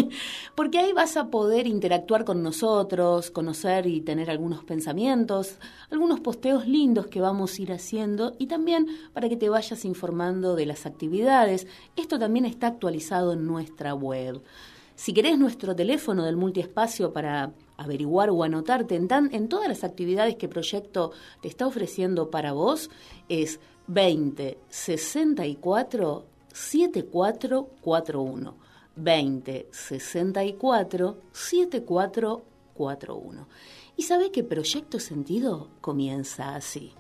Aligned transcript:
Porque 0.54 0.78
ahí 0.78 0.92
vas 0.92 1.16
a 1.16 1.28
poder 1.30 1.68
interactuar 1.68 2.26
con 2.26 2.44
nosotros, 2.44 3.32
conocer 3.32 3.88
y 3.88 4.02
tener 4.02 4.30
algunos 4.30 4.66
pensamientos, 4.66 5.56
algunos 5.90 6.20
posteos 6.20 6.68
lindos 6.68 7.08
que 7.08 7.22
vamos 7.22 7.58
a 7.58 7.62
ir 7.62 7.72
haciendo 7.72 8.36
y 8.38 8.48
también 8.48 8.88
para 9.14 9.30
que 9.30 9.38
te 9.38 9.48
vayas 9.48 9.86
informando 9.86 10.58
de 10.58 10.66
las 10.66 10.86
actividades. 10.86 11.66
Esto 11.96 12.20
también 12.20 12.44
está 12.44 12.68
actualizado 12.68 13.32
en 13.32 13.48
nuestra 13.48 13.94
web. 13.94 14.42
Si 14.96 15.14
querés 15.14 15.40
nuestro 15.40 15.78
teléfono 15.78 16.26
del 16.26 16.36
multiespacio 16.36 17.14
para 17.14 17.54
averiguar 17.80 18.30
o 18.30 18.44
anotarte 18.44 18.96
en, 18.96 19.08
en 19.32 19.50
todas 19.50 19.68
las 19.68 19.84
actividades 19.84 20.36
que 20.36 20.48
Proyecto 20.48 21.12
te 21.42 21.48
está 21.48 21.66
ofreciendo 21.66 22.30
para 22.30 22.54
vos, 22.54 22.92
es 23.30 23.60
20 23.88 24.60
64 24.70 26.26
7441. 26.54 28.70
20 28.96 29.68
64 29.72 31.18
7441. 31.32 33.48
Y 33.96 34.04
sabe 34.04 34.32
que 34.32 34.44
Proyecto 34.44 35.00
Sentido 35.00 35.70
comienza 35.82 36.54
así. 36.56 36.94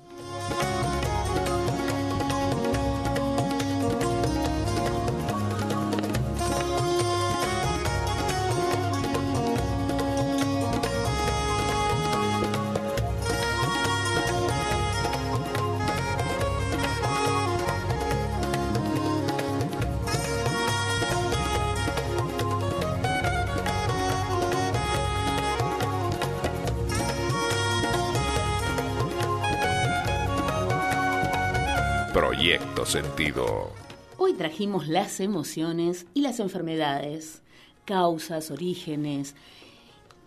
Sentido. 32.89 33.71
Hoy 34.17 34.33
trajimos 34.33 34.87
las 34.87 35.19
emociones 35.19 36.07
y 36.15 36.21
las 36.21 36.39
enfermedades, 36.39 37.43
causas, 37.85 38.49
orígenes. 38.49 39.35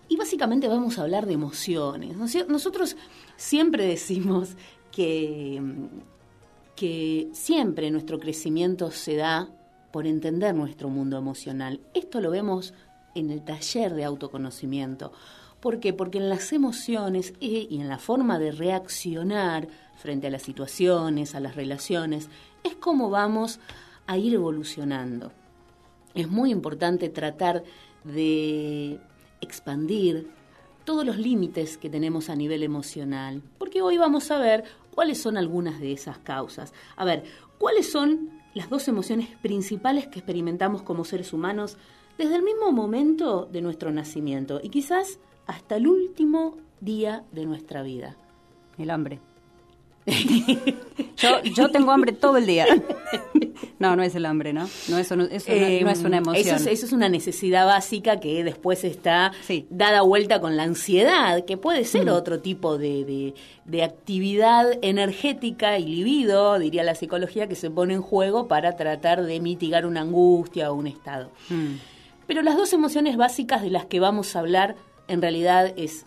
Y 0.09 0.17
básicamente 0.17 0.69
vamos 0.69 0.97
a 0.97 1.03
hablar 1.03 1.26
de 1.26 1.32
emociones. 1.32 2.17
Nosotros 2.47 2.97
siempre 3.37 3.85
decimos 3.85 4.50
que, 4.93 5.61
que 6.76 7.31
siempre 7.32 7.91
nuestro 7.91 8.20
crecimiento 8.20 8.93
se 8.93 9.17
da 9.17 9.49
por 9.93 10.06
entender 10.06 10.55
nuestro 10.55 10.88
mundo 10.88 11.19
emocional. 11.19 11.81
Esto 11.94 12.20
lo 12.20 12.31
vemos 12.31 12.75
en 13.17 13.32
el 13.32 13.43
taller 13.43 13.93
de 13.93 14.05
autoconocimiento. 14.05 15.11
¿Por 15.58 15.81
qué? 15.81 15.93
Porque 15.93 16.19
en 16.19 16.29
las 16.29 16.53
emociones 16.53 17.35
y 17.41 17.81
en 17.81 17.88
la 17.88 17.99
forma 17.99 18.38
de 18.38 18.53
reaccionar 18.53 19.67
frente 19.97 20.26
a 20.26 20.31
las 20.31 20.43
situaciones, 20.43 21.35
a 21.35 21.41
las 21.41 21.55
relaciones, 21.55 22.29
es 22.64 22.75
como 22.76 23.11
vamos 23.11 23.61
a 24.06 24.19
ir 24.19 24.35
evolucionando. 24.35 25.32
es 26.14 26.29
muy 26.29 26.50
importante 26.50 27.09
tratar 27.09 27.64
de 28.05 29.00
expandir 29.41 30.31
todos 30.85 31.06
los 31.06 31.17
límites 31.17 31.79
que 31.79 31.88
tenemos 31.88 32.29
a 32.29 32.37
nivel 32.37 32.62
emocional, 32.62 33.43
porque 33.59 33.82
hoy 33.82 33.99
vamos 33.99 34.31
a 34.31 34.38
ver 34.38 34.64
cuáles 34.94 35.20
son 35.20 35.37
algunas 35.37 35.81
de 35.81 35.93
esas 35.93 36.19
causas. 36.19 36.73
A 36.97 37.05
ver, 37.05 37.25
¿cuáles 37.59 37.91
son 37.91 38.31
las 38.55 38.69
dos 38.69 38.88
emociones 38.88 39.29
principales 39.41 40.06
que 40.08 40.19
experimentamos 40.19 40.82
como 40.82 41.05
seres 41.05 41.32
humanos 41.32 41.76
desde 42.19 42.37
el 42.37 42.43
mismo 42.43 42.73
momento 42.73 43.49
de 43.50 43.62
nuestro 43.62 43.91
nacimiento 43.91 44.61
y 44.62 44.69
quizás 44.69 45.19
hasta 45.47 45.76
el 45.76 45.87
último 45.87 46.56
día 46.81 47.25
de 47.32 47.47
nuestra 47.47 47.82
vida? 47.82 48.17
El 48.79 48.91
hambre. 48.91 49.20
yo, 51.23 51.43
yo 51.43 51.71
tengo 51.71 51.93
hambre 51.93 52.13
todo 52.13 52.37
el 52.37 52.47
día. 52.47 52.67
No, 53.79 53.97
no 53.97 54.05
es 54.05 54.15
el 54.15 54.27
hambre, 54.27 54.53
¿no? 54.53 54.69
No, 54.89 54.99
eso 54.99 55.17
no, 55.17 55.25
eso 55.25 55.51
no, 55.51 55.55
es 55.57 56.01
una 56.05 56.19
em, 56.19 56.23
emoción. 56.23 56.69
Eso 56.69 56.87
es, 56.87 56.93
una 56.93 57.09
necesidad 57.09 57.67
básica 57.67 58.21
que 58.21 58.45
después 58.45 58.85
está 58.85 59.33
dada 59.71 60.03
vuelta 60.03 60.41
con 60.41 60.57
la 60.57 60.63
ansiedad, 60.63 61.45
que 61.45 61.57
puede 61.57 61.85
ser 61.85 62.09
otro 62.11 62.39
tipo 62.41 62.79
de, 62.79 63.35
de, 63.65 63.83
actividad 63.83 64.67
energética 64.83 65.81
y 65.81 65.87
libido, 65.87 66.61
diría 66.61 66.85
la 66.85 66.95
psicología, 66.95 67.49
que 67.49 67.57
se 67.57 67.71
pone 67.71 67.95
en 67.95 68.03
juego 68.03 68.47
para 68.47 68.77
tratar 68.77 69.25
de 69.25 69.41
mitigar 69.41 69.85
una 69.85 70.03
angustia 70.03 70.71
o 70.71 70.75
un 70.75 70.87
estado. 70.87 71.33
Mm. 71.49 71.75
Pero 72.29 72.43
las 72.43 72.57
dos 72.57 72.73
emociones 72.73 73.17
básicas 73.17 73.63
de 73.63 73.71
las 73.71 73.87
que 73.87 73.99
vamos 73.99 74.37
a 74.37 74.39
hablar 74.39 74.77
en 75.09 75.21
realidad 75.21 75.73
es 75.77 76.07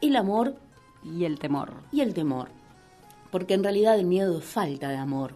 el 0.00 0.16
amor 0.16 0.54
y 1.04 1.24
el 1.24 1.38
temor. 1.38 1.74
Y 1.92 2.00
el 2.00 2.14
temor. 2.14 2.48
Porque 3.34 3.54
en 3.54 3.64
realidad 3.64 3.98
el 3.98 4.06
miedo 4.06 4.38
es 4.38 4.44
falta 4.44 4.90
de 4.90 4.96
amor 4.96 5.34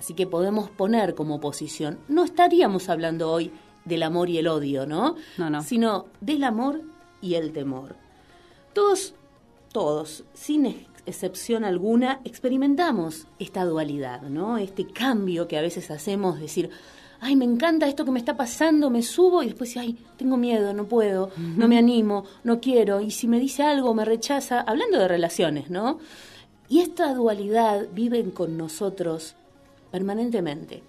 Así 0.00 0.14
que 0.14 0.26
podemos 0.26 0.70
poner 0.70 1.14
como 1.14 1.40
posición, 1.40 1.98
no 2.08 2.24
estaríamos 2.24 2.88
hablando 2.88 3.30
hoy 3.30 3.50
del 3.84 4.02
amor 4.02 4.30
y 4.30 4.38
el 4.38 4.48
odio, 4.48 4.86
¿no? 4.86 5.16
No, 5.36 5.50
no. 5.50 5.62
Sino 5.62 6.06
del 6.22 6.44
amor 6.44 6.80
y 7.20 7.34
el 7.34 7.52
temor. 7.52 7.96
Todos, 8.72 9.12
todos, 9.72 10.24
sin 10.32 10.86
excepción 11.04 11.64
alguna, 11.64 12.22
experimentamos 12.24 13.26
esta 13.38 13.66
dualidad, 13.66 14.22
¿no? 14.22 14.56
Este 14.56 14.86
cambio 14.86 15.46
que 15.48 15.58
a 15.58 15.62
veces 15.62 15.90
hacemos, 15.90 16.40
decir, 16.40 16.70
ay, 17.20 17.36
me 17.36 17.44
encanta 17.44 17.86
esto 17.86 18.06
que 18.06 18.10
me 18.10 18.20
está 18.20 18.38
pasando, 18.38 18.88
me 18.88 19.02
subo 19.02 19.42
y 19.42 19.48
después, 19.48 19.76
ay, 19.76 19.98
tengo 20.16 20.38
miedo, 20.38 20.72
no 20.72 20.86
puedo, 20.86 21.30
no 21.36 21.68
me 21.68 21.76
animo, 21.76 22.24
no 22.42 22.58
quiero, 22.58 23.02
y 23.02 23.10
si 23.10 23.28
me 23.28 23.38
dice 23.38 23.64
algo, 23.64 23.92
me 23.92 24.06
rechaza, 24.06 24.62
hablando 24.62 24.98
de 24.98 25.08
relaciones, 25.08 25.68
¿no? 25.68 25.98
Y 26.70 26.78
esta 26.78 27.12
dualidad 27.14 27.88
vive 27.92 28.22
con 28.30 28.56
nosotros 28.56 29.34
permanentemente. 29.90 30.84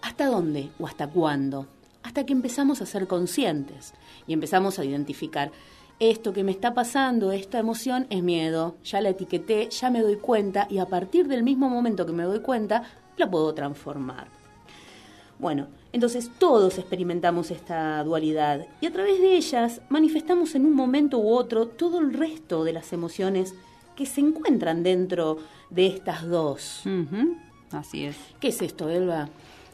¿Hasta 0.00 0.24
dónde 0.24 0.70
o 0.80 0.86
hasta 0.86 1.06
cuándo? 1.06 1.66
Hasta 2.02 2.24
que 2.24 2.32
empezamos 2.32 2.80
a 2.80 2.86
ser 2.86 3.06
conscientes 3.06 3.92
y 4.26 4.32
empezamos 4.32 4.78
a 4.78 4.86
identificar 4.86 5.52
esto 6.00 6.32
que 6.32 6.44
me 6.44 6.52
está 6.52 6.72
pasando, 6.72 7.30
esta 7.30 7.58
emoción 7.58 8.06
es 8.08 8.22
miedo, 8.22 8.76
ya 8.82 9.02
la 9.02 9.10
etiqueté, 9.10 9.68
ya 9.68 9.90
me 9.90 10.00
doy 10.00 10.16
cuenta 10.16 10.66
y 10.70 10.78
a 10.78 10.86
partir 10.86 11.28
del 11.28 11.42
mismo 11.42 11.68
momento 11.68 12.06
que 12.06 12.12
me 12.12 12.22
doy 12.22 12.40
cuenta, 12.40 12.84
la 13.18 13.30
puedo 13.30 13.52
transformar. 13.52 14.28
Bueno, 15.38 15.66
entonces 15.92 16.30
todos 16.38 16.78
experimentamos 16.78 17.50
esta 17.50 18.02
dualidad 18.02 18.66
y 18.80 18.86
a 18.86 18.92
través 18.92 19.20
de 19.20 19.36
ellas 19.36 19.82
manifestamos 19.90 20.54
en 20.54 20.64
un 20.64 20.72
momento 20.72 21.18
u 21.18 21.28
otro 21.34 21.68
todo 21.68 21.98
el 21.98 22.14
resto 22.14 22.64
de 22.64 22.72
las 22.72 22.94
emociones 22.94 23.54
que 23.98 24.06
se 24.06 24.20
encuentran 24.20 24.84
dentro 24.84 25.38
de 25.70 25.88
estas 25.88 26.24
dos. 26.24 26.84
Así 27.72 28.04
es. 28.04 28.16
¿Qué 28.38 28.48
es 28.48 28.62
esto, 28.62 28.88
Elba? 28.88 29.28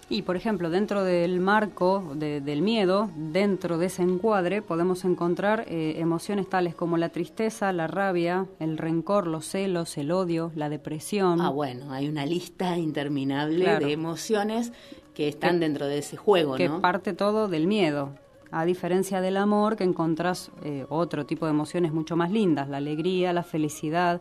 Y, 0.09 0.23
por 0.23 0.37
ejemplo, 0.37 0.71
dentro 0.71 1.05
del 1.05 1.41
marco 1.41 2.15
del 2.15 2.62
miedo, 2.62 3.11
dentro 3.17 3.76
de 3.76 3.87
ese 3.87 4.00
encuadre, 4.00 4.62
podemos 4.62 5.05
encontrar 5.05 5.67
eh, 5.69 5.97
emociones 5.99 6.49
tales 6.49 6.75
como 6.75 6.97
la 6.97 7.11
tristeza, 7.11 7.71
la 7.75 7.87
rabia, 7.87 8.47
el 8.61 8.79
rencor, 8.79 9.26
los 9.26 9.44
celos, 9.44 9.99
el 9.99 10.11
odio, 10.11 10.53
la 10.55 10.70
depresión. 10.70 11.43
Ah, 11.43 11.50
bueno, 11.50 11.93
hay 11.93 12.09
una 12.09 12.25
lista 12.25 12.79
interminable 12.79 13.79
de 13.79 13.93
emociones 13.93 14.73
que 15.12 15.29
están 15.29 15.61
dentro 15.61 15.87
de 15.87 15.99
ese 15.99 16.17
juego, 16.17 16.55
que 16.56 16.70
parte 16.70 17.12
todo 17.12 17.47
del 17.49 17.67
miedo. 17.67 18.15
A 18.56 18.65
diferencia 18.65 19.21
del 19.21 19.37
amor, 19.37 19.75
que 19.75 19.83
encontrás 19.83 20.53
eh, 20.62 20.87
otro 20.89 21.27
tipo 21.27 21.45
de 21.45 21.51
emociones 21.51 21.93
mucho 21.93 22.15
más 22.15 22.31
lindas, 22.31 22.69
la 22.69 22.77
alegría, 22.77 23.33
la 23.33 23.43
felicidad, 23.43 24.21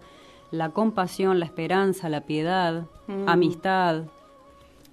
la 0.50 0.72
compasión, 0.72 1.40
la 1.40 1.46
esperanza, 1.46 2.10
la 2.10 2.22
piedad, 2.22 2.88
mm. 3.06 3.30
amistad. 3.30 4.06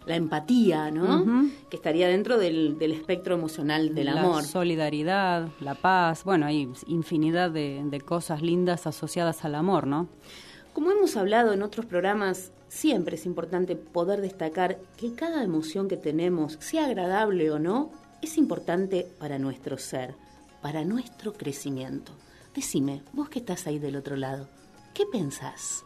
La 0.05 0.17
empatía, 0.17 0.91
¿no? 0.91 1.49
Que 1.71 1.77
estaría 1.77 2.09
dentro 2.09 2.37
del, 2.37 2.77
espectro 2.81 3.35
emocional 3.35 3.95
del 3.95 4.09
amor. 4.09 4.43
La 4.43 4.49
solidaridad, 4.49 5.49
la 5.61 5.75
paz, 5.75 6.23
bueno, 6.25 6.45
hay 6.45 6.71
infinidad 6.87 7.51
de, 7.51 7.81
de 7.83 8.01
cosas 8.03 8.43
lindas 8.43 8.87
asociadas 8.87 9.43
al 9.47 9.55
amor, 9.55 9.87
¿no? 9.87 10.07
Como 10.75 10.91
hemos 10.91 11.17
hablado 11.17 11.55
en 11.55 11.63
otros 11.63 11.87
programas, 11.87 12.53
siempre 12.69 13.17
es 13.17 13.25
importante 13.25 13.75
poder 13.75 14.21
destacar 14.21 14.79
que 14.99 15.15
cada 15.15 15.43
emoción 15.43 15.89
que 15.89 15.97
tenemos, 15.97 16.59
sea 16.61 16.85
agradable 16.85 17.51
o 17.51 17.59
no, 17.59 17.91
es 18.23 18.37
importante 18.39 19.07
para 19.19 19.39
nuestro 19.39 19.79
ser, 19.79 20.15
para 20.63 20.85
nuestro 20.85 21.33
crecimiento. 21.33 22.13
Decime, 22.55 23.03
vos 23.13 23.29
que 23.29 23.39
estás 23.39 23.67
ahí 23.67 23.79
del 23.79 23.97
otro 23.97 24.17
lado, 24.17 24.49
¿Qué 24.95 25.07
pensás? 25.07 25.85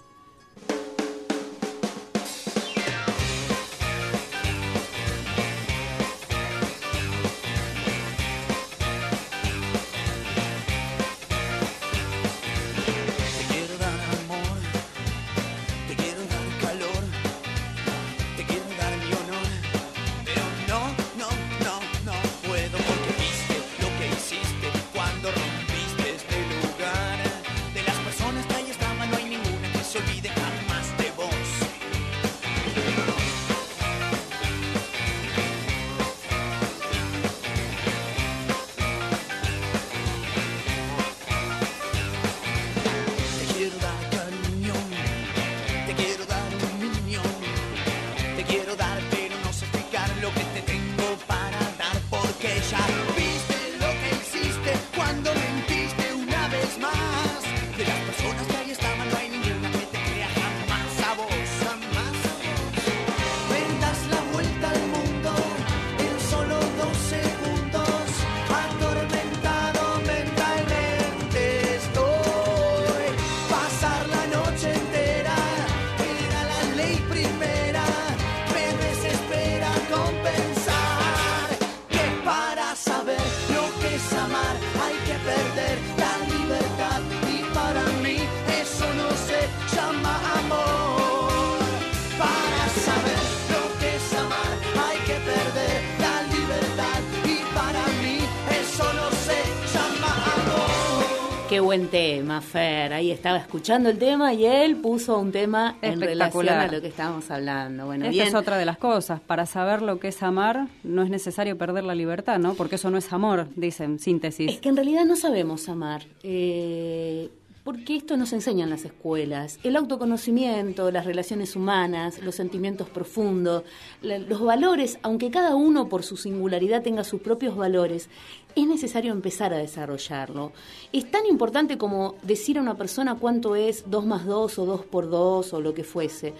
Buen 101.77 101.89
tema, 101.89 102.41
Fer. 102.41 102.93
Ahí 102.93 103.11
estaba 103.11 103.37
escuchando 103.37 103.91
el 103.91 103.99
tema 103.99 104.33
y 104.33 104.47
él 104.47 104.77
puso 104.77 105.19
un 105.19 105.33
tema 105.33 105.77
en 105.83 106.01
relación 106.01 106.49
a 106.49 106.69
lo 106.69 106.81
que 106.81 106.87
estábamos 106.87 107.29
hablando. 107.33 107.87
Bueno, 107.87 108.07
Esta 108.07 108.23
es 108.23 108.35
otra 108.35 108.59
de 108.59 108.65
las 108.65 108.79
cosas. 108.79 109.21
Para 109.21 109.45
saber 109.45 109.83
lo 109.83 109.99
que 109.99 110.09
es 110.09 110.23
amar, 110.23 110.69
no 110.85 111.03
es 111.03 111.11
necesario 111.11 111.59
perder 111.59 111.83
la 111.83 111.97
libertad, 111.97 112.39
¿no? 112.39 112.55
Porque 112.55 112.77
eso 112.77 112.91
no 112.91 112.99
es 112.99 113.13
amor, 113.13 113.49
dicen, 113.57 113.99
síntesis. 113.99 114.53
Es 114.53 114.61
que 114.61 114.69
en 114.69 114.77
realidad 114.77 115.05
no 115.05 115.17
sabemos 115.17 115.69
amar. 115.69 116.03
Eh, 116.23 117.29
porque 117.65 117.97
esto 117.97 118.19
nos 118.19 118.35
enseña 118.35 118.65
en 118.65 118.71
las 118.71 118.85
escuelas. 118.85 119.59
El 119.63 119.77
autoconocimiento, 119.77 120.91
las 120.91 121.07
relaciones 121.07 121.57
humanas, 121.57 122.23
los 122.23 122.35
sentimientos 122.35 122.91
profundos, 122.91 123.65
los 124.03 124.43
valores, 124.43 124.99
aunque 125.03 125.31
cada 125.31 125.57
uno 125.57 125.89
por 125.89 126.03
su 126.03 126.19
singularidad 126.19 126.83
tenga 126.83 127.05
sus 127.05 127.23
propios 127.23 127.57
valores, 127.57 128.11
es 128.55 128.67
necesario 128.67 129.13
empezar 129.13 129.55
a 129.55 129.59
desarrollarlo. 129.59 130.53
Es 130.93 131.11
tan 131.11 131.25
importante 131.27 131.79
como 131.79 132.17
decir 132.23 132.59
a 132.59 132.61
una 132.61 132.77
persona 132.77 133.17
cuánto 133.17 133.57
es 133.57 133.91
2 133.91 134.07
más 134.07 134.27
2 134.27 134.59
o 134.59 134.67
2 134.67 134.85
por 134.85 135.09
2 135.09 135.55
o 135.55 135.61
lo 135.61 135.73
que 135.73 135.85
fuese. 135.85 136.35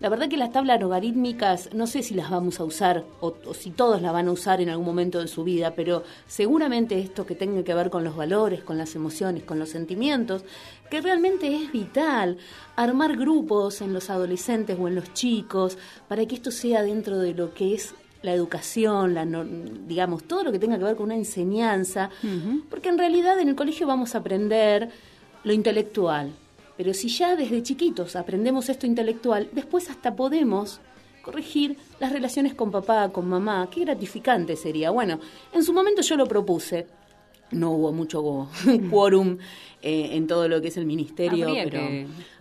La 0.00 0.08
verdad 0.08 0.28
que 0.28 0.36
las 0.36 0.52
tablas 0.52 0.80
logarítmicas 0.80 1.72
no 1.72 1.86
sé 1.86 2.02
si 2.02 2.14
las 2.14 2.28
vamos 2.28 2.58
a 2.58 2.64
usar 2.64 3.04
o, 3.20 3.34
si 3.54 3.70
todos 3.70 4.02
las 4.02 4.12
van 4.12 4.28
a 4.28 4.32
usar 4.32 4.60
en 4.60 4.68
algún 4.68 4.84
momento 4.84 5.20
de 5.20 5.28
su 5.28 5.44
vida, 5.44 5.74
pero 5.74 6.02
seguramente 6.26 6.98
esto 6.98 7.24
que 7.24 7.34
tenga 7.34 7.62
que 7.62 7.74
ver 7.74 7.90
con 7.90 8.02
los 8.04 8.16
valores, 8.16 8.62
con 8.62 8.76
las 8.76 8.94
emociones, 8.96 9.44
con 9.44 9.58
los 9.58 9.68
sentimientos, 9.68 10.44
que 10.90 11.00
realmente 11.00 11.54
es 11.54 11.70
vital 11.70 12.38
armar 12.76 13.16
grupos 13.16 13.80
en 13.80 13.92
los 13.92 14.10
adolescentes 14.10 14.76
o 14.78 14.88
en 14.88 14.96
los 14.96 15.12
chicos 15.14 15.78
para 16.08 16.26
que 16.26 16.34
esto 16.34 16.50
sea 16.50 16.82
dentro 16.82 17.18
de 17.18 17.34
lo 17.34 17.54
que 17.54 17.74
es 17.74 17.94
la 18.22 18.32
educación, 18.32 19.14
la, 19.14 19.26
digamos, 19.86 20.24
todo 20.24 20.44
lo 20.44 20.50
que 20.52 20.58
tenga 20.58 20.78
que 20.78 20.84
ver 20.84 20.96
con 20.96 21.06
una 21.06 21.16
enseñanza, 21.16 22.10
porque 22.70 22.88
en 22.88 22.98
realidad 22.98 23.38
en 23.38 23.50
el 23.50 23.54
colegio 23.54 23.86
vamos 23.86 24.14
a 24.14 24.18
aprender 24.18 24.88
lo 25.44 25.52
intelectual, 25.52 26.32
pero 26.76 26.92
si 26.94 27.08
ya 27.08 27.36
desde 27.36 27.62
chiquitos 27.62 28.16
aprendemos 28.16 28.68
esto 28.68 28.86
intelectual, 28.86 29.48
después 29.52 29.90
hasta 29.90 30.14
podemos 30.14 30.80
corregir 31.22 31.76
las 31.98 32.12
relaciones 32.12 32.54
con 32.54 32.70
papá, 32.70 33.08
con 33.10 33.28
mamá. 33.28 33.68
Qué 33.70 33.80
gratificante 33.80 34.56
sería. 34.56 34.90
Bueno, 34.90 35.18
en 35.52 35.64
su 35.64 35.72
momento 35.72 36.02
yo 36.02 36.16
lo 36.16 36.26
propuse. 36.26 36.86
No 37.50 37.72
hubo 37.72 37.92
mucho 37.92 38.48
quórum 38.90 39.38
eh, 39.82 40.16
en 40.16 40.26
todo 40.26 40.48
lo 40.48 40.60
que 40.60 40.68
es 40.68 40.76
el 40.76 40.86
ministerio, 40.86 41.46
pero 41.64 41.80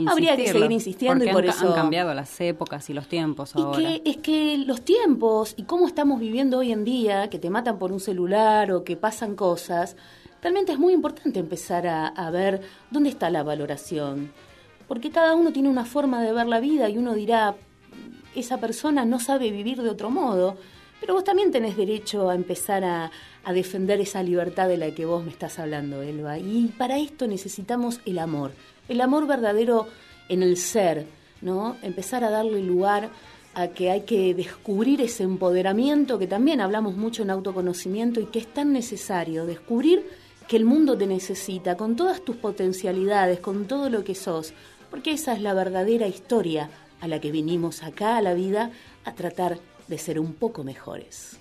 habría 0.09 0.35
que 0.35 0.47
seguir 0.47 0.71
insistiendo 0.71 1.25
y 1.25 1.29
por 1.29 1.45
eso 1.45 1.67
han 1.67 1.73
cambiado 1.73 2.13
las 2.13 2.39
épocas 2.41 2.89
y 2.89 2.93
los 2.93 3.07
tiempos 3.07 3.55
ahora. 3.55 3.77
Que, 3.77 4.01
es 4.05 4.17
que 4.17 4.57
los 4.57 4.81
tiempos 4.81 5.53
y 5.57 5.63
cómo 5.63 5.87
estamos 5.87 6.19
viviendo 6.19 6.59
hoy 6.59 6.71
en 6.71 6.83
día, 6.83 7.29
que 7.29 7.39
te 7.39 7.49
matan 7.49 7.79
por 7.79 7.91
un 7.91 7.99
celular 7.99 8.71
o 8.71 8.83
que 8.83 8.95
pasan 8.95 9.35
cosas, 9.35 9.97
realmente 10.43 10.73
es 10.73 10.77
muy 10.77 10.93
importante 10.93 11.39
empezar 11.39 11.87
a, 11.87 12.29
ver 12.29 12.61
dónde 12.91 13.09
está 13.09 13.29
la 13.29 13.43
valoración, 13.43 14.31
porque 14.89 15.09
cada 15.09 15.35
uno 15.35 15.53
tiene 15.53 15.69
una 15.69 15.85
forma 15.85 16.21
de 16.21 16.33
ver 16.33 16.47
la 16.47 16.59
vida 16.59 16.89
y 16.89 16.97
uno 16.97 17.13
dirá, 17.13 17.55
esa 18.35 18.57
persona 18.59 19.05
no 19.05 19.19
sabe 19.21 19.51
vivir 19.51 19.81
de 19.81 19.89
otro 19.89 20.09
modo, 20.09 20.57
pero 20.99 21.13
vos 21.13 21.23
también 21.23 21.51
tenés 21.51 21.77
derecho 21.77 22.29
a 22.29 22.35
empezar 22.35 22.83
a, 22.83 23.09
defender 23.53 23.99
esa 23.99 24.23
libertad 24.23 24.69
de 24.69 24.77
la 24.77 24.91
que 24.91 25.05
vos 25.05 25.23
me 25.23 25.29
estás 25.29 25.59
hablando, 25.59 26.01
Elba. 26.01 26.39
Y 26.39 26.73
para 26.77 26.97
esto 26.97 27.27
necesitamos 27.27 27.99
el 28.05 28.19
amor, 28.19 28.53
el 28.87 29.01
amor 29.01 29.27
verdadero 29.27 29.87
en 30.29 30.43
el 30.43 30.55
ser, 30.55 31.05
¿no? 31.41 31.75
Empezar 31.81 32.23
a 32.23 32.29
darle 32.29 32.61
lugar 32.61 33.09
a 33.53 33.67
que 33.67 33.91
hay 33.91 34.01
que 34.01 34.33
descubrir 34.33 35.01
ese 35.01 35.23
empoderamiento 35.23 36.17
que 36.17 36.27
también 36.27 36.61
hablamos 36.61 36.95
mucho 36.95 37.21
en 37.21 37.31
autoconocimiento 37.31 38.21
y 38.21 38.27
que 38.27 38.39
es 38.39 38.47
tan 38.47 38.71
necesario, 38.71 39.45
descubrir 39.45 40.22
que 40.47 40.57
el 40.57 40.65
mundo 40.65 40.97
te 40.97 41.07
necesita, 41.07 41.77
con 41.77 41.95
todas 41.95 42.23
tus 42.23 42.35
potencialidades, 42.35 43.39
con 43.39 43.65
todo 43.65 43.89
lo 43.89 44.03
que 44.03 44.15
sos, 44.15 44.53
porque 44.89 45.11
esa 45.11 45.33
es 45.33 45.41
la 45.41 45.53
verdadera 45.53 46.07
historia 46.07 46.69
a 47.01 47.07
la 47.07 47.19
que 47.19 47.31
vinimos 47.31 47.83
acá 47.83 48.17
a 48.17 48.21
la 48.21 48.33
vida 48.33 48.71
a 49.05 49.13
tratar 49.13 49.59
de 49.87 49.97
ser 49.97 50.19
un 50.19 50.33
poco 50.33 50.63
mejores. 50.63 51.39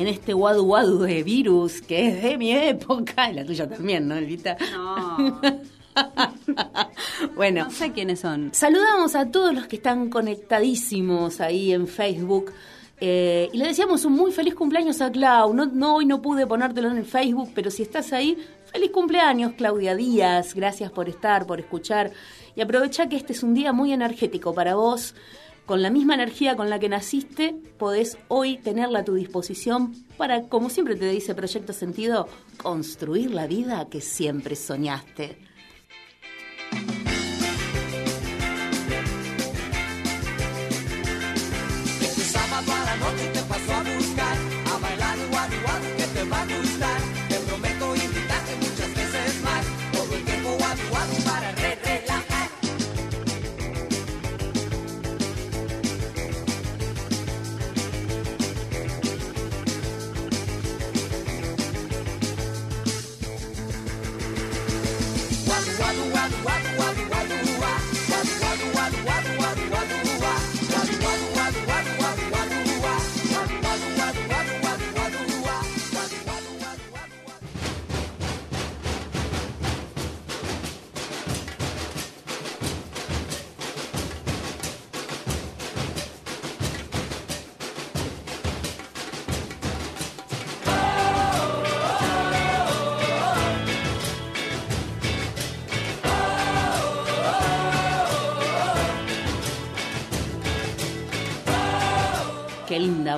En 0.00 0.08
este 0.08 0.32
guadu 0.32 0.64
guadu 0.64 1.00
de 1.00 1.22
virus 1.22 1.82
que 1.82 2.08
es 2.08 2.22
de 2.22 2.38
mi 2.38 2.52
época, 2.52 3.30
y 3.30 3.34
la 3.34 3.44
tuya 3.44 3.68
también, 3.68 4.08
¿no, 4.08 4.16
Elvita? 4.16 4.56
No. 4.72 5.40
bueno. 7.36 7.64
No 7.64 7.70
sé 7.70 7.92
quiénes 7.92 8.20
son. 8.20 8.50
Saludamos 8.54 9.14
a 9.14 9.30
todos 9.30 9.54
los 9.54 9.66
que 9.66 9.76
están 9.76 10.08
conectadísimos 10.08 11.40
ahí 11.40 11.72
en 11.72 11.86
Facebook. 11.86 12.52
Eh, 13.02 13.50
y 13.52 13.58
le 13.58 13.66
decíamos 13.66 14.04
un 14.06 14.14
muy 14.14 14.32
feliz 14.32 14.54
cumpleaños 14.54 15.02
a 15.02 15.10
Clau. 15.10 15.52
No, 15.52 15.66
no, 15.66 15.96
hoy 15.96 16.06
no 16.06 16.22
pude 16.22 16.46
ponértelo 16.46 16.90
en 16.90 16.96
el 16.96 17.04
Facebook, 17.04 17.50
pero 17.54 17.70
si 17.70 17.82
estás 17.82 18.14
ahí, 18.14 18.38
feliz 18.72 18.90
cumpleaños, 18.90 19.52
Claudia 19.52 19.94
Díaz. 19.94 20.54
Gracias 20.54 20.90
por 20.90 21.10
estar, 21.10 21.46
por 21.46 21.60
escuchar. 21.60 22.10
Y 22.56 22.62
aprovecha 22.62 23.08
que 23.08 23.16
este 23.16 23.34
es 23.34 23.42
un 23.42 23.52
día 23.52 23.74
muy 23.74 23.92
energético 23.92 24.54
para 24.54 24.76
vos 24.76 25.14
con 25.66 25.82
la 25.82 25.90
misma 25.90 26.14
energía 26.14 26.56
con 26.56 26.70
la 26.70 26.78
que 26.78 26.88
naciste, 26.88 27.54
podés 27.78 28.18
hoy 28.28 28.56
tenerla 28.58 29.00
a 29.00 29.04
tu 29.04 29.14
disposición 29.14 29.94
para, 30.16 30.42
como 30.48 30.70
siempre 30.70 30.96
te 30.96 31.08
dice 31.08 31.34
Proyecto 31.34 31.72
Sentido, 31.72 32.28
construir 32.62 33.30
la 33.30 33.46
vida 33.46 33.88
que 33.88 34.00
siempre 34.00 34.56
soñaste. 34.56 35.49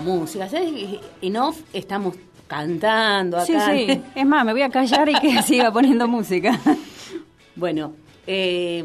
Música. 0.03 0.49
¿Sabes? 0.49 1.01
En 1.21 1.37
off 1.37 1.63
estamos 1.73 2.17
cantando 2.47 3.39
acá. 3.39 3.47
Sí, 3.47 3.87
sí. 3.87 4.03
Es 4.15 4.27
más, 4.27 4.45
me 4.45 4.53
voy 4.53 4.63
a 4.63 4.71
callar 4.71 5.09
y 5.09 5.15
que 5.19 5.43
siga 5.43 5.73
poniendo 5.73 6.07
música. 6.09 6.59
Bueno, 7.57 7.95
eh, 8.27 8.85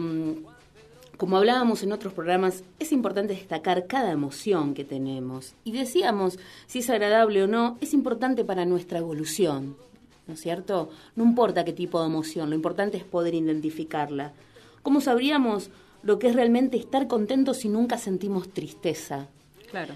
como 1.18 1.38
hablábamos 1.38 1.84
en 1.84 1.92
otros 1.92 2.14
programas, 2.14 2.64
es 2.80 2.92
importante 2.92 3.34
destacar 3.34 3.88
cada 3.88 4.12
emoción 4.12 4.74
que 4.74 4.84
tenemos. 4.84 5.54
Y 5.64 5.72
decíamos, 5.72 6.40
si 6.68 6.80
es 6.80 6.90
agradable 6.90 7.44
o 7.44 7.48
no, 7.48 7.78
es 7.82 7.94
importante 7.94 8.46
para 8.46 8.66
nuestra 8.66 9.00
evolución. 9.00 9.76
¿No 10.28 10.34
es 10.34 10.42
cierto? 10.42 10.90
No 11.16 11.24
importa 11.24 11.64
qué 11.64 11.72
tipo 11.72 12.02
de 12.02 12.08
emoción, 12.08 12.50
lo 12.50 12.56
importante 12.56 12.98
es 12.98 13.04
poder 13.06 13.34
identificarla. 13.34 14.34
¿Cómo 14.84 15.00
sabríamos 15.00 15.70
lo 16.04 16.20
que 16.20 16.28
es 16.28 16.36
realmente 16.36 16.78
estar 16.78 17.08
contentos 17.08 17.58
si 17.58 17.70
nunca 17.70 17.98
sentimos 17.98 18.50
tristeza. 18.54 19.28
Claro. 19.70 19.96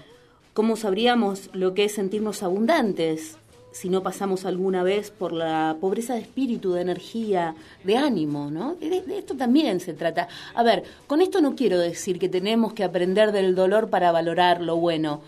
¿Cómo 0.54 0.76
sabríamos 0.76 1.48
lo 1.54 1.74
que 1.74 1.84
es 1.84 1.94
sentirnos 1.94 2.42
abundantes 2.42 3.38
si 3.72 3.88
no 3.88 4.02
pasamos 4.02 4.44
alguna 4.44 4.82
vez 4.82 5.10
por 5.10 5.32
la 5.32 5.76
pobreza 5.80 6.12
de 6.12 6.20
espíritu, 6.20 6.72
de 6.74 6.82
energía, 6.82 7.54
de 7.84 7.96
ánimo, 7.96 8.50
¿no? 8.50 8.74
De, 8.74 9.00
de 9.00 9.18
esto 9.18 9.34
también 9.34 9.80
se 9.80 9.94
trata. 9.94 10.28
A 10.54 10.62
ver, 10.62 10.82
con 11.06 11.22
esto 11.22 11.40
no 11.40 11.54
quiero 11.56 11.78
decir 11.78 12.18
que 12.18 12.28
tenemos 12.28 12.74
que 12.74 12.84
aprender 12.84 13.32
del 13.32 13.54
dolor 13.54 13.88
para 13.88 14.12
valorar 14.12 14.60
lo 14.60 14.76
bueno. 14.76 15.22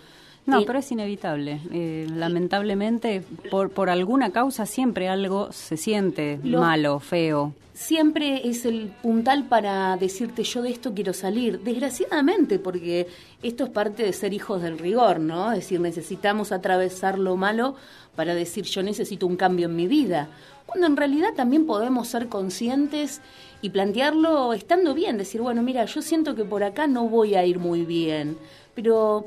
No, 0.45 0.61
Eh, 0.61 0.65
pero 0.67 0.79
es 0.81 0.93
inevitable. 0.93 1.59
Eh, 1.73 2.07
lamentablemente, 2.15 3.23
por, 3.51 3.71
por 3.71 3.89
alguna 3.89 4.31
causa 4.31 4.67
siempre 4.67 5.09
algo 5.09 5.51
se 5.51 5.79
siente 5.79 6.39
Lo- 6.45 6.61
malo, 6.61 7.01
feo. 7.01 7.55
Siempre 7.75 8.49
es 8.49 8.65
el 8.65 8.87
puntal 9.03 9.49
para 9.49 9.97
decirte 9.97 10.45
yo 10.45 10.63
de 10.63 10.71
esto 10.71 10.95
quiero 10.95 11.13
salir. 11.13 11.61
Desgraciadamente, 11.61 12.59
porque 12.59 13.09
esto 13.43 13.65
es 13.65 13.71
parte 13.71 14.05
de 14.05 14.13
ser 14.13 14.33
hijos 14.33 14.63
del 14.63 14.79
rigor, 14.79 15.21
¿no? 15.21 15.53
Es 15.53 15.59
decir, 15.59 15.81
necesitamos 15.81 16.53
atravesar 16.53 17.19
lo 17.19 17.37
malo 17.37 17.75
para 18.15 18.35
decir 18.35 18.65
yo 18.65 18.83
necesito 18.83 19.27
un 19.27 19.37
cambio 19.37 19.67
en 19.67 19.77
mi 19.77 19.89
vida. 19.89 20.29
Cuando 20.67 20.87
en 20.87 20.97
realidad 20.97 21.35
también 21.35 21.67
podemos 21.67 22.09
ser 22.09 22.29
conscientes 22.29 23.21
y 23.61 23.71
plantearlo 23.71 24.53
estando 24.55 24.95
bien, 24.95 25.19
decir, 25.19 25.41
bueno, 25.41 25.63
mira, 25.63 25.85
yo 25.85 26.01
siento 26.01 26.35
que 26.35 26.45
por 26.45 26.63
acá 26.63 26.87
no 26.87 27.09
voy 27.09 27.35
a 27.35 27.45
ir 27.45 27.59
muy 27.59 27.85
bien, 27.85 28.39
pero 28.75 29.27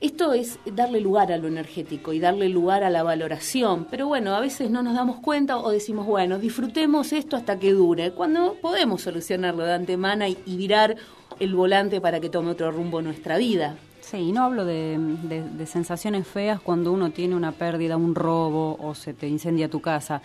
esto 0.00 0.32
es 0.32 0.58
darle 0.66 1.00
lugar 1.00 1.32
a 1.32 1.38
lo 1.38 1.48
energético 1.48 2.12
y 2.12 2.20
darle 2.20 2.48
lugar 2.48 2.84
a 2.84 2.90
la 2.90 3.02
valoración. 3.02 3.86
Pero 3.90 4.06
bueno, 4.06 4.34
a 4.34 4.40
veces 4.40 4.70
no 4.70 4.82
nos 4.82 4.94
damos 4.94 5.20
cuenta 5.20 5.58
o 5.58 5.70
decimos, 5.70 6.06
bueno, 6.06 6.38
disfrutemos 6.38 7.12
esto 7.12 7.36
hasta 7.36 7.58
que 7.58 7.72
dure, 7.72 8.12
cuando 8.12 8.56
podemos 8.60 9.02
solucionarlo 9.02 9.64
de 9.64 9.72
antemana 9.72 10.28
y, 10.28 10.36
virar 10.56 10.96
el 11.40 11.54
volante 11.54 12.00
para 12.00 12.20
que 12.20 12.30
tome 12.30 12.50
otro 12.50 12.70
rumbo 12.70 13.02
nuestra 13.02 13.38
vida. 13.38 13.76
Sí, 14.00 14.18
y 14.18 14.32
no 14.32 14.44
hablo 14.44 14.64
de 14.64 15.66
sensaciones 15.66 16.26
feas 16.26 16.60
cuando 16.60 16.92
uno 16.92 17.10
tiene 17.10 17.34
una 17.34 17.52
pérdida, 17.52 17.96
un 17.96 18.14
robo 18.14 18.76
o 18.80 18.94
se 18.94 19.14
te 19.14 19.26
incendia 19.26 19.68
tu 19.68 19.80
casa. 19.80 20.22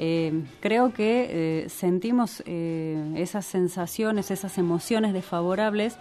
Eh, 0.00 0.44
creo 0.60 0.94
que 0.94 1.26
eh, 1.64 1.68
sentimos 1.68 2.44
eh, 2.46 3.14
esas 3.16 3.44
sensaciones, 3.44 4.30
esas 4.30 4.56
emociones 4.56 5.12
desfavorables 5.12 5.96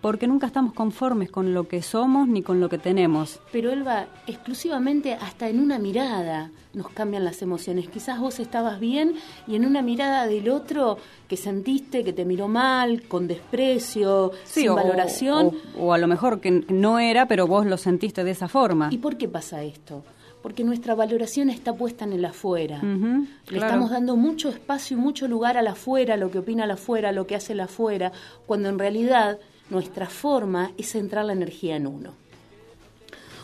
porque 0.00 0.26
nunca 0.26 0.46
estamos 0.46 0.72
conformes 0.72 1.30
con 1.30 1.52
lo 1.54 1.66
que 1.66 1.82
somos 1.82 2.28
ni 2.28 2.42
con 2.42 2.60
lo 2.60 2.68
que 2.68 2.78
tenemos. 2.78 3.40
Pero 3.50 3.70
Elba, 3.72 4.06
exclusivamente 4.26 5.14
hasta 5.14 5.48
en 5.48 5.58
una 5.60 5.78
mirada 5.78 6.50
nos 6.74 6.90
cambian 6.90 7.24
las 7.24 7.42
emociones. 7.42 7.88
Quizás 7.88 8.20
vos 8.20 8.38
estabas 8.38 8.78
bien 8.78 9.14
y 9.48 9.56
en 9.56 9.64
una 9.66 9.82
mirada 9.82 10.26
del 10.26 10.48
otro 10.50 10.98
que 11.26 11.36
sentiste 11.36 12.04
que 12.04 12.12
te 12.12 12.24
miró 12.24 12.46
mal, 12.48 13.02
con 13.08 13.26
desprecio, 13.26 14.32
sin 14.44 14.68
o- 14.68 14.74
valoración. 14.76 15.52
O, 15.78 15.86
o 15.86 15.92
a 15.92 15.98
lo 15.98 16.06
mejor 16.06 16.40
que 16.40 16.64
no 16.68 16.98
era, 16.98 17.26
pero 17.26 17.46
vos 17.46 17.66
lo 17.66 17.76
sentiste 17.76 18.22
de 18.24 18.30
esa 18.32 18.46
forma. 18.48 18.88
¿Y 18.92 18.98
por 18.98 19.16
qué 19.16 19.26
pasa 19.28 19.62
esto? 19.64 20.04
Porque 20.42 20.62
nuestra 20.62 20.94
valoración 20.94 21.50
está 21.50 21.74
puesta 21.74 22.04
en 22.04 22.12
el 22.12 22.24
afuera. 22.24 22.80
Le 22.82 23.26
claro. 23.46 23.66
estamos 23.66 23.90
dando 23.90 24.14
mucho 24.16 24.48
espacio 24.48 24.96
y 24.96 25.00
mucho 25.00 25.26
lugar 25.26 25.56
al 25.56 25.66
afuera, 25.66 26.16
lo 26.16 26.30
que 26.30 26.38
opina 26.38 26.64
el 26.64 26.70
afuera, 26.70 27.10
lo 27.10 27.26
que 27.26 27.34
hace 27.34 27.54
el 27.54 27.60
afuera, 27.60 28.12
cuando 28.46 28.68
en 28.68 28.78
realidad 28.78 29.38
nuestra 29.70 30.06
forma 30.06 30.72
es 30.76 30.92
centrar 30.92 31.24
la 31.24 31.32
energía 31.32 31.76
en 31.76 31.86
uno. 31.86 32.14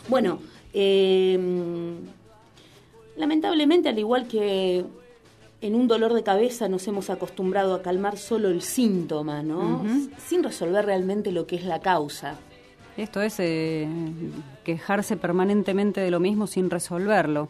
Bueno, 0.07 0.39
eh, 0.73 1.37
lamentablemente, 3.15 3.89
al 3.89 3.99
igual 3.99 4.27
que 4.27 4.85
en 5.61 5.75
un 5.75 5.87
dolor 5.87 6.13
de 6.13 6.23
cabeza 6.23 6.67
nos 6.67 6.87
hemos 6.87 7.09
acostumbrado 7.09 7.73
a 7.73 7.81
calmar 7.81 8.17
solo 8.17 8.49
el 8.49 8.61
síntoma, 8.61 9.43
¿no? 9.43 9.83
Sin 10.27 10.43
resolver 10.43 10.85
realmente 10.85 11.31
lo 11.31 11.47
que 11.47 11.55
es 11.55 11.63
la 11.63 11.79
causa. 11.79 12.37
Esto 12.97 13.21
es 13.21 13.39
eh, 13.39 13.87
quejarse 14.65 15.15
permanentemente 15.17 16.01
de 16.01 16.11
lo 16.11 16.19
mismo 16.19 16.47
sin 16.47 16.69
resolverlo. 16.69 17.47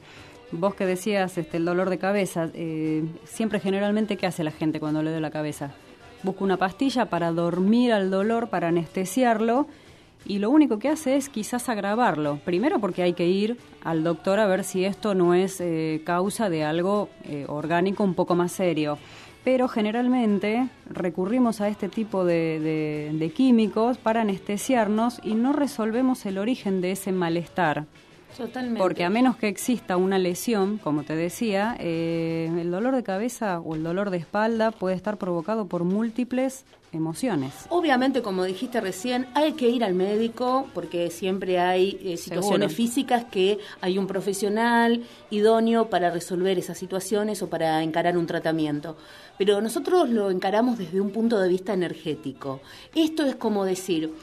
Vos 0.52 0.76
que 0.76 0.86
decías 0.86 1.38
este, 1.40 1.58
el 1.58 1.66
dolor 1.66 1.90
de 1.90 1.98
cabeza, 1.98 2.50
eh, 2.54 3.04
siempre 3.26 3.60
generalmente, 3.60 4.16
¿qué 4.16 4.28
hace 4.28 4.44
la 4.44 4.52
gente 4.52 4.80
cuando 4.80 5.02
le 5.02 5.10
duele 5.10 5.22
la 5.22 5.32
cabeza? 5.32 5.74
Busca 6.24 6.44
una 6.44 6.58
pastilla 6.58 7.06
para 7.06 7.32
dormir 7.32 7.92
al 7.92 8.10
dolor, 8.10 8.48
para 8.48 8.70
anestesiarlo, 8.70 9.68
y 10.26 10.40
lo 10.40 10.50
único 10.50 10.80
que 10.80 10.88
hace 10.88 11.18
es 11.18 11.28
quizás 11.28 11.68
agravarlo. 11.68 12.40
Primero 12.46 12.80
porque 12.80 13.04
hay 13.04 13.14
que 13.14 13.28
ir 13.28 13.58
al 13.84 14.04
doctor 14.04 14.40
a 14.40 14.48
ver 14.48 14.64
si 14.64 14.86
esto 14.86 15.16
no 15.16 15.34
es 15.34 15.60
eh, 15.60 16.02
causa 16.06 16.50
de 16.50 16.64
algo 16.64 17.10
eh, 17.26 17.46
orgánico 17.50 18.04
un 18.04 18.14
poco 18.14 18.36
más 18.36 18.54
serio. 18.54 18.98
Pero 19.44 19.68
generalmente 19.68 20.70
recurrimos 20.90 21.60
a 21.60 21.68
este 21.68 21.90
tipo 21.90 22.24
de, 22.24 23.34
químicos 23.36 23.98
para 23.98 24.22
anestesiarnos 24.22 25.20
y 25.22 25.36
no 25.36 25.52
resolvemos 25.52 26.26
el 26.26 26.38
origen 26.38 26.80
de 26.80 26.92
ese 26.92 27.12
malestar. 27.12 27.86
Totalmente. 28.38 28.80
Porque 28.80 29.04
a 29.04 29.10
menos 29.10 29.38
que 29.38 29.48
exista 29.48 29.98
una 29.98 30.18
lesión, 30.18 30.78
como 30.78 31.04
te 31.04 31.16
decía, 31.16 31.76
eh, 31.80 32.50
el 32.60 32.72
dolor 32.72 32.96
de 32.96 33.04
cabeza 33.04 33.60
o 33.60 33.76
el 33.76 33.84
dolor 33.84 34.10
de 34.10 34.18
espalda 34.18 34.72
puede 34.72 34.96
estar 34.96 35.18
provocado 35.18 35.68
por 35.68 35.84
múltiples 35.84 36.66
emociones. 36.94 37.54
Obviamente, 37.70 38.22
como 38.22 38.44
dijiste 38.44 38.80
recién, 38.80 39.28
hay 39.34 39.54
que 39.54 39.70
ir 39.70 39.84
al 39.84 39.94
médico 39.94 40.68
porque 40.74 41.10
siempre 41.10 41.60
hay 41.60 42.00
eh, 42.04 42.18
situaciones 42.18 42.72
Seguro. 42.72 42.90
físicas 42.90 43.26
que 43.26 43.60
hay 43.82 43.98
un 43.98 44.08
profesional 44.08 45.04
idóneo 45.30 45.90
para 45.90 46.12
resolver 46.12 46.58
esas 46.58 46.78
situaciones 46.78 47.42
o 47.42 47.50
para 47.50 47.82
encarar 47.84 48.18
un 48.18 48.28
tratamiento. 48.28 48.96
Pero 49.38 49.62
nosotros 49.62 50.10
lo 50.10 50.30
encaramos 50.30 50.78
desde 50.78 51.02
un 51.02 51.10
punto 51.10 51.40
de 51.40 51.50
vista 51.50 51.74
energético. 51.74 52.62
Esto 52.94 53.26
es 53.26 53.36
como 53.36 53.66
decir, 53.66 54.14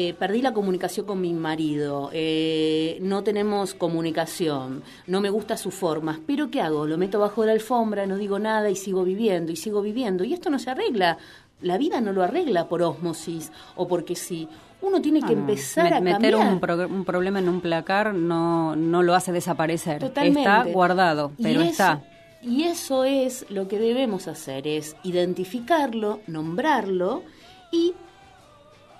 eh, 0.00 0.14
perdí 0.18 0.42
la 0.42 0.52
comunicación 0.52 1.06
con 1.06 1.20
mi 1.20 1.32
marido, 1.32 2.10
eh, 2.12 2.98
no 3.00 3.22
tenemos 3.24 3.74
comunicación, 3.74 4.82
no 5.06 5.20
me 5.20 5.30
gusta 5.30 5.56
sus 5.56 5.74
formas, 5.74 6.18
pero 6.26 6.50
¿qué 6.50 6.60
hago? 6.60 6.86
Lo 6.86 6.96
meto 6.98 7.18
bajo 7.18 7.44
la 7.44 7.52
alfombra, 7.52 8.06
no 8.06 8.16
digo 8.16 8.38
nada 8.38 8.70
y 8.70 8.76
sigo 8.76 9.02
viviendo 9.04 9.50
y 9.52 9.56
sigo 9.56 9.82
viviendo. 9.82 10.24
Y 10.24 10.32
esto 10.34 10.50
no 10.50 10.58
se 10.58 10.70
arregla. 10.70 11.18
La 11.60 11.76
vida 11.78 12.00
no 12.00 12.12
lo 12.12 12.22
arregla 12.22 12.68
por 12.68 12.82
ósmosis 12.82 13.50
o 13.76 13.88
porque 13.88 14.14
sí. 14.14 14.46
Uno 14.80 15.00
tiene 15.02 15.20
que 15.20 15.34
No, 15.34 15.40
empezar 15.40 15.92
a 15.92 16.00
meter 16.00 16.32
cambiar. 16.34 16.52
un, 16.52 16.60
pro- 16.60 16.86
un 16.86 17.04
problema 17.04 17.40
en 17.40 17.48
un 17.48 17.60
placar 17.60 18.14
no, 18.14 18.76
no 18.76 19.02
lo 19.02 19.14
hace 19.16 19.32
desaparecer. 19.32 19.98
Totalmente. 19.98 20.40
Está 20.42 20.62
guardado, 20.64 21.32
Y 21.36 21.42
pero 21.42 21.60
eso- 21.62 21.70
está. 21.70 22.02
Y 22.40 22.62
eso 22.62 23.02
es 23.02 23.44
lo 23.50 23.66
que 23.66 23.80
debemos 23.80 24.28
hacer, 24.28 24.68
es 24.68 24.94
identificarlo, 25.02 26.20
nombrarlo 26.28 27.24
y 27.72 27.94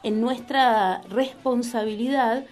en 0.03 0.21
nuestra 0.21 1.03
responsabilidad 1.11 2.45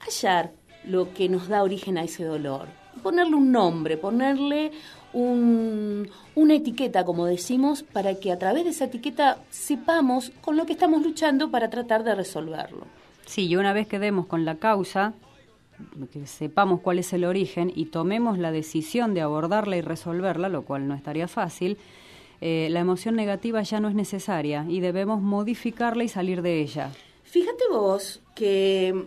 hallar 0.00 0.52
lo 0.84 1.12
que 1.14 1.28
nos 1.28 1.48
da 1.48 1.62
origen 1.62 1.98
a 1.98 2.04
ese 2.04 2.24
dolor. 2.24 2.66
Ponerle 3.02 3.34
un 3.36 3.52
nombre, 3.52 3.96
ponerle 3.96 4.72
un- 5.12 6.08
una 6.34 6.54
etiqueta, 6.54 7.04
como 7.04 7.26
decimos, 7.26 7.82
para 7.82 8.14
que 8.16 8.32
a 8.32 8.38
través 8.38 8.64
de 8.64 8.70
esa 8.70 8.86
etiqueta 8.86 9.38
sepamos 9.50 10.30
con 10.40 10.56
lo 10.56 10.66
que 10.66 10.72
estamos 10.72 11.02
luchando 11.02 11.50
para 11.50 11.70
tratar 11.70 12.04
de 12.04 12.14
resolverlo. 12.14 12.86
Sí, 13.26 13.46
y 13.46 13.56
una 13.56 13.72
vez 13.72 13.86
que 13.86 13.98
demos 13.98 14.26
con 14.26 14.44
la 14.44 14.56
causa, 14.56 15.12
que 16.12 16.26
sepamos 16.26 16.80
cuál 16.80 16.98
es 16.98 17.12
el 17.12 17.24
origen 17.24 17.72
y 17.74 17.86
tomemos 17.86 18.38
la 18.38 18.50
decisión 18.50 19.14
de 19.14 19.20
abordarla 19.20 19.76
y 19.76 19.80
resolverla, 19.80 20.48
lo 20.48 20.62
cual 20.62 20.88
no 20.88 20.94
estaría 20.94 21.28
fácil, 21.28 21.78
eh, 22.40 22.68
la 22.70 22.80
emoción 22.80 23.16
negativa 23.16 23.62
ya 23.62 23.80
no 23.80 23.88
es 23.88 23.94
necesaria 23.94 24.64
y 24.68 24.80
debemos 24.80 25.20
modificarla 25.20 26.04
y 26.04 26.08
salir 26.08 26.42
de 26.42 26.60
ella. 26.60 26.92
Fíjate 27.24 27.64
vos 27.70 28.20
que 28.34 29.06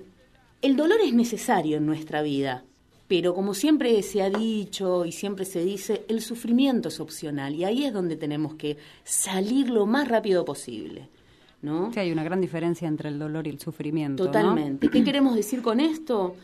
el 0.61 0.75
dolor 0.75 0.99
es 1.03 1.13
necesario 1.13 1.77
en 1.77 1.85
nuestra 1.85 2.21
vida, 2.21 2.63
pero 3.07 3.33
como 3.33 3.53
siempre 3.53 4.01
se 4.03 4.21
ha 4.21 4.29
dicho 4.29 5.05
y 5.05 5.11
siempre 5.11 5.45
se 5.45 5.63
dice, 5.63 6.05
el 6.07 6.21
sufrimiento 6.21 6.89
es 6.89 6.99
opcional 6.99 7.55
y 7.55 7.63
ahí 7.63 7.85
es 7.85 7.93
donde 7.93 8.15
tenemos 8.15 8.55
que 8.55 8.77
salir 9.03 9.69
lo 9.69 9.85
más 9.85 10.07
rápido 10.07 10.45
posible, 10.45 11.09
¿no? 11.61 11.91
Sí, 11.93 11.99
hay 11.99 12.11
una 12.11 12.23
gran 12.23 12.41
diferencia 12.41 12.87
entre 12.87 13.09
el 13.09 13.17
dolor 13.17 13.47
y 13.47 13.49
el 13.49 13.59
sufrimiento. 13.59 14.23
¿no? 14.23 14.31
Totalmente. 14.31 14.89
¿Qué 14.89 15.03
queremos 15.03 15.35
decir 15.35 15.61
con 15.61 15.79
esto? 15.79 16.35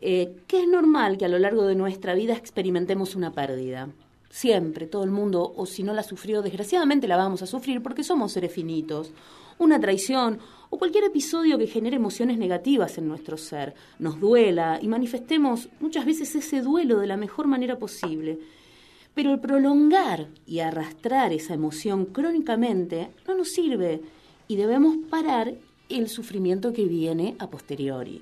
Eh, 0.00 0.36
que 0.46 0.62
es 0.62 0.68
normal 0.68 1.16
que 1.16 1.24
a 1.24 1.28
lo 1.28 1.38
largo 1.38 1.64
de 1.64 1.74
nuestra 1.74 2.14
vida 2.14 2.34
experimentemos 2.34 3.14
una 3.14 3.32
pérdida. 3.32 3.88
Siempre, 4.34 4.88
todo 4.88 5.04
el 5.04 5.12
mundo, 5.12 5.54
o 5.56 5.64
si 5.64 5.84
no 5.84 5.94
la 5.94 6.02
sufrió, 6.02 6.42
desgraciadamente 6.42 7.06
la 7.06 7.16
vamos 7.16 7.42
a 7.42 7.46
sufrir 7.46 7.80
porque 7.80 8.02
somos 8.02 8.32
seres 8.32 8.50
finitos. 8.52 9.12
Una 9.58 9.78
traición 9.78 10.40
o 10.70 10.76
cualquier 10.76 11.04
episodio 11.04 11.56
que 11.56 11.68
genere 11.68 11.94
emociones 11.94 12.36
negativas 12.36 12.98
en 12.98 13.06
nuestro 13.06 13.36
ser, 13.36 13.76
nos 14.00 14.18
duela 14.18 14.80
y 14.82 14.88
manifestemos 14.88 15.68
muchas 15.78 16.04
veces 16.04 16.34
ese 16.34 16.62
duelo 16.62 16.98
de 16.98 17.06
la 17.06 17.16
mejor 17.16 17.46
manera 17.46 17.78
posible. 17.78 18.40
Pero 19.14 19.30
el 19.32 19.38
prolongar 19.38 20.26
y 20.48 20.58
arrastrar 20.58 21.32
esa 21.32 21.54
emoción 21.54 22.04
crónicamente 22.06 23.10
no 23.28 23.36
nos 23.36 23.50
sirve 23.50 24.00
y 24.48 24.56
debemos 24.56 24.96
parar 25.08 25.54
el 25.88 26.08
sufrimiento 26.08 26.72
que 26.72 26.86
viene 26.86 27.36
a 27.38 27.48
posteriori. 27.48 28.20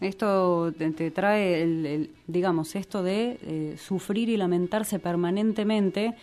Esto 0.00 0.72
te, 0.76 0.90
te 0.92 1.10
trae, 1.10 1.62
el, 1.62 1.86
el- 1.86 2.10
digamos, 2.26 2.74
esto 2.74 3.02
de 3.02 3.38
eh, 3.42 3.76
sufrir 3.78 4.28
y 4.30 4.36
lamentarse 4.36 4.98
permanentemente, 4.98 6.14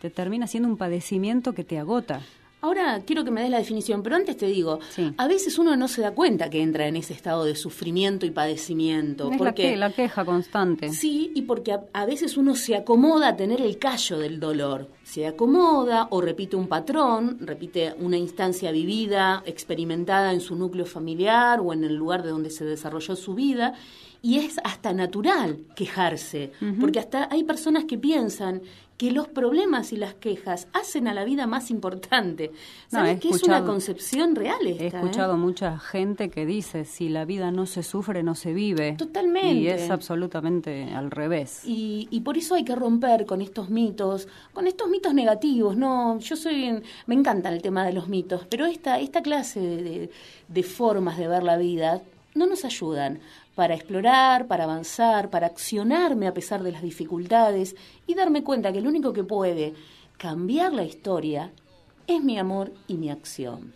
te 0.00 0.10
termina 0.10 0.46
siendo 0.46 0.68
un 0.68 0.76
padecimiento 0.76 1.52
que 1.52 1.64
te 1.64 1.78
agota. 1.78 2.20
Ahora 2.64 3.02
quiero 3.04 3.24
que 3.24 3.30
me 3.30 3.42
des 3.42 3.50
la 3.50 3.58
definición, 3.58 4.02
pero 4.02 4.16
antes 4.16 4.38
te 4.38 4.46
digo, 4.46 4.78
Sí. 4.88 5.12
a 5.18 5.28
veces 5.28 5.58
uno 5.58 5.76
no 5.76 5.86
se 5.86 6.00
da 6.00 6.12
cuenta 6.12 6.48
que 6.48 6.62
entra 6.62 6.86
en 6.88 6.96
ese 6.96 7.12
estado 7.12 7.44
de 7.44 7.56
sufrimiento 7.56 8.24
y 8.24 8.30
padecimiento. 8.30 9.24
Es 9.24 9.32
la, 9.32 9.36
porque 9.36 9.62
que- 9.72 9.76
la 9.76 9.90
queja 9.92 10.24
constante. 10.24 10.88
Sí, 10.88 11.30
y 11.34 11.42
porque 11.42 11.72
a, 11.72 11.82
a 11.92 12.06
veces 12.06 12.38
uno 12.38 12.54
se 12.54 12.74
acomoda 12.74 13.28
a 13.28 13.36
tener 13.36 13.60
el 13.60 13.78
callo 13.78 14.16
del 14.18 14.40
dolor. 14.40 14.88
Se 15.02 15.26
acomoda 15.26 16.08
o 16.10 16.22
repite 16.22 16.56
un 16.56 16.66
patrón, 16.66 17.36
repite 17.42 17.94
una 17.98 18.16
instancia 18.16 18.72
vivida, 18.72 19.42
experimentada 19.44 20.32
en 20.32 20.40
su 20.40 20.56
núcleo 20.56 20.86
familiar 20.86 21.60
o 21.60 21.74
en 21.74 21.84
el 21.84 21.94
lugar 21.94 22.22
de 22.22 22.30
donde 22.30 22.48
se 22.48 22.64
desarrolló 22.64 23.14
su 23.14 23.34
vida. 23.34 23.74
Y 24.24 24.38
es 24.38 24.58
hasta 24.64 24.94
natural 24.94 25.58
quejarse, 25.76 26.50
porque 26.80 26.98
hasta 26.98 27.28
hay 27.30 27.44
personas 27.44 27.84
que 27.84 27.98
piensan 27.98 28.62
que 28.96 29.10
los 29.10 29.28
problemas 29.28 29.92
y 29.92 29.98
las 29.98 30.14
quejas 30.14 30.66
hacen 30.72 31.08
a 31.08 31.12
la 31.12 31.24
vida 31.24 31.46
más 31.46 31.70
importante. 31.70 32.50
No, 32.90 33.00
¿Sabes 33.00 33.16
he 33.16 33.20
que 33.20 33.28
es 33.28 33.42
una 33.42 33.62
concepción 33.64 34.34
real 34.34 34.66
esta? 34.66 34.82
He 34.82 34.86
eh? 34.86 34.92
escuchado 34.94 35.36
mucha 35.36 35.78
gente 35.78 36.30
que 36.30 36.46
dice, 36.46 36.86
si 36.86 37.10
la 37.10 37.26
vida 37.26 37.50
no 37.50 37.66
se 37.66 37.82
sufre, 37.82 38.22
no 38.22 38.34
se 38.34 38.54
vive. 38.54 38.94
Totalmente. 38.96 39.52
Y 39.52 39.68
es 39.68 39.90
absolutamente 39.90 40.94
al 40.94 41.10
revés. 41.10 41.60
Y, 41.66 42.08
y 42.10 42.20
por 42.20 42.38
eso 42.38 42.54
hay 42.54 42.64
que 42.64 42.74
romper 42.74 43.26
con 43.26 43.42
estos 43.42 43.68
mitos, 43.68 44.26
con 44.54 44.66
estos 44.66 44.88
mitos 44.88 45.12
negativos. 45.12 45.76
No, 45.76 46.18
yo 46.18 46.34
soy, 46.34 46.82
me 47.06 47.14
encanta 47.14 47.50
el 47.50 47.60
tema 47.60 47.84
de 47.84 47.92
los 47.92 48.08
mitos, 48.08 48.46
pero 48.48 48.64
esta, 48.64 49.00
esta 49.00 49.20
clase 49.20 50.08
de 50.48 50.62
formas 50.62 51.18
de 51.18 51.28
ver 51.28 51.42
la 51.42 51.58
vida 51.58 52.00
no 52.34 52.46
nos 52.46 52.64
ayudan 52.64 53.20
para 53.54 53.74
explorar, 53.74 54.46
para 54.46 54.64
avanzar, 54.64 55.30
para 55.30 55.46
accionarme 55.46 56.26
a 56.26 56.34
pesar 56.34 56.62
de 56.62 56.72
las 56.72 56.82
dificultades 56.82 57.76
y 58.06 58.14
darme 58.14 58.42
cuenta 58.42 58.72
que 58.72 58.80
lo 58.80 58.88
único 58.88 59.12
que 59.12 59.24
puede 59.24 59.74
cambiar 60.16 60.72
la 60.72 60.84
historia 60.84 61.52
es 62.06 62.22
mi 62.22 62.38
amor 62.38 62.72
y 62.88 62.94
mi 62.94 63.10
acción. 63.10 63.72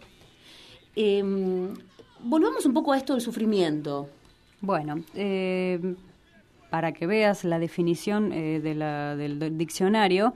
Em, 0.96 1.74
volvamos 2.20 2.66
un 2.66 2.74
poco 2.74 2.92
a 2.92 2.96
esto 2.96 3.12
del 3.12 3.22
sufrimiento. 3.22 4.08
Bueno, 4.60 4.96
eh, 5.14 5.94
para 6.70 6.92
que 6.92 7.06
veas 7.06 7.44
la 7.44 7.58
definición 7.58 8.32
eh, 8.32 8.60
del 8.60 9.56
diccionario, 9.56 10.34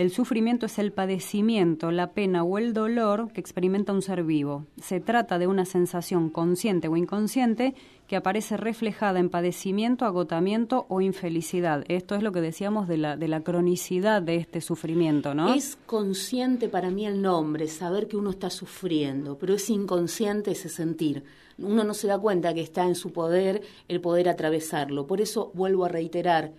el 0.00 0.10
sufrimiento 0.10 0.64
es 0.64 0.78
el 0.78 0.92
padecimiento, 0.92 1.90
la 1.90 2.12
pena 2.12 2.42
o 2.42 2.56
el 2.56 2.72
dolor 2.72 3.30
que 3.34 3.40
experimenta 3.42 3.92
un 3.92 4.00
ser 4.00 4.24
vivo. 4.24 4.64
Se 4.80 4.98
trata 4.98 5.38
de 5.38 5.46
una 5.46 5.66
sensación 5.66 6.30
consciente 6.30 6.88
o 6.88 6.96
inconsciente 6.96 7.74
que 8.06 8.16
aparece 8.16 8.56
reflejada 8.56 9.20
en 9.20 9.28
padecimiento, 9.28 10.06
agotamiento 10.06 10.86
o 10.88 11.02
infelicidad. 11.02 11.84
Esto 11.88 12.14
es 12.14 12.22
lo 12.22 12.32
que 12.32 12.40
decíamos 12.40 12.88
de 12.88 12.96
la, 12.96 13.18
de 13.18 13.28
la 13.28 13.42
cronicidad 13.42 14.22
de 14.22 14.36
este 14.36 14.62
sufrimiento, 14.62 15.34
¿no? 15.34 15.52
Es 15.52 15.76
consciente 15.84 16.70
para 16.70 16.88
mí 16.90 17.04
el 17.04 17.20
nombre, 17.20 17.68
saber 17.68 18.08
que 18.08 18.16
uno 18.16 18.30
está 18.30 18.48
sufriendo, 18.48 19.36
pero 19.36 19.52
es 19.52 19.68
inconsciente 19.68 20.52
ese 20.52 20.70
sentir. 20.70 21.24
Uno 21.58 21.84
no 21.84 21.92
se 21.92 22.06
da 22.06 22.18
cuenta 22.18 22.54
que 22.54 22.62
está 22.62 22.86
en 22.86 22.94
su 22.94 23.12
poder 23.12 23.60
el 23.86 24.00
poder 24.00 24.30
atravesarlo. 24.30 25.06
Por 25.06 25.20
eso 25.20 25.50
vuelvo 25.52 25.84
a 25.84 25.88
reiterar, 25.88 26.52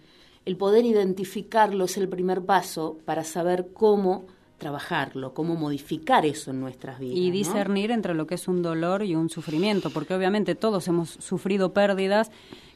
el 0.45 0.57
poder 0.57 0.85
identificarlo 0.85 1.85
es 1.85 1.97
el 1.97 2.09
primer 2.09 2.41
paso 2.41 2.97
para 3.05 3.23
saber 3.23 3.69
cómo 3.73 4.25
trabajarlo, 4.57 5.33
cómo 5.33 5.55
modificar 5.55 6.25
eso 6.25 6.51
en 6.51 6.59
nuestras 6.59 6.99
vidas. 6.99 7.17
y 7.17 7.27
¿no? 7.27 7.33
discernir 7.33 7.91
entre 7.91 8.13
lo 8.13 8.27
que 8.27 8.35
es 8.35 8.47
un 8.47 8.61
dolor 8.61 9.03
y 9.03 9.15
un 9.15 9.29
sufrimiento, 9.29 9.89
porque 9.89 10.13
obviamente 10.13 10.53
todos 10.53 10.87
hemos 10.87 11.09
sufrido 11.09 11.73
pérdidas 11.73 12.31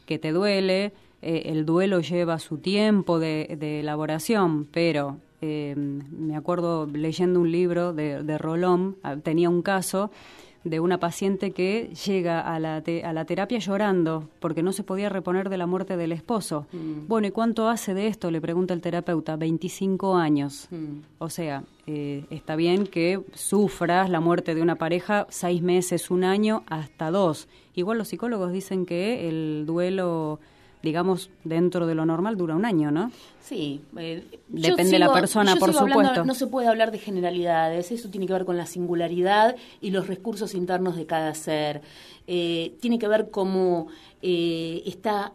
que 0.05 0.17
te 0.17 0.31
duele, 0.31 0.93
eh, 1.21 1.43
el 1.45 1.65
duelo 1.65 1.99
lleva 1.99 2.39
su 2.39 2.57
tiempo 2.57 3.19
de, 3.19 3.55
de 3.59 3.81
elaboración, 3.81 4.67
pero 4.71 5.17
eh, 5.41 5.75
me 5.75 6.35
acuerdo 6.35 6.87
leyendo 6.87 7.39
un 7.39 7.51
libro 7.51 7.93
de, 7.93 8.23
de 8.23 8.37
Rolón, 8.39 8.97
ah, 9.03 9.17
tenía 9.17 9.49
un 9.49 9.61
caso 9.61 10.09
de 10.65 10.79
una 10.81 10.99
paciente 10.99 11.51
que 11.51 11.91
llega 12.05 12.41
a 12.41 12.59
la, 12.59 12.81
te- 12.81 13.05
a 13.05 13.13
la 13.13 13.23
terapia 13.23 13.59
llorando 13.59 14.27
porque 14.41 14.63
no 14.63 14.73
se 14.73 14.83
podía 14.83 15.07
reponer 15.07 15.47
de 15.47 15.57
la 15.57 15.67
muerte 15.67 15.95
del 15.95 16.11
esposo. 16.11 16.65
Mm. 16.73 17.07
Bueno, 17.07 17.27
¿y 17.27 17.31
cuánto 17.31 17.69
hace 17.69 17.93
de 17.93 18.07
esto? 18.07 18.31
Le 18.31 18.41
pregunta 18.41 18.73
el 18.73 18.81
terapeuta, 18.81 19.35
25 19.37 20.15
años. 20.17 20.67
Mm. 20.71 21.01
O 21.19 21.29
sea, 21.29 21.63
eh, 21.87 22.25
está 22.31 22.55
bien 22.55 22.87
que 22.87 23.21
sufras 23.35 24.09
la 24.09 24.19
muerte 24.19 24.55
de 24.55 24.61
una 24.63 24.75
pareja 24.75 25.27
seis 25.29 25.61
meses, 25.61 26.09
un 26.09 26.23
año, 26.23 26.63
hasta 26.67 27.11
dos. 27.11 27.47
Igual 27.75 27.99
los 27.99 28.07
psicólogos 28.07 28.51
dicen 28.51 28.85
que 28.87 29.29
el 29.29 29.65
duelo, 29.67 30.39
digamos, 30.85 31.29
dentro 31.43 31.85
de 31.85 31.95
lo 31.95 32.05
normal 32.05 32.37
dura 32.37 32.55
un 32.55 32.63
año, 32.63 32.91
¿no? 32.91 33.11
Sí, 33.41 33.81
eh, 33.97 34.23
Depende 34.47 34.91
de 34.91 34.99
la 34.99 35.11
persona, 35.11 35.53
yo 35.55 35.59
por 35.59 35.69
sigo 35.69 35.81
hablando- 35.81 36.03
supuesto. 36.03 36.25
no 36.25 36.33
se 36.33 36.47
puede 36.47 36.67
hablar 36.69 36.91
de 36.91 36.99
generalidades, 36.99 37.91
eso 37.91 38.09
tiene 38.09 38.25
que 38.27 38.33
ver 38.33 38.45
con 38.45 38.55
la 38.55 38.65
singularidad 38.65 39.55
y 39.81 39.91
los 39.91 40.07
recursos 40.07 40.53
internos 40.55 40.95
de 40.95 41.05
cada 41.05 41.33
ser. 41.35 41.81
Eh, 42.27 42.75
tiene 42.79 42.97
que 42.97 43.07
ver 43.09 43.29
cómo 43.29 43.87
eh, 44.21 44.81
está 44.85 45.33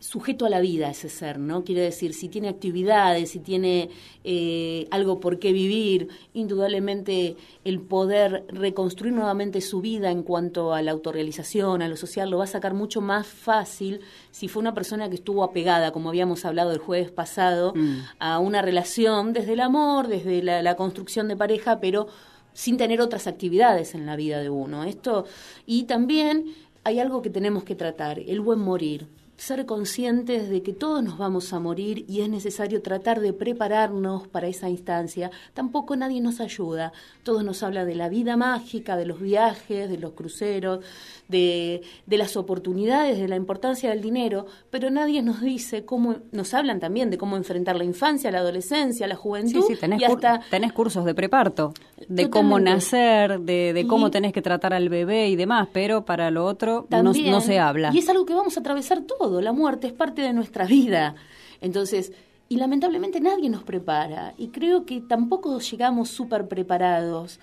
sujeto 0.00 0.46
a 0.46 0.50
la 0.50 0.60
vida 0.60 0.90
ese 0.90 1.10
ser, 1.10 1.38
¿no? 1.38 1.62
Quiere 1.62 1.82
decir, 1.82 2.14
si 2.14 2.28
tiene 2.28 2.48
actividades, 2.48 3.30
si 3.30 3.38
tiene 3.38 3.90
eh, 4.24 4.88
algo 4.90 5.20
por 5.20 5.38
qué 5.38 5.52
vivir, 5.52 6.08
indudablemente 6.32 7.36
el 7.64 7.80
poder 7.80 8.44
reconstruir 8.48 9.12
nuevamente 9.12 9.60
su 9.60 9.82
vida 9.82 10.10
en 10.10 10.22
cuanto 10.22 10.72
a 10.72 10.80
la 10.80 10.90
autorrealización, 10.90 11.82
a 11.82 11.88
lo 11.88 11.96
social, 11.96 12.30
lo 12.30 12.38
va 12.38 12.44
a 12.44 12.48
sacar 12.48 12.72
mucho 12.72 13.02
más 13.02 13.26
fácil 13.26 14.00
si 14.30 14.48
fue 14.48 14.60
una 14.60 14.74
persona 14.74 15.10
que 15.10 15.16
estuvo 15.16 15.44
apegada, 15.44 15.92
como 15.92 16.08
habíamos 16.08 16.46
hablado 16.46 16.72
el 16.72 16.78
jueves 16.78 17.10
pasado, 17.10 17.74
a 18.18 18.38
una 18.38 18.62
relación 18.62 19.34
desde 19.34 19.52
el 19.52 19.60
amor, 19.60 20.08
desde 20.08 20.42
la, 20.42 20.62
la 20.62 20.76
construcción 20.76 21.28
de 21.28 21.36
pareja, 21.36 21.78
pero 21.78 22.08
sin 22.54 22.78
tener 22.78 23.00
otras 23.00 23.26
actividades 23.26 23.94
en 23.94 24.06
la 24.06 24.16
vida 24.16 24.40
de 24.40 24.48
uno. 24.48 24.84
Esto 24.84 25.26
y 25.66 25.84
también 25.84 26.54
hay 26.84 26.98
algo 26.98 27.20
que 27.20 27.30
tenemos 27.30 27.64
que 27.64 27.74
tratar, 27.74 28.18
el 28.18 28.40
buen 28.40 28.60
morir. 28.60 29.06
Ser 29.40 29.64
conscientes 29.64 30.50
de 30.50 30.62
que 30.62 30.74
todos 30.74 31.02
nos 31.02 31.16
vamos 31.16 31.54
a 31.54 31.60
morir 31.60 32.04
y 32.06 32.20
es 32.20 32.28
necesario 32.28 32.82
tratar 32.82 33.20
de 33.20 33.32
prepararnos 33.32 34.28
para 34.28 34.48
esa 34.48 34.68
instancia. 34.68 35.30
Tampoco 35.54 35.96
nadie 35.96 36.20
nos 36.20 36.40
ayuda. 36.40 36.92
Todos 37.22 37.42
nos 37.42 37.62
habla 37.62 37.86
de 37.86 37.94
la 37.94 38.10
vida 38.10 38.36
mágica, 38.36 38.98
de 38.98 39.06
los 39.06 39.18
viajes, 39.18 39.88
de 39.88 39.96
los 39.96 40.12
cruceros, 40.12 40.84
de, 41.30 41.82
de 42.06 42.18
las 42.18 42.36
oportunidades, 42.36 43.18
de 43.18 43.28
la 43.28 43.36
importancia 43.36 43.90
del 43.90 44.00
dinero, 44.00 44.46
pero 44.70 44.90
nadie 44.90 45.22
nos 45.22 45.40
dice 45.40 45.84
cómo, 45.84 46.16
nos 46.32 46.52
hablan 46.54 46.80
también 46.80 47.10
de 47.10 47.18
cómo 47.18 47.36
enfrentar 47.36 47.76
la 47.76 47.84
infancia, 47.84 48.30
la 48.30 48.38
adolescencia, 48.38 49.06
la 49.06 49.14
Sí, 49.14 49.20
juventud 49.22 49.64
sí, 49.66 49.76
tenés, 49.76 50.00
y 50.00 50.04
cur- 50.04 50.40
tenés 50.50 50.72
cursos 50.72 51.04
de 51.04 51.14
preparto, 51.14 51.72
de 52.08 52.28
cómo 52.28 52.58
nacer, 52.58 53.40
de, 53.40 53.72
de 53.72 53.86
cómo 53.86 54.08
Y- 54.08 54.10
tenés 54.10 54.32
que 54.32 54.42
tratar 54.42 54.74
al 54.74 54.88
bebé 54.88 55.28
y 55.28 55.36
demás, 55.36 55.68
pero 55.72 56.04
para 56.04 56.30
lo 56.30 56.44
otro 56.44 56.86
no, 56.90 57.02
no 57.02 57.40
se 57.40 57.58
habla. 57.58 57.90
Y 57.94 57.98
es 57.98 58.08
algo 58.08 58.26
que 58.26 58.34
vamos 58.34 58.56
a 58.56 58.60
atravesar 58.60 59.02
todo. 59.02 59.40
La 59.40 59.52
muerte 59.52 59.86
es 59.86 59.92
parte 59.92 60.22
de 60.22 60.32
nuestra 60.32 60.64
vida. 60.66 61.14
Entonces, 61.60 62.12
y 62.48 62.56
lamentablemente 62.56 63.20
nadie 63.20 63.48
nos 63.48 63.62
prepara. 63.62 64.34
Y 64.36 64.48
creo 64.48 64.84
que 64.84 65.00
tampoco 65.00 65.58
llegamos 65.60 66.08
súper 66.08 66.48
preparados. 66.48 67.38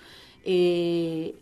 Eh, 0.50 1.34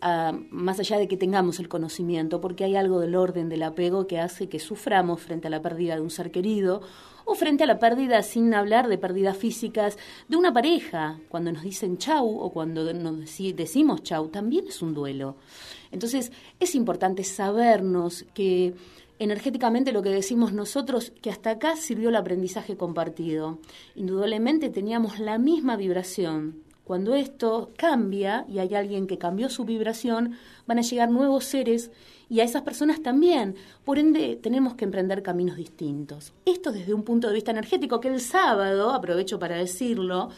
más 0.51 0.79
allá 0.81 0.97
de 0.97 1.07
que 1.07 1.15
tengamos 1.15 1.59
el 1.59 1.69
conocimiento, 1.69 2.41
porque 2.41 2.65
hay 2.65 2.75
algo 2.75 2.99
del 2.99 3.15
orden 3.15 3.47
del 3.47 3.63
apego 3.63 4.05
que 4.05 4.19
hace 4.19 4.49
que 4.49 4.59
suframos 4.59 5.21
frente 5.21 5.47
a 5.47 5.49
la 5.49 5.61
pérdida 5.61 5.95
de 5.95 6.01
un 6.01 6.09
ser 6.09 6.29
querido 6.29 6.81
o 7.23 7.33
frente 7.33 7.63
a 7.63 7.67
la 7.67 7.79
pérdida, 7.79 8.21
sin 8.21 8.53
hablar 8.53 8.89
de 8.89 8.97
pérdidas 8.97 9.37
físicas, 9.37 9.97
de 10.27 10.35
una 10.35 10.51
pareja. 10.51 11.19
Cuando 11.29 11.53
nos 11.53 11.63
dicen 11.63 11.97
chau 11.97 12.27
o 12.27 12.51
cuando 12.51 12.93
nos 12.93 13.15
deci- 13.19 13.55
decimos 13.55 14.03
chau, 14.03 14.27
también 14.27 14.67
es 14.67 14.81
un 14.81 14.93
duelo. 14.93 15.37
Entonces, 15.91 16.33
es 16.59 16.75
importante 16.75 17.23
sabernos 17.23 18.25
que 18.33 18.73
energéticamente 19.19 19.93
lo 19.93 20.01
que 20.01 20.09
decimos 20.09 20.51
nosotros, 20.51 21.11
que 21.21 21.29
hasta 21.29 21.51
acá 21.51 21.77
sirvió 21.77 22.09
el 22.09 22.15
aprendizaje 22.17 22.75
compartido. 22.75 23.59
Indudablemente 23.95 24.69
teníamos 24.69 25.17
la 25.19 25.37
misma 25.37 25.77
vibración. 25.77 26.66
Cuando 26.87 27.15
esto 27.15 27.71
cambia 27.75 28.45
y 28.47 28.59
hay 28.59 28.73
alguien 28.73 29.07
que 29.07 29.17
cambió 29.17 29.49
su 29.49 29.65
vibración, 29.65 30.37
van 30.67 30.79
a 30.79 30.83
llegar 30.83 31.11
nuevos 31.11 31.43
seres 31.43 31.91
y 32.29 32.39
a 32.39 32.45
esas 32.45 32.61
personas 32.61 33.03
también. 33.03 33.55
Por 33.83 33.99
ende, 33.99 34.37
tenemos 34.41 34.75
que 34.75 34.85
emprender 34.85 35.21
caminos 35.21 35.57
distintos. 35.57 36.31
Esto 36.45 36.71
desde 36.71 36.93
un 36.93 37.03
punto 37.03 37.27
de 37.27 37.33
vista 37.33 37.51
energético, 37.51 37.99
que 37.99 38.07
el 38.07 38.21
sábado, 38.21 38.91
aprovecho 38.91 39.37
para 39.37 39.57
decirlo, 39.57 40.29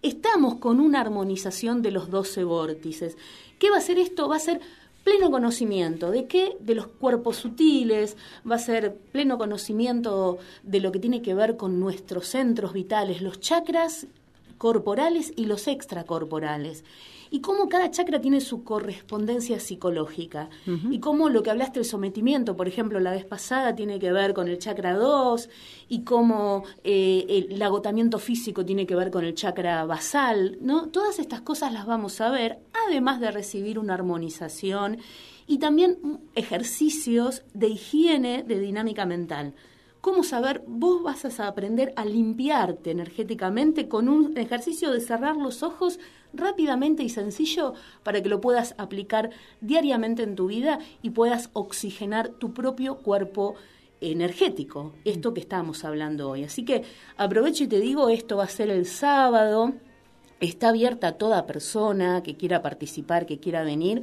estamos 0.00 0.54
con 0.60 0.78
una 0.78 1.00
armonización 1.00 1.82
de 1.82 1.90
los 1.90 2.08
12 2.08 2.44
vórtices. 2.44 3.16
¿Qué 3.58 3.68
va 3.70 3.78
a 3.78 3.80
ser 3.80 3.98
esto? 3.98 4.28
Va 4.28 4.36
a 4.36 4.38
ser 4.38 4.60
pleno 5.02 5.32
conocimiento 5.32 6.12
de 6.12 6.26
qué 6.26 6.56
de 6.60 6.76
los 6.76 6.86
cuerpos 6.86 7.36
sutiles 7.36 8.16
va 8.48 8.54
a 8.56 8.60
ser 8.60 8.94
pleno 9.10 9.38
conocimiento 9.38 10.38
de 10.62 10.78
lo 10.78 10.92
que 10.92 11.00
tiene 11.00 11.20
que 11.20 11.34
ver 11.34 11.56
con 11.56 11.80
nuestros 11.80 12.28
centros 12.28 12.72
vitales 12.72 13.22
los 13.22 13.40
chakras 13.40 14.06
corporales 14.58 15.32
y 15.36 15.46
los 15.46 15.68
extracorporales 15.68 16.84
y 17.30 17.40
cómo 17.40 17.68
cada 17.68 17.90
chakra 17.90 18.20
tiene 18.20 18.40
su 18.40 18.64
correspondencia 18.64 19.60
psicológica 19.60 20.48
y 20.90 21.00
cómo 21.00 21.28
lo 21.28 21.42
que 21.42 21.50
hablaste 21.50 21.80
del 21.80 21.88
sometimiento, 21.88 22.56
por 22.56 22.68
ejemplo, 22.68 23.00
la 23.00 23.10
vez 23.10 23.24
pasada 23.24 23.74
tiene 23.74 23.98
que 23.98 24.12
ver 24.12 24.34
con 24.34 24.48
el 24.48 24.58
chakra 24.58 24.94
2 24.94 25.48
y 25.88 26.02
cómo 26.02 26.64
eh, 26.84 27.46
el, 27.50 27.62
agotamiento 27.62 28.18
físico 28.18 28.64
tiene 28.64 28.86
que 28.86 28.94
ver 28.94 29.10
con 29.10 29.24
el 29.24 29.34
chakra 29.34 29.84
basal, 29.84 30.58
¿no? 30.60 30.88
Todas 30.88 31.18
estas 31.18 31.40
cosas 31.40 31.72
las 31.72 31.86
vamos 31.86 32.20
a 32.20 32.30
ver, 32.30 32.58
además 32.86 33.20
de 33.20 33.30
recibir 33.30 33.78
una 33.78 33.94
armonización 33.94 34.98
y 35.48 35.58
también 35.58 36.20
ejercicios 36.34 37.42
de 37.54 37.68
higiene 37.68 38.44
de 38.44 38.60
dinámica 38.60 39.04
mental. 39.04 39.54
¿Cómo 40.06 40.22
saber? 40.22 40.62
Vos 40.68 41.02
vas 41.02 41.40
a 41.40 41.48
aprender 41.48 41.92
a 41.96 42.04
limpiarte 42.04 42.92
energéticamente 42.92 43.88
con 43.88 44.08
un 44.08 44.38
ejercicio 44.38 44.92
de 44.92 45.00
cerrar 45.00 45.34
los 45.34 45.64
ojos 45.64 45.98
rápidamente 46.32 47.02
y 47.02 47.08
sencillo 47.08 47.74
para 48.04 48.22
que 48.22 48.28
lo 48.28 48.40
puedas 48.40 48.76
aplicar 48.78 49.30
diariamente 49.60 50.22
en 50.22 50.36
tu 50.36 50.46
vida 50.46 50.78
y 51.02 51.10
puedas 51.10 51.50
oxigenar 51.54 52.28
tu 52.28 52.54
propio 52.54 52.98
cuerpo 52.98 53.56
energético, 54.00 54.92
esto 55.04 55.34
que 55.34 55.40
estamos 55.40 55.84
hablando 55.84 56.30
hoy. 56.30 56.44
Así 56.44 56.64
que 56.64 56.84
aprovecho 57.16 57.64
y 57.64 57.66
te 57.66 57.80
digo, 57.80 58.08
esto 58.08 58.36
va 58.36 58.44
a 58.44 58.48
ser 58.48 58.70
el 58.70 58.86
sábado, 58.86 59.72
está 60.38 60.68
abierta 60.68 61.08
a 61.08 61.18
toda 61.18 61.46
persona 61.46 62.22
que 62.22 62.36
quiera 62.36 62.62
participar, 62.62 63.26
que 63.26 63.40
quiera 63.40 63.64
venir, 63.64 64.02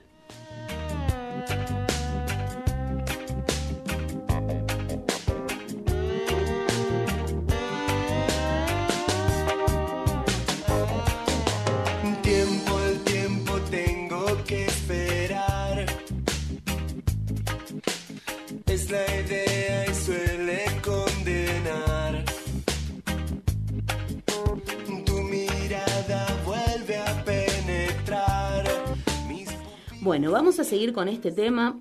Bueno, 30.16 30.33
vamos 30.33 30.59
a 30.59 30.64
seguir 30.64 30.94
con 30.94 31.09
este 31.09 31.31
tema 31.31 31.79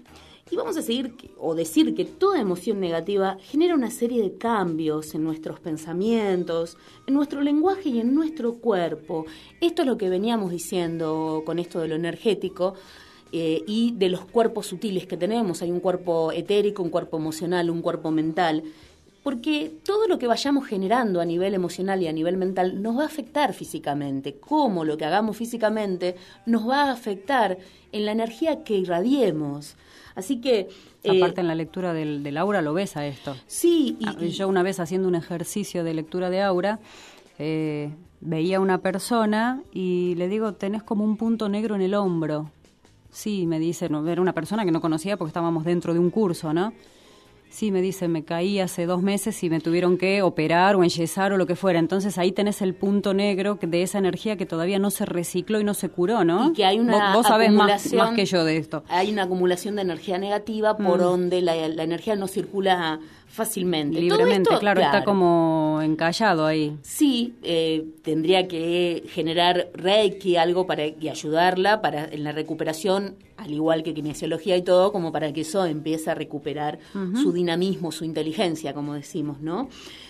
y 0.52 0.58
vamos 0.58 0.76
a 0.76 0.82
seguir 0.82 1.15
o 1.39 1.56
decir 1.56 1.95
que 1.95 2.04
toda 2.04 2.41
emoción 2.41 2.82
negativa 2.82 3.38
genera 3.39 3.76
una 3.76 3.89
serie 3.89 4.21
de 4.21 4.38
cambios 4.38 5.15
en 5.15 5.24
nuestros 5.24 5.62
pensamientos, 5.62 6.76
en 7.08 7.13
nuestro 7.13 7.39
lenguaje 7.39 7.88
y 7.88 8.02
en 8.02 8.13
nuestro 8.13 8.56
cuerpo. 8.56 9.26
Esto 9.62 9.84
es 9.84 9.88
lo 9.88 9.98
que 9.98 10.10
veníamos 10.10 10.52
diciendo 10.52 11.43
con 11.45 11.60
esto 11.60 11.80
de 11.80 11.88
lo 11.88 11.95
energético. 11.95 12.74
Eh, 13.32 13.63
y 13.67 13.91
de 13.98 14.08
los 14.08 14.24
cuerpos 14.24 14.67
sutiles 14.67 15.08
que 15.08 15.17
tenemos. 15.17 15.62
Hay 15.62 15.71
un 15.71 15.80
cuerpo 15.80 16.32
etérico, 16.32 16.84
un 16.84 16.89
cuerpo 16.89 17.17
emocional, 17.17 17.69
un 17.69 17.82
cuerpo 17.82 18.12
mental 18.12 18.63
porque 19.26 19.74
todo 19.84 20.08
lo 20.08 20.20
que 20.20 20.28
vayamos 20.28 20.68
generando 20.68 21.20
a 21.20 21.26
nivel 21.26 21.56
emocional 21.56 22.00
y 22.00 22.08
a 22.08 22.14
nivel 22.14 22.38
mental 22.38 22.84
nos 22.84 22.96
va 22.96 23.02
a 23.02 23.06
afectar 23.08 23.56
físicamente, 23.56 24.36
cómo 24.36 24.86
lo 24.86 24.98
que 24.98 25.06
hagamos 25.06 25.36
físicamente 25.36 26.16
nos 26.46 26.70
va 26.70 26.84
a 26.84 26.92
afectar 26.92 27.58
en 27.92 28.06
la 28.06 28.12
energía 28.12 28.64
que 28.64 28.78
irradiemos. 28.78 29.78
Así 30.14 30.42
que... 30.42 30.70
Eh, 31.02 31.18
Aparte 31.18 31.42
en 31.42 31.48
la 31.48 31.56
lectura 31.56 31.92
del, 31.92 32.38
aura 32.38 32.62
lo 32.62 32.76
ves 32.76 32.98
a 32.98 33.08
esto. 33.08 33.36
Sí. 33.48 33.98
Ah, 34.06 34.16
y, 34.20 34.30
Yo 34.30 34.48
una 34.48 34.62
vez 34.62 34.80
haciendo 34.80 35.08
un 35.08 35.16
ejercicio 35.16 35.84
de 35.84 35.96
lectura 35.96 36.30
de 36.30 36.44
aura, 36.44 36.78
eh, 37.40 37.90
veía 38.22 38.58
a 38.58 38.60
una 38.60 38.78
persona 38.78 39.64
y 39.74 40.14
le 40.18 40.28
digo, 40.28 40.54
tenés 40.54 40.84
como 40.84 41.04
un 41.04 41.18
punto 41.18 41.50
negro 41.50 41.74
en 41.74 41.82
el 41.82 41.96
hombro. 41.96 42.52
Sí, 43.10 43.48
me 43.48 43.58
dice, 43.58 43.90
no, 43.90 44.08
era 44.08 44.22
una 44.22 44.34
persona 44.34 44.66
que 44.66 44.72
no 44.72 44.82
conocía 44.82 45.18
porque 45.18 45.30
estábamos 45.30 45.66
dentro 45.66 45.96
de 45.96 46.00
un 46.00 46.12
curso, 46.12 46.54
¿no? 46.54 46.74
Sí, 47.56 47.72
me 47.72 47.82
dice, 47.82 48.10
me 48.10 48.26
caí 48.26 48.60
hace 48.60 48.86
dos 48.86 49.02
meses 49.02 49.41
y 49.41 49.50
me 49.50 49.62
tuvieron 49.62 49.98
que 49.98 50.22
operar 50.22 50.76
o 50.76 50.84
enyesar 50.84 51.32
o 51.32 51.38
lo 51.38 51.48
que 51.48 51.56
fuera. 51.56 51.80
Entonces 51.80 52.18
ahí 52.18 52.34
tenés 52.34 52.62
el 52.62 52.76
punto 52.76 53.13
negro 53.13 53.58
de 53.62 53.82
esa 53.82 53.98
energía 53.98 54.36
que 54.36 54.46
todavía 54.46 54.78
no 54.78 54.91
se 54.91 55.06
recicló 55.06 55.62
y 55.62 55.63
no 55.63 55.74
se 55.74 55.88
curó, 55.88 56.26
¿no? 56.26 56.50
Y 56.50 56.54
que 56.54 56.65
hay 56.65 56.80
una 56.80 57.15
vos, 57.15 57.26
sabés 57.26 57.54
más, 57.54 57.94
más, 57.94 58.13
que 58.13 58.26
yo 58.26 58.44
de 58.44 58.58
esto. 58.58 58.84
Hay 58.89 59.10
una 59.10 59.24
acumulación 59.24 59.78
de 59.78 59.84
energía 59.84 60.18
negativa 60.18 60.76
por 60.76 60.98
mm. 60.98 61.04
donde 61.04 61.41
la, 61.41 61.56
la 61.70 61.84
energía 61.84 62.18
no 62.18 62.28
circula 62.28 63.00
fácilmente. 63.36 64.00
Libremente, 64.00 64.50
claro, 64.60 64.82
está 64.82 65.04
como 65.04 65.80
encallado 65.84 66.46
ahí. 66.46 66.78
Sí, 66.82 67.36
eh, 67.44 67.86
tendría 68.02 68.48
que 68.48 69.04
generar 69.10 69.70
Reiki, 69.74 70.38
algo 70.38 70.65
para 70.65 70.88
y 70.88 71.10
ayudarla 71.10 71.82
para 71.82 72.06
en 72.06 72.24
la 72.24 72.32
recuperación, 72.32 73.15
al 73.38 73.52
igual 73.52 73.84
que 73.84 73.93
kinesiología 73.93 74.56
y 74.58 74.62
todo, 74.62 74.91
como 74.91 75.12
para 75.12 75.32
que 75.34 75.41
eso 75.41 75.65
empiece 75.65 76.10
a 76.10 76.15
recuperar 76.15 76.80
su 77.21 77.32
dinamismo, 77.32 77.91
su 77.91 78.06
inteligencia, 78.06 78.74
como 78.74 78.93
decimos, 78.93 79.41
¿no? 79.41 79.69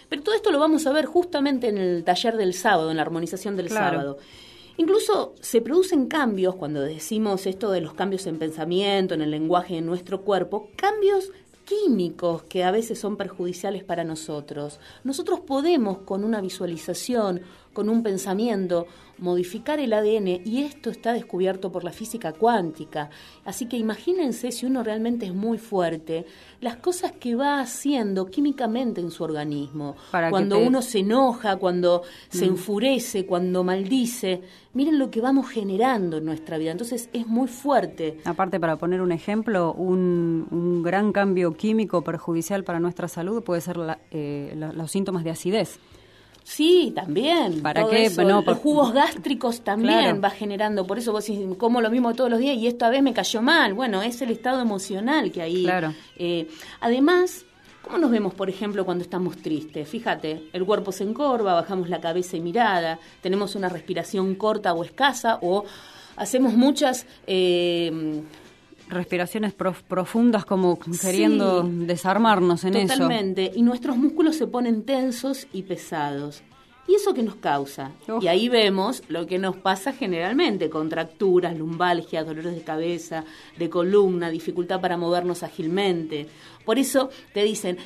Pero 0.10 0.22
todo 0.22 0.36
esto 0.36 0.52
lo 0.52 0.60
vamos 0.60 0.86
a 0.86 0.94
ver 0.94 1.06
justamente 1.06 1.68
en 1.68 1.78
el 1.78 2.04
taller 2.04 2.38
del 2.38 2.54
sábado, 2.54 2.92
en 2.92 2.98
la 2.98 3.04
armonización 3.04 3.56
del 3.56 3.70
sábado. 3.70 4.18
Incluso 4.78 5.34
se 5.40 5.62
producen 5.62 6.08
cambios, 6.08 6.56
cuando 6.56 6.82
decimos 6.82 7.48
esto 7.48 7.72
de 7.72 7.82
los 7.82 7.94
cambios 7.94 8.28
en 8.28 8.38
pensamiento, 8.38 9.14
en 9.14 9.22
el 9.22 9.32
lenguaje 9.32 9.76
de 9.76 9.82
nuestro 9.82 10.22
cuerpo, 10.22 10.70
cambios 10.76 11.32
químicos 11.66 12.44
que 12.44 12.64
a 12.64 12.72
veces 12.72 13.00
son 13.00 13.18
perjudiciales 13.18 13.84
para 13.84 14.04
nosotros. 14.04 14.80
Nosotros 15.04 15.40
podemos 15.40 16.00
con 16.00 16.24
una 16.24 16.42
visualización, 16.42 17.42
con 17.74 17.90
un 17.90 18.04
pensamiento, 18.04 18.86
modificar 19.18 19.80
el 19.80 19.94
ADN 19.94 20.42
y 20.46 20.64
esto 20.64 20.90
está 20.90 21.14
descubierto 21.14 21.72
por 21.72 21.84
la 21.84 21.92
física 21.92 22.34
cuántica. 22.34 23.10
Así 23.44 23.68
que 23.68 23.78
imagínense 23.78 24.52
si 24.52 24.66
uno 24.66 24.84
realmente 24.84 25.26
es 25.26 25.34
muy 25.34 25.58
fuerte, 25.58 26.26
las 26.62 26.78
cosas 26.78 27.14
que 27.14 27.36
va 27.36 27.60
haciendo 27.60 28.26
químicamente 28.26 29.02
en 29.02 29.12
su 29.12 29.24
organismo. 29.24 29.96
cuando 30.30 30.60
uno 30.60 30.82
se 30.82 31.00
enoja, 31.00 31.58
cuando 31.58 32.04
se 32.30 32.46
mm. 32.46 32.50
enfurece, 32.50 33.26
cuando 33.26 33.64
maldice, 33.64 34.42
miren 34.74 35.00
lo 35.00 35.10
que 35.10 35.22
vamos 35.22 35.50
generando 35.50 36.18
en 36.18 36.26
nuestra 36.26 36.58
vida. 36.58 36.72
Entonces 36.72 37.10
es 37.14 37.28
muy 37.28 37.48
fuerte. 37.48 38.20
Aparte, 38.26 38.60
para 38.60 38.78
poner 38.78 39.02
un 39.02 39.12
ejemplo, 39.12 39.74
un, 39.74 40.82
gran 40.84 41.12
cambio 41.12 41.54
químico 41.54 42.04
perjudicial 42.04 42.64
para 42.64 42.80
nuestra 42.80 43.08
salud 43.08 43.44
puede 43.44 43.62
ser 43.62 43.78
eh, 44.12 44.54
los 44.56 44.92
síntomas 44.92 45.24
de 45.24 45.32
acidez. 45.32 45.80
Sí, 46.46 46.94
también. 46.96 47.64
¿Para 47.64 47.88
qué? 47.88 48.10
Bueno, 48.10 48.44
Los 48.46 48.60
jugos 48.60 48.94
gástricos 48.94 49.62
también 49.62 50.22
va 50.24 50.30
generando. 50.30 50.86
Por 50.86 51.00
eso 51.00 51.12
vos 51.12 51.26
decís, 51.26 51.44
como 51.58 51.82
lo 51.82 51.90
mismo 51.90 52.14
todos 52.14 52.30
los 52.30 52.40
días 52.40 52.56
y 52.56 52.68
esta 52.68 52.90
vez 52.90 53.02
me 53.02 53.14
cayó 53.14 53.42
mal. 53.42 53.74
Bueno, 53.74 54.04
es 54.04 54.22
el 54.22 54.30
estado 54.30 54.62
emocional 54.62 55.32
que 55.32 55.42
ahí. 55.42 55.64
Claro. 55.64 55.94
Eh, 56.16 56.48
además, 56.80 57.46
¿Cómo 57.82 58.00
nos 58.00 58.10
vemos, 58.10 58.34
por 58.34 58.50
ejemplo, 58.50 58.84
cuando 58.84 59.04
estamos 59.04 59.38
tristes? 59.38 59.88
Fíjate, 59.88 60.50
el 60.54 60.66
cuerpo 60.66 60.92
se 60.92 61.04
encorva, 61.04 61.54
bajamos 61.54 61.88
la 61.88 62.02
cabeza 62.02 62.36
y 62.36 62.40
mirada, 62.40 62.98
tenemos 63.22 63.54
una 63.54 63.70
respiración 63.70 64.34
corta 64.34 64.74
o 64.74 64.84
escasa 64.84 65.38
o 65.44 65.66
hacemos 66.16 66.54
muchas... 66.54 67.06
eh, 67.28 68.24
Respiraciones 68.90 69.54
prof- 69.54 69.82
profundas 69.84 70.46
como 70.46 70.78
queriendo 71.02 71.64
desarmarnos 71.64 72.64
en 72.66 72.76
eso. 72.76 72.94
Totalmente. 72.94 73.52
Y 73.56 73.62
nuestros 73.64 73.98
músculos 73.98 74.36
se 74.36 74.46
ponen 74.48 74.84
tensos 74.84 75.48
y 75.54 75.64
pesados. 75.64 76.44
¿Y 76.88 76.94
eso 76.94 77.16
qué 77.16 77.24
nos 77.24 77.36
causa? 77.38 77.92
Uf. 78.08 78.24
Y 78.24 78.28
ahí 78.28 78.48
vemos 78.48 79.02
lo 79.08 79.26
que 79.26 79.40
nos 79.40 79.56
pasa 79.56 79.92
generalmente, 79.92 80.70
contracturas, 80.70 81.58
lumbalgias, 81.58 82.28
dolores 82.28 82.54
de 82.54 82.62
cabeza, 82.62 83.24
de 83.58 83.70
columna, 83.72 84.30
dificultad 84.30 84.80
para 84.82 84.96
movernos 84.96 85.42
ágilmente. 85.42 86.28
Por 86.64 86.78
eso 86.78 87.10
te 87.34 87.44
dicen, 87.44 87.78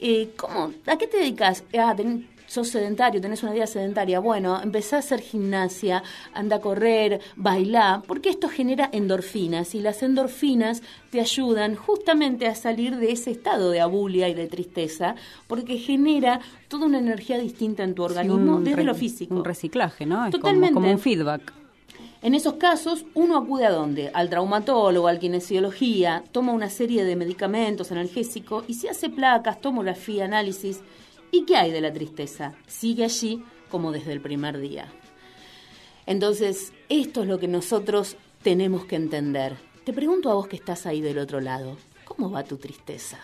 eh, 0.00 0.30
¿cómo? 0.36 0.72
¿A 0.86 0.98
qué 0.98 1.06
te 1.06 1.18
dedicas? 1.18 1.62
Ah, 1.78 1.94
ten- 1.96 2.26
sos 2.48 2.68
sedentario, 2.68 3.20
tenés 3.20 3.42
una 3.44 3.52
vida 3.52 3.66
sedentaria. 3.68 4.18
Bueno, 4.18 4.60
empezá 4.60 4.96
a 4.96 4.98
hacer 4.98 5.20
gimnasia, 5.20 6.02
anda 6.32 6.56
a 6.56 6.60
correr, 6.60 7.20
bailá, 7.36 8.02
porque 8.08 8.30
esto 8.30 8.48
genera 8.48 8.88
endorfinas 8.90 9.74
y 9.76 9.80
las 9.80 10.02
endorfinas 10.02 10.82
te 11.10 11.20
ayudan 11.20 11.76
justamente 11.76 12.46
a 12.48 12.54
salir 12.56 12.96
de 12.96 13.12
ese 13.12 13.30
estado 13.30 13.70
de 13.70 13.80
abulia 13.80 14.28
y 14.28 14.34
de 14.34 14.46
tristeza, 14.48 15.14
porque 15.46 15.78
genera 15.78 16.40
toda 16.68 16.86
una 16.86 16.98
energía 16.98 17.38
distinta 17.38 17.84
en 17.84 17.94
tu 17.94 18.02
organismo 18.02 18.60
desde 18.60 18.82
lo 18.82 18.94
físico. 18.94 19.34
Un 19.34 19.44
reciclaje, 19.44 20.06
¿no? 20.06 20.16
Es 20.26 20.32
como- 20.32 20.42
Totalmente. 20.42 20.74
Como, 20.74 20.90
un 20.90 20.98
feedback. 20.98 21.52
En 22.20 22.34
esos 22.34 22.54
casos, 22.54 23.04
uno 23.14 23.36
acude 23.36 23.64
a 23.66 23.70
dónde? 23.70 24.10
Al 24.12 24.28
traumatólogo, 24.28 25.06
al 25.06 25.20
kinesiología, 25.20 26.24
toma 26.32 26.52
una 26.52 26.68
serie 26.68 27.04
de 27.04 27.14
medicamentos 27.14 27.92
analgésicos 27.92 28.64
y 28.66 28.74
se 28.74 28.88
hace 28.88 29.08
placas, 29.08 29.60
tomografía, 29.60 30.24
análisis. 30.24 30.80
¿Y 31.30 31.44
qué 31.44 31.56
hay 31.56 31.70
de 31.70 31.80
la 31.80 31.92
tristeza? 31.92 32.54
Sigue 32.66 33.04
allí 33.04 33.42
como 33.70 33.92
desde 33.92 34.12
el 34.12 34.20
primer 34.20 34.58
día. 34.58 34.92
Entonces, 36.06 36.72
esto 36.88 37.22
es 37.22 37.28
lo 37.28 37.38
que 37.38 37.48
nosotros 37.48 38.16
tenemos 38.42 38.86
que 38.86 38.96
entender. 38.96 39.56
Te 39.84 39.92
pregunto 39.92 40.30
a 40.30 40.34
vos 40.34 40.48
que 40.48 40.56
estás 40.56 40.86
ahí 40.86 41.00
del 41.00 41.18
otro 41.18 41.40
lado, 41.40 41.76
¿cómo 42.04 42.30
va 42.30 42.44
tu 42.44 42.56
tristeza? 42.56 43.18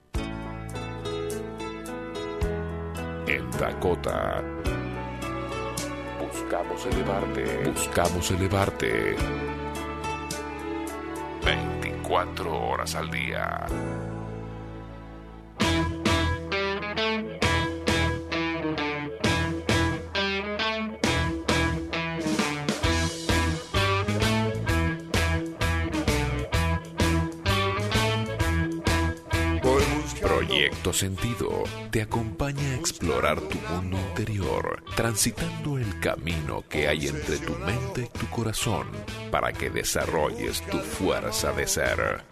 En 3.27 3.51
Dakota. 3.53 4.43
Buscamos 6.21 6.87
elevarte. 6.87 7.71
Buscamos 7.71 8.31
elevarte. 8.31 9.17
24 11.45 12.69
horas 12.69 12.95
al 12.95 13.11
día. 13.11 13.67
Proyecto 30.83 30.93
Sentido 31.07 31.65
te 31.93 32.03
acompaña 32.03 32.73
a 32.73 32.75
explorar 32.75 33.41
tu 33.41 33.57
mundo 33.73 33.97
interior, 34.09 34.83
transitando 34.97 35.79
el 35.79 36.01
camino 36.01 36.65
que 36.69 36.89
hay 36.89 37.07
entre 37.07 37.39
tu 37.39 37.53
mente 37.53 38.11
y 38.13 38.19
tu 38.19 38.27
corazón 38.27 38.89
para 39.31 39.53
que 39.53 39.71
desarrolles 39.71 40.61
tu 40.63 40.79
fuerza 40.79 41.53
de 41.53 41.69
ser. 41.69 42.25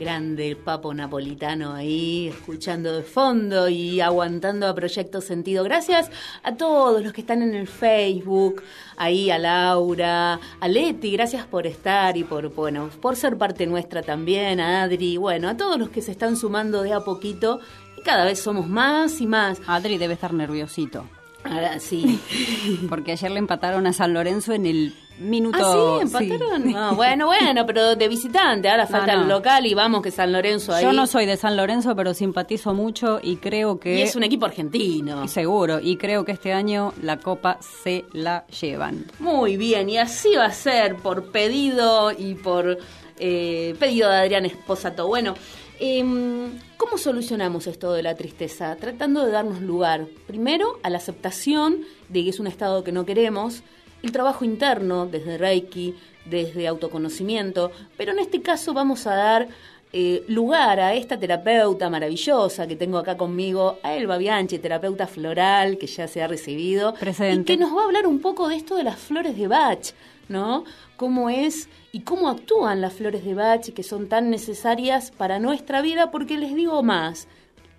Grande 0.00 0.48
el 0.48 0.56
papo 0.56 0.94
napolitano 0.94 1.74
ahí, 1.74 2.28
escuchando 2.28 2.96
de 2.96 3.02
fondo 3.02 3.68
y 3.68 4.00
aguantando 4.00 4.68
a 4.68 4.74
Proyecto 4.74 5.20
Sentido. 5.20 5.62
Gracias 5.64 6.10
a 6.44 6.54
todos 6.54 7.02
los 7.02 7.12
que 7.12 7.20
están 7.20 7.42
en 7.42 7.54
el 7.54 7.66
Facebook, 7.66 8.62
ahí 8.96 9.30
a 9.30 9.38
Laura, 9.38 10.40
a 10.60 10.68
Leti, 10.68 11.12
gracias 11.12 11.46
por 11.46 11.66
estar 11.66 12.16
y 12.16 12.24
por, 12.24 12.54
bueno, 12.54 12.88
por 13.02 13.16
ser 13.16 13.36
parte 13.36 13.66
nuestra 13.66 14.02
también, 14.02 14.60
a 14.60 14.84
Adri, 14.84 15.18
bueno, 15.18 15.48
a 15.48 15.58
todos 15.58 15.78
los 15.78 15.90
que 15.90 16.00
se 16.00 16.12
están 16.12 16.36
sumando 16.36 16.82
de 16.82 16.94
a 16.94 17.00
poquito 17.00 17.60
y 17.98 18.02
cada 18.02 18.24
vez 18.24 18.40
somos 18.40 18.68
más 18.68 19.20
y 19.20 19.26
más. 19.26 19.60
Adri 19.66 19.98
debe 19.98 20.14
estar 20.14 20.32
nerviosito. 20.32 21.04
Ahora 21.44 21.78
sí. 21.78 22.20
Porque 22.88 23.12
ayer 23.12 23.30
le 23.30 23.38
empataron 23.38 23.86
a 23.86 23.92
San 23.92 24.12
Lorenzo 24.12 24.52
en 24.52 24.66
el 24.66 24.94
minuto. 25.18 25.58
Ah, 25.60 25.98
sí, 26.18 26.18
empataron. 26.20 26.70
No, 26.70 26.94
bueno, 26.94 27.26
bueno, 27.26 27.64
pero 27.66 27.96
de 27.96 28.08
visitante. 28.08 28.68
Ahora 28.68 28.86
falta 28.86 29.14
no. 29.14 29.22
el 29.22 29.28
local 29.28 29.66
y 29.66 29.74
vamos 29.74 30.02
que 30.02 30.10
San 30.10 30.32
Lorenzo 30.32 30.74
ahí. 30.74 30.84
Yo 30.84 30.92
no 30.92 31.06
soy 31.06 31.26
de 31.26 31.36
San 31.36 31.56
Lorenzo, 31.56 31.94
pero 31.96 32.14
simpatizo 32.14 32.74
mucho 32.74 33.20
y 33.22 33.36
creo 33.36 33.78
que. 33.78 33.98
Y 33.98 34.02
es 34.02 34.16
un 34.16 34.24
equipo 34.24 34.46
argentino. 34.46 35.26
Seguro, 35.28 35.80
y 35.80 35.96
creo 35.96 36.24
que 36.24 36.32
este 36.32 36.52
año 36.52 36.92
la 37.02 37.18
copa 37.18 37.58
se 37.60 38.04
la 38.12 38.46
llevan. 38.46 39.06
Muy 39.18 39.56
bien, 39.56 39.88
y 39.88 39.98
así 39.98 40.34
va 40.36 40.46
a 40.46 40.52
ser 40.52 40.96
por 40.96 41.30
pedido 41.30 42.12
y 42.12 42.34
por 42.34 42.78
eh, 43.18 43.74
pedido 43.78 44.10
de 44.10 44.16
Adrián 44.16 44.44
Esposato. 44.46 45.06
Bueno, 45.06 45.34
em, 45.80 46.58
¿cómo 46.76 46.98
solucionamos 46.98 47.66
esto 47.66 47.92
de 47.92 48.02
la 48.02 48.14
tristeza? 48.14 48.76
Tratando 48.76 49.24
de 49.24 49.32
darnos 49.32 49.60
lugar, 49.60 50.06
primero, 50.26 50.78
a 50.82 50.90
la 50.90 50.98
aceptación 50.98 51.84
de 52.08 52.24
que 52.24 52.30
es 52.30 52.40
un 52.40 52.46
estado 52.46 52.84
que 52.84 52.92
no 52.92 53.06
queremos, 53.06 53.62
el 54.02 54.12
trabajo 54.12 54.44
interno 54.44 55.06
desde 55.06 55.38
Reiki, 55.38 55.94
desde 56.24 56.68
autoconocimiento, 56.68 57.72
pero 57.96 58.12
en 58.12 58.18
este 58.18 58.42
caso 58.42 58.74
vamos 58.74 59.06
a 59.06 59.14
dar 59.14 59.48
eh, 59.92 60.24
lugar 60.28 60.80
a 60.80 60.94
esta 60.94 61.18
terapeuta 61.18 61.88
maravillosa 61.88 62.66
que 62.66 62.76
tengo 62.76 62.98
acá 62.98 63.16
conmigo, 63.16 63.78
a 63.82 63.94
Elba 63.94 64.18
Bianchi, 64.18 64.58
terapeuta 64.58 65.06
floral 65.06 65.78
que 65.78 65.86
ya 65.86 66.06
se 66.06 66.22
ha 66.22 66.28
recibido, 66.28 66.94
Presente. 66.94 67.40
y 67.52 67.56
que 67.56 67.60
nos 67.60 67.74
va 67.74 67.82
a 67.82 67.84
hablar 67.84 68.06
un 68.06 68.20
poco 68.20 68.48
de 68.48 68.56
esto 68.56 68.76
de 68.76 68.84
las 68.84 68.96
flores 68.96 69.36
de 69.36 69.48
Bach, 69.48 69.92
¿no? 70.28 70.64
Cómo 70.96 71.30
es 71.30 71.68
y 71.92 72.00
cómo 72.00 72.28
actúan 72.28 72.80
las 72.80 72.92
flores 72.92 73.24
de 73.24 73.34
Bach 73.34 73.66
y 73.68 73.72
que 73.72 73.82
son 73.82 74.08
tan 74.08 74.28
necesarias 74.30 75.10
para 75.10 75.38
nuestra 75.38 75.80
vida, 75.80 76.10
porque 76.10 76.36
les 76.36 76.54
digo 76.54 76.82
más, 76.82 77.26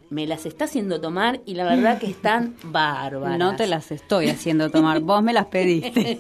me 0.10 0.26
las 0.26 0.48
está 0.48 0.66
haciendo 0.66 1.00
tomar 1.00 1.42
y 1.46 1.54
la 1.54 1.66
verdad 1.66 2.00
que 2.00 2.08
están 2.08 2.56
bárbaras. 2.64 3.38
No 3.38 3.56
te 3.56 3.68
las 3.68 3.92
estoy 3.92 4.30
haciendo 4.30 4.72
tomar, 4.72 5.00
vos 5.02 5.22
me 5.22 5.34
las 5.34 5.46
pediste. 5.46 6.18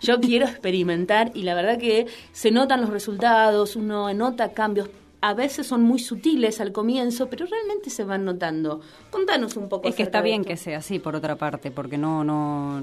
Yo 0.00 0.20
quiero 0.20 0.46
experimentar 0.46 1.30
y 1.34 1.42
la 1.42 1.54
verdad 1.54 1.78
que 1.78 2.06
se 2.32 2.50
notan 2.50 2.80
los 2.80 2.88
resultados, 2.88 3.76
uno 3.76 4.12
nota 4.14 4.52
cambios. 4.52 4.88
A 5.22 5.34
veces 5.34 5.66
son 5.66 5.82
muy 5.82 5.98
sutiles 5.98 6.60
al 6.60 6.72
comienzo, 6.72 7.28
pero 7.28 7.46
realmente 7.46 7.90
se 7.90 8.04
van 8.04 8.24
notando. 8.24 8.80
Contanos 9.10 9.56
un 9.56 9.68
poco. 9.68 9.86
Es 9.88 9.94
que 9.94 10.02
está 10.02 10.22
bien 10.22 10.44
que 10.44 10.56
sea 10.56 10.78
así, 10.78 10.98
por 10.98 11.14
otra 11.14 11.36
parte, 11.36 11.70
porque 11.70 11.98
no, 11.98 12.24
no 12.24 12.82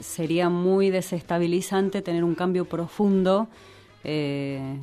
sería 0.00 0.48
muy 0.48 0.90
desestabilizante 0.90 2.02
tener 2.02 2.22
un 2.22 2.36
cambio 2.36 2.66
profundo 2.66 3.48
eh, 4.04 4.78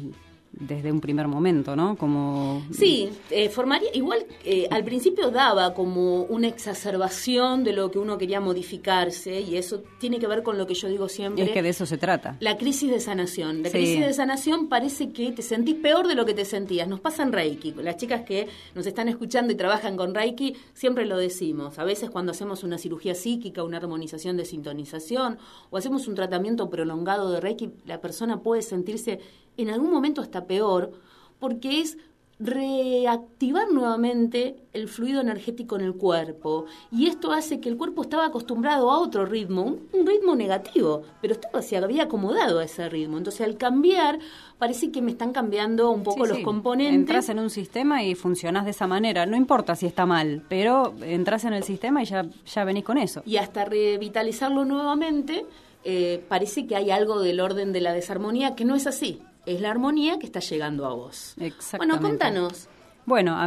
desde 0.54 0.92
un 0.92 1.02
primer 1.02 1.28
momento, 1.28 1.76
¿no? 1.76 1.96
Como 1.98 2.62
Sí, 2.72 3.10
eh, 3.32 3.50
formaría, 3.50 3.90
igual 3.94 4.26
eh, 4.46 4.68
al 4.70 4.84
principio 4.84 5.32
daba 5.32 5.74
como 5.74 6.24
una 6.24 6.48
exacerbación 6.48 7.64
de 7.64 7.74
lo 7.74 7.90
que 7.90 7.98
uno 8.00 8.18
quería 8.18 8.40
modificarse 8.40 9.42
y 9.42 9.58
eso 9.58 9.82
tiene 10.00 10.20
que 10.20 10.28
ver 10.28 10.44
con 10.44 10.58
lo 10.58 10.68
que 10.68 10.74
yo 10.76 10.88
digo 10.88 11.08
y 11.08 11.10
siempre. 11.10 11.44
es 11.44 11.52
que 11.52 11.64
de 11.64 11.70
eso 11.70 11.86
se 11.86 11.98
trata. 11.98 12.38
La 12.40 12.58
crisis 12.58 12.90
de 12.92 13.00
sanación. 13.00 13.64
La 13.64 13.70
Sí. 13.70 13.78
crisis 13.78 14.06
de 14.06 14.14
sanación 14.14 14.68
parece 14.68 15.12
que 15.12 15.32
te 15.32 15.42
sentís 15.42 15.76
peor 15.76 16.08
de 16.08 16.16
lo 16.16 16.26
que 16.26 16.34
te 16.34 16.46
sentías. 16.46 16.88
Nos 16.88 17.00
pasa 17.00 17.24
en 17.24 17.32
Reiki. 17.34 17.72
Las 17.74 17.98
chicas 17.98 18.22
que 18.22 18.48
nos 18.76 18.86
están 18.86 19.08
escuchando 19.10 19.52
y 19.54 19.56
trabajan 19.56 19.98
con 19.98 20.14
Reiki 20.14 20.56
siempre 20.74 21.06
lo 21.06 21.18
decimos. 21.18 21.80
A 21.80 21.84
veces 21.84 22.10
cuando 22.10 22.32
hacemos 22.32 22.64
una 22.64 22.78
cirugía 22.78 23.16
psíquica, 23.16 23.64
una 23.64 23.78
armonización 23.78 24.38
de 24.38 24.46
sintonización 24.46 25.38
o 25.72 25.78
hacemos 25.78 26.08
un 26.08 26.16
tratamiento 26.16 26.70
prolongado 26.70 27.32
de 27.32 27.42
Reiki, 27.42 27.72
la 27.86 28.00
persona 28.02 28.42
puede 28.42 28.62
sentirse 28.62 29.20
en 29.58 29.70
algún 29.70 29.92
momento 29.92 30.22
hasta 30.22 30.46
peor 30.46 30.92
porque 31.40 31.82
es 31.82 31.98
reactivar 32.40 33.72
nuevamente 33.72 34.58
el 34.74 34.88
fluido 34.88 35.22
energético 35.22 35.76
en 35.76 35.84
el 35.84 35.94
cuerpo. 35.94 36.66
Y 36.92 37.08
esto 37.08 37.32
hace 37.32 37.60
que 37.60 37.70
el 37.70 37.78
cuerpo 37.78 38.02
estaba 38.02 38.26
acostumbrado 38.26 38.92
a 38.92 39.00
otro 39.00 39.26
ritmo, 39.26 39.78
un, 39.94 40.06
ritmo 40.06 40.36
negativo, 40.36 41.04
pero 41.22 41.36
estaba, 41.36 41.62
se 41.62 41.78
había 41.78 42.04
acomodado 42.04 42.60
a 42.60 42.66
ese 42.66 42.90
ritmo. 42.90 43.18
Entonces 43.18 43.42
al 43.42 43.58
cambiar, 43.58 44.20
parece 44.58 44.92
que 44.92 45.02
me 45.02 45.12
están 45.12 45.32
cambiando 45.32 45.92
un 45.92 46.04
poco 46.04 46.26
los 46.26 46.40
componentes. 46.40 46.96
Entras 46.96 47.30
en 47.30 47.40
un 47.40 47.50
sistema 47.50 48.04
y 48.04 48.16
funcionás 48.16 48.66
de 48.66 48.72
esa 48.72 48.88
manera. 48.88 49.26
No 49.26 49.38
importa 49.38 49.76
si 49.76 49.86
está 49.86 50.06
mal, 50.06 50.44
pero 50.50 50.94
entras 51.02 51.46
en 51.46 51.54
el 51.54 51.64
sistema 51.64 52.04
y 52.04 52.06
ya, 52.06 52.26
ya 52.46 52.66
venís 52.66 52.84
con 52.84 52.98
eso. 52.98 53.22
Y 53.26 53.38
hasta 53.38 53.64
revitalizarlo 53.64 54.66
nuevamente, 54.66 55.46
eh, 55.84 56.24
parece 56.28 56.68
que 56.68 56.76
hay 56.76 56.92
algo 56.92 57.22
del 57.22 57.40
orden 57.40 57.72
de 57.72 57.82
la 57.82 57.94
desarmonía 57.94 58.56
que 58.56 58.66
no 58.66 58.76
es 58.76 58.88
así 58.88 59.22
es 59.46 59.62
la 59.62 59.72
armonía 59.72 60.20
que 60.20 60.26
está 60.26 60.40
llegando 60.40 60.86
a 60.86 60.94
vos. 60.94 61.36
Exactamente. 61.40 62.00
Bueno, 62.00 62.10
contanos. 62.10 62.68
Bueno, 63.06 63.38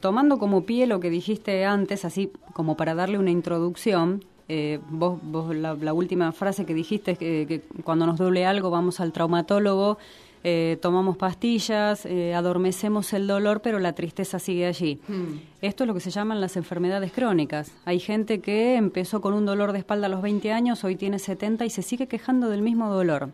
tomando 0.00 0.38
como 0.38 0.66
pie 0.66 0.86
lo 0.86 0.98
que 0.98 1.10
dijiste 1.10 1.64
antes, 1.64 2.04
así 2.04 2.32
como 2.52 2.76
para 2.76 2.94
darle 2.94 3.18
una 3.18 3.30
introducción, 3.30 4.24
eh, 4.48 4.80
vos, 4.90 5.18
vos 5.22 5.54
la, 5.54 5.92
última 5.92 6.30
frase 6.32 6.64
que 6.64 6.74
dijiste 6.74 7.12
es 7.12 7.18
que, 7.18 7.62
cuando 7.84 8.06
nos 8.06 8.18
duele 8.18 8.46
algo 8.46 8.70
vamos 8.70 9.00
al 9.00 9.12
traumatólogo, 9.12 9.98
eh, 10.42 10.78
tomamos 10.80 11.16
pastillas, 11.16 12.06
eh, 12.06 12.34
adormecemos 12.34 13.12
el 13.12 13.26
dolor, 13.26 13.62
pero 13.62 13.78
la 13.78 13.94
tristeza 13.94 14.38
sigue 14.38 14.66
allí. 14.66 15.00
Hmm. 15.08 15.38
Esto 15.60 15.84
es 15.84 15.88
lo 15.88 15.94
que 15.94 16.00
se 16.00 16.10
llaman 16.10 16.40
las 16.40 16.56
enfermedades 16.56 17.12
crónicas. 17.12 17.72
Hay 17.84 18.00
gente 18.00 18.40
que 18.40 18.76
empezó 18.76 19.20
con 19.20 19.34
un 19.34 19.46
dolor 19.46 19.72
de 19.72 19.78
espalda 19.78 20.06
a 20.06 20.10
los 20.10 20.22
20 20.22 20.52
años, 20.52 20.84
hoy 20.84 20.96
tiene 20.96 21.18
70 21.18 21.64
y 21.64 21.70
se 21.70 21.82
sigue 21.82 22.06
quejando 22.06 22.48
del 22.48 22.62
mismo 22.62 22.92
dolor. 22.92 23.30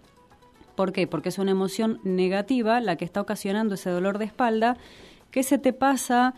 ¿Por 0.74 0.92
qué? 0.92 1.06
Porque 1.06 1.28
es 1.28 1.38
una 1.38 1.50
emoción 1.50 2.00
negativa 2.02 2.80
la 2.80 2.96
que 2.96 3.04
está 3.04 3.20
ocasionando 3.20 3.74
ese 3.74 3.90
dolor 3.90 4.18
de 4.18 4.24
espalda 4.24 4.76
que 5.30 5.42
se 5.42 5.58
te 5.58 5.72
pasa 5.72 6.34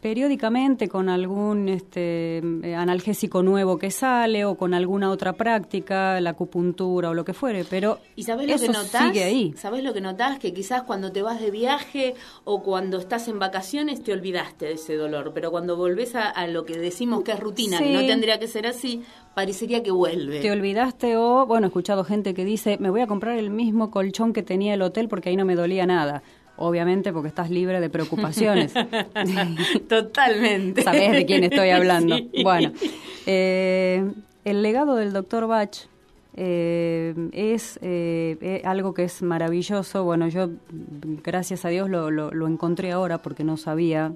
periódicamente 0.00 0.88
con 0.88 1.08
algún 1.08 1.68
este, 1.68 2.42
analgésico 2.76 3.42
nuevo 3.42 3.78
que 3.78 3.90
sale 3.90 4.44
o 4.44 4.56
con 4.56 4.74
alguna 4.74 5.10
otra 5.10 5.32
práctica, 5.34 6.20
la 6.20 6.30
acupuntura 6.30 7.10
o 7.10 7.14
lo 7.14 7.24
que 7.24 7.34
fuere, 7.34 7.64
pero 7.64 7.98
¿Y 8.16 8.22
sabes 8.22 8.48
lo 8.48 8.54
eso 8.54 8.66
que 8.66 8.72
notás? 8.72 9.02
sigue 9.08 9.24
ahí. 9.24 9.54
¿Sabes 9.56 9.82
lo 9.82 9.92
que 9.92 10.00
notás? 10.00 10.38
Que 10.38 10.52
quizás 10.52 10.82
cuando 10.82 11.12
te 11.12 11.22
vas 11.22 11.40
de 11.40 11.50
viaje 11.50 12.14
o 12.44 12.62
cuando 12.62 12.98
estás 12.98 13.28
en 13.28 13.38
vacaciones 13.38 14.02
te 14.02 14.12
olvidaste 14.12 14.66
de 14.66 14.72
ese 14.72 14.96
dolor, 14.96 15.32
pero 15.34 15.50
cuando 15.50 15.76
volvés 15.76 16.14
a, 16.14 16.46
lo 16.46 16.64
que 16.64 16.78
decimos 16.78 17.22
que 17.22 17.32
es 17.32 17.40
rutina, 17.40 17.78
que 17.78 17.92
no 17.92 18.00
tendría 18.00 18.38
que 18.38 18.48
ser 18.48 18.66
así, 18.66 19.02
parecería 19.34 19.82
que 19.82 19.90
vuelve. 19.90 20.40
Te 20.40 20.50
olvidaste 20.50 21.16
o, 21.16 21.46
bueno, 21.46 21.66
he 21.66 21.68
escuchado 21.68 22.04
gente 22.04 22.34
que 22.34 22.44
dice, 22.44 22.78
me 22.78 22.90
voy 22.90 23.00
a 23.00 23.06
comprar 23.06 23.38
el 23.38 23.50
mismo 23.50 23.90
colchón 23.90 24.32
que 24.32 24.42
tenía 24.42 24.74
el 24.74 24.82
hotel 24.82 25.08
porque 25.08 25.28
ahí 25.28 25.36
no 25.36 25.44
me 25.44 25.54
dolía 25.54 25.86
nada 25.86 26.22
obviamente 26.60 27.12
porque 27.12 27.28
estás 27.28 27.50
libre 27.50 27.80
de 27.80 27.90
preocupaciones. 27.90 28.72
Totalmente. 29.88 30.82
Sabes 30.82 31.12
de 31.12 31.26
quién 31.26 31.44
estoy 31.44 31.70
hablando. 31.70 32.16
Bueno, 32.42 32.72
eh, 33.26 34.08
el 34.44 34.62
legado 34.62 34.94
del 34.96 35.12
doctor 35.12 35.46
Bach 35.46 35.76
eh, 36.36 37.14
es 37.32 37.78
eh, 37.82 38.62
algo 38.64 38.94
que 38.94 39.04
es 39.04 39.22
maravilloso. 39.22 40.04
Bueno, 40.04 40.28
yo, 40.28 40.50
gracias 41.24 41.64
a 41.64 41.70
Dios, 41.70 41.88
lo, 41.88 42.10
lo, 42.10 42.46
encontré 42.46 42.92
ahora 42.92 43.18
porque 43.18 43.42
no 43.42 43.56
sabía 43.56 44.12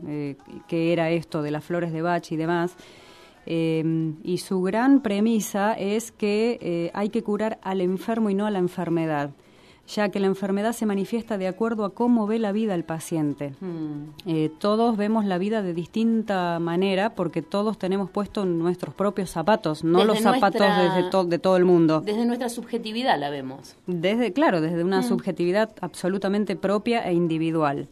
qué 0.68 0.92
era 0.92 1.10
esto 1.10 1.42
de 1.42 1.50
las 1.50 1.64
flores 1.64 1.92
de 1.92 2.02
Bach 2.02 2.30
y 2.30 2.36
demás. 2.36 2.76
y 3.46 4.38
su 4.38 4.62
gran 4.62 5.00
premisa 5.00 5.72
es 5.72 6.12
que 6.12 6.90
hay 6.92 7.08
que 7.08 7.22
curar 7.22 7.58
al 7.62 7.80
enfermo 7.80 8.28
y 8.28 8.34
no 8.34 8.46
a 8.46 8.50
la 8.50 8.58
enfermedad 8.58 9.30
ya 9.86 10.08
que 10.08 10.20
la 10.20 10.26
enfermedad 10.26 10.72
se 10.72 10.86
manifiesta 10.86 11.38
de 11.38 11.46
acuerdo 11.46 11.84
a 11.84 11.90
cómo 11.90 12.26
ve 12.26 12.38
la 12.38 12.52
vida 12.52 12.74
el 12.74 12.84
paciente. 12.84 13.54
Hmm. 13.60 14.10
Eh, 14.26 14.50
todos 14.58 14.96
vemos 14.96 15.24
la 15.24 15.38
vida 15.38 15.62
de 15.62 15.74
distinta 15.74 16.58
manera 16.58 17.14
porque 17.14 17.42
todos 17.42 17.78
tenemos 17.78 18.10
puestos 18.10 18.46
nuestros 18.46 18.94
propios 18.94 19.30
zapatos, 19.30 19.84
no 19.84 20.04
los 20.04 20.20
zapatos 20.20 20.60
de, 20.60 21.28
de 21.28 21.38
todo 21.38 21.56
el 21.56 21.64
mundo. 21.64 22.00
Desde 22.00 22.24
nuestra 22.24 22.48
subjetividad 22.48 23.18
la 23.18 23.30
vemos. 23.30 23.76
Desde, 23.86 24.32
claro, 24.32 24.60
desde 24.60 24.84
una 24.84 25.00
hmm. 25.00 25.04
subjetividad 25.04 25.70
absolutamente 25.80 26.56
propia 26.56 27.08
e 27.08 27.12
individual. 27.12 27.88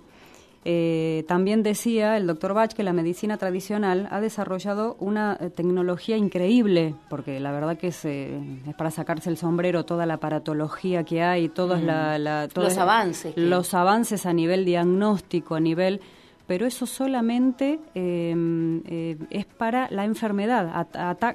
Eh, 0.65 1.25
también 1.27 1.65
decía 1.65 2.17
el 2.17 2.29
doctor 2.29 2.55
Bach 2.55 2.73
que 2.73 2.85
la 2.85 2.93
medicina 2.93 3.37
tradicional 3.37 4.07
ha 4.13 4.21
desarrollado 4.21 4.97
una 5.01 5.37
eh, 5.41 5.51
tecnología 5.51 6.17
increíble, 6.17 6.95
porque 7.09 7.41
la 7.41 7.51
verdad 7.51 7.77
que 7.77 7.89
es, 7.89 8.05
eh, 8.05 8.39
es, 8.69 8.75
para 8.77 8.93
sacarse 8.93 9.29
el 9.29 9.37
sombrero 9.37 9.85
toda 9.85 10.07
la 10.07 10.15
aparatología 10.15 11.03
que 11.03 11.23
hay, 11.23 11.49
todos 11.49 11.83
mm. 11.83 11.87
la, 11.87 12.49
los 12.55 12.79
avances. 12.79 13.37
Los 13.37 13.75
avances 13.75 14.25
a 14.25 14.33
nivel 14.33 14.65
diagnóstico, 14.65 15.57
a 15.57 15.61
nivel 15.61 16.01
pero 16.47 16.67
eso 16.67 16.87
solamente 16.87 17.79
em, 17.95 18.83
es 19.31 19.47
para 19.47 19.89
la 19.91 20.05
enfermedad, 20.05 20.87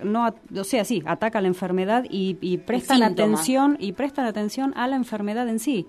no, 0.03 0.35
o 0.55 0.63
sea, 0.63 0.83
sí, 0.83 1.01
ataca 1.07 1.41
la 1.41 1.47
enfermedad 1.47 2.03
y, 2.07 2.37
y 2.41 2.57
prestan 2.57 3.01
atención 3.01 3.77
y 3.79 3.93
prestan 3.93 4.25
atención 4.25 4.73
a 4.75 4.85
la 4.85 4.95
enfermedad 4.95 5.47
en 5.49 5.59
sí 5.59 5.87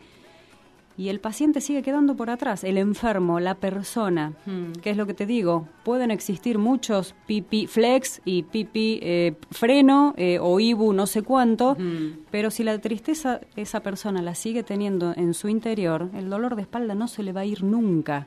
y 0.99 1.11
el 1.11 1.21
paciente 1.21 1.61
sigue 1.61 1.83
quedando 1.83 2.17
por 2.17 2.29
atrás, 2.29 2.65
el 2.65 2.77
enfermo, 2.77 3.39
la 3.39 3.55
persona. 3.55 4.33
Hmm. 4.45 4.73
¿Qué 4.83 4.91
es 4.91 4.97
lo 4.97 5.07
que 5.07 5.15
te 5.15 5.27
digo? 5.27 5.69
Pueden 5.85 6.11
existir 6.11 6.59
muchos 6.59 7.15
pipi 7.27 7.69
flex 7.69 8.21
y 8.25 8.43
pipi 8.43 8.99
eh, 9.01 9.37
freno 9.53 10.13
eh, 10.17 10.41
o 10.41 10.59
ibu 10.59 10.93
no 10.93 11.07
sé 11.07 11.23
cuánto, 11.23 11.77
hmm. 11.79 12.25
pero 12.33 12.51
si 12.51 12.65
la 12.65 12.77
tristeza 12.81 13.41
esa 13.55 13.81
persona 13.81 14.23
la 14.23 14.35
sigue 14.35 14.65
teniendo 14.65 15.15
en 15.17 15.35
su 15.35 15.49
interior, 15.49 16.11
el 16.15 16.29
dolor 16.29 16.57
de 16.57 16.63
espalda 16.63 16.97
no 16.97 17.07
se 17.07 17.23
le 17.23 17.33
va 17.33 17.43
a 17.43 17.47
ir 17.47 17.63
nunca. 17.63 18.27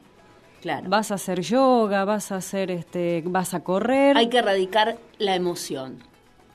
Claro. 0.61 0.89
Vas 0.89 1.11
a 1.11 1.15
hacer 1.15 1.41
yoga, 1.41 2.05
vas 2.05 2.31
a 2.31 2.37
hacer 2.37 2.71
este, 2.71 3.21
vas 3.25 3.53
a 3.53 3.65
correr. 3.65 4.15
Hay 4.15 4.29
que 4.29 4.37
erradicar 4.37 4.97
la 5.17 5.35
emoción. 5.35 5.97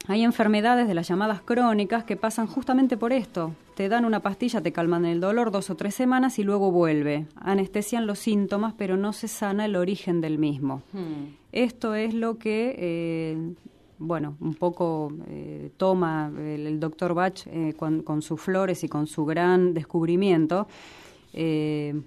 Hay 0.09 0.23
enfermedades 0.23 0.87
de 0.87 0.95
las 0.95 1.09
llamadas 1.09 1.41
crónicas 1.41 2.05
que 2.05 2.17
pasan 2.17 2.47
justamente 2.47 2.97
por 2.97 3.13
esto. 3.13 3.53
Te 3.75 3.89
dan 3.89 4.05
una 4.05 4.21
pastilla, 4.21 4.61
te 4.61 4.73
calman 4.73 5.05
el 5.05 5.21
dolor 5.21 5.51
dos 5.51 5.69
o 5.69 5.75
tres 5.75 5.95
semanas 5.95 6.39
y 6.39 6.45
luego 6.45 6.71
vuelve. 6.71 7.27
Anestesian 7.37 8.07
los 8.07 8.21
síntomas, 8.21 8.73
pero 8.79 8.97
no 8.97 9.13
se 9.13 9.27
sana 9.27 9.65
el 9.65 9.75
origen 9.75 10.21
del 10.21 10.39
mismo. 10.39 10.83
Hmm. 10.93 11.35
Esto 11.51 11.95
es 11.95 12.15
lo 12.15 12.39
que, 12.39 12.77
eh, 12.79 13.55
bueno, 13.99 14.37
un 14.41 14.55
poco 14.55 15.13
eh, 15.29 15.71
toma 15.77 16.31
el, 16.39 16.79
doctor 16.79 17.13
Bach 17.15 17.45
eh, 17.47 17.75
con, 17.77 18.23
sus 18.23 18.41
flores 18.41 18.85
y 18.85 18.89
con 18.89 19.09
su 19.09 19.25
gran 19.25 19.75
descubrimiento. 19.75 20.69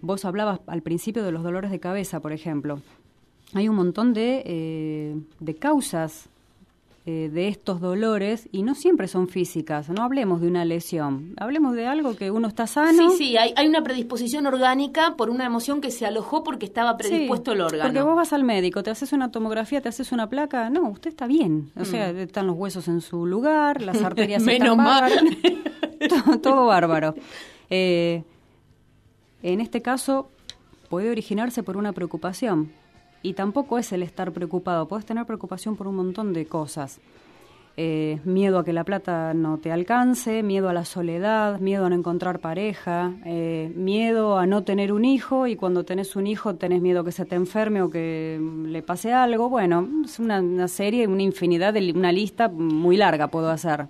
vos 0.01 0.23
hablabas 0.23 0.61
al 0.67 0.81
principio 0.81 1.23
de 1.23 1.33
los 1.33 1.43
dolores 1.43 1.69
de 1.69 1.79
cabeza, 1.79 2.21
por 2.21 2.31
ejemplo. 2.31 2.79
Hay 3.53 3.67
un 3.67 3.75
montón 3.75 4.13
de, 4.13 5.21
de 5.39 5.55
causas 5.55 6.29
eh, 7.11 7.27
de 7.29 7.47
estos 7.47 7.81
dolores 7.81 8.47
y 8.51 8.61
no 8.61 8.75
siempre 8.75 9.07
son 9.07 9.29
físicas, 9.29 9.89
no 9.89 10.03
hablemos 10.03 10.41
de 10.41 10.47
una 10.47 10.63
lesión, 10.63 11.33
hablemos 11.37 11.73
de 11.73 11.87
algo 11.87 12.15
que 12.15 12.29
uno 12.29 12.47
está 12.47 12.67
sano. 12.67 13.09
Sí, 13.09 13.17
sí, 13.17 13.37
hay, 13.37 13.51
hay 13.55 13.67
una 13.67 13.81
predisposición 13.81 14.45
orgánica 14.45 15.15
por 15.17 15.31
una 15.31 15.43
emoción 15.47 15.81
que 15.81 15.89
se 15.89 16.05
alojó 16.05 16.43
porque 16.43 16.67
estaba 16.67 16.97
predispuesto 16.97 17.53
el 17.53 17.61
órgano. 17.61 17.85
Porque 17.85 18.03
vos 18.03 18.15
vas 18.15 18.31
al 18.31 18.43
médico, 18.43 18.83
te 18.83 18.91
haces 18.91 19.11
una 19.11 19.31
tomografía, 19.31 19.81
te 19.81 19.89
haces 19.89 20.11
una 20.11 20.29
placa, 20.29 20.69
no, 20.69 20.87
usted 20.87 21.09
está 21.09 21.25
bien, 21.25 21.71
o 21.75 21.83
sea, 21.83 22.13
mm. 22.13 22.17
están 22.17 22.45
los 22.45 22.55
huesos 22.55 22.87
en 22.87 23.01
su 23.01 23.25
lugar, 23.25 23.81
las 23.81 24.01
arterias 24.03 24.43
Menos 24.43 24.77
mal. 24.77 25.11
todo, 26.43 26.67
bárbaro. 26.67 27.15
Eh, 27.71 28.23
en 29.41 29.61
este 29.61 29.81
caso 29.81 30.29
puede 30.89 31.09
originarse 31.09 31.63
por 31.63 31.75
una 31.75 31.91
preocupación 31.91 32.71
y 33.21 33.33
tampoco 33.33 33.77
es 33.77 33.91
el 33.91 34.03
estar 34.03 34.31
preocupado, 34.31 34.87
puedes 34.87 35.05
tener 35.05 35.25
preocupación 35.25 35.75
por 35.75 35.87
un 35.87 35.95
montón 35.95 36.33
de 36.33 36.45
cosas. 36.45 36.99
Eh, 37.81 38.19
miedo 38.25 38.59
a 38.59 38.65
que 38.65 38.73
la 38.73 38.83
plata 38.83 39.33
no 39.33 39.57
te 39.57 39.71
alcance, 39.71 40.43
miedo 40.43 40.67
a 40.67 40.73
la 40.73 40.83
soledad, 40.83 41.61
miedo 41.61 41.85
a 41.85 41.89
no 41.89 41.95
encontrar 41.95 42.39
pareja, 42.39 43.13
eh, 43.23 43.71
miedo 43.73 44.37
a 44.37 44.45
no 44.45 44.65
tener 44.65 44.91
un 44.91 45.05
hijo 45.05 45.47
y 45.47 45.55
cuando 45.55 45.85
tenés 45.85 46.17
un 46.17 46.27
hijo 46.27 46.55
tenés 46.55 46.81
miedo 46.81 47.05
que 47.05 47.13
se 47.13 47.23
te 47.23 47.35
enferme 47.35 47.81
o 47.81 47.89
que 47.89 48.37
le 48.65 48.81
pase 48.81 49.13
algo. 49.13 49.47
Bueno, 49.47 49.87
es 50.03 50.19
una, 50.19 50.41
una 50.41 50.67
serie, 50.67 51.07
una 51.07 51.23
infinidad, 51.23 51.73
de, 51.73 51.93
una 51.93 52.11
lista 52.11 52.49
muy 52.49 52.97
larga 52.97 53.29
puedo 53.29 53.49
hacer. 53.49 53.87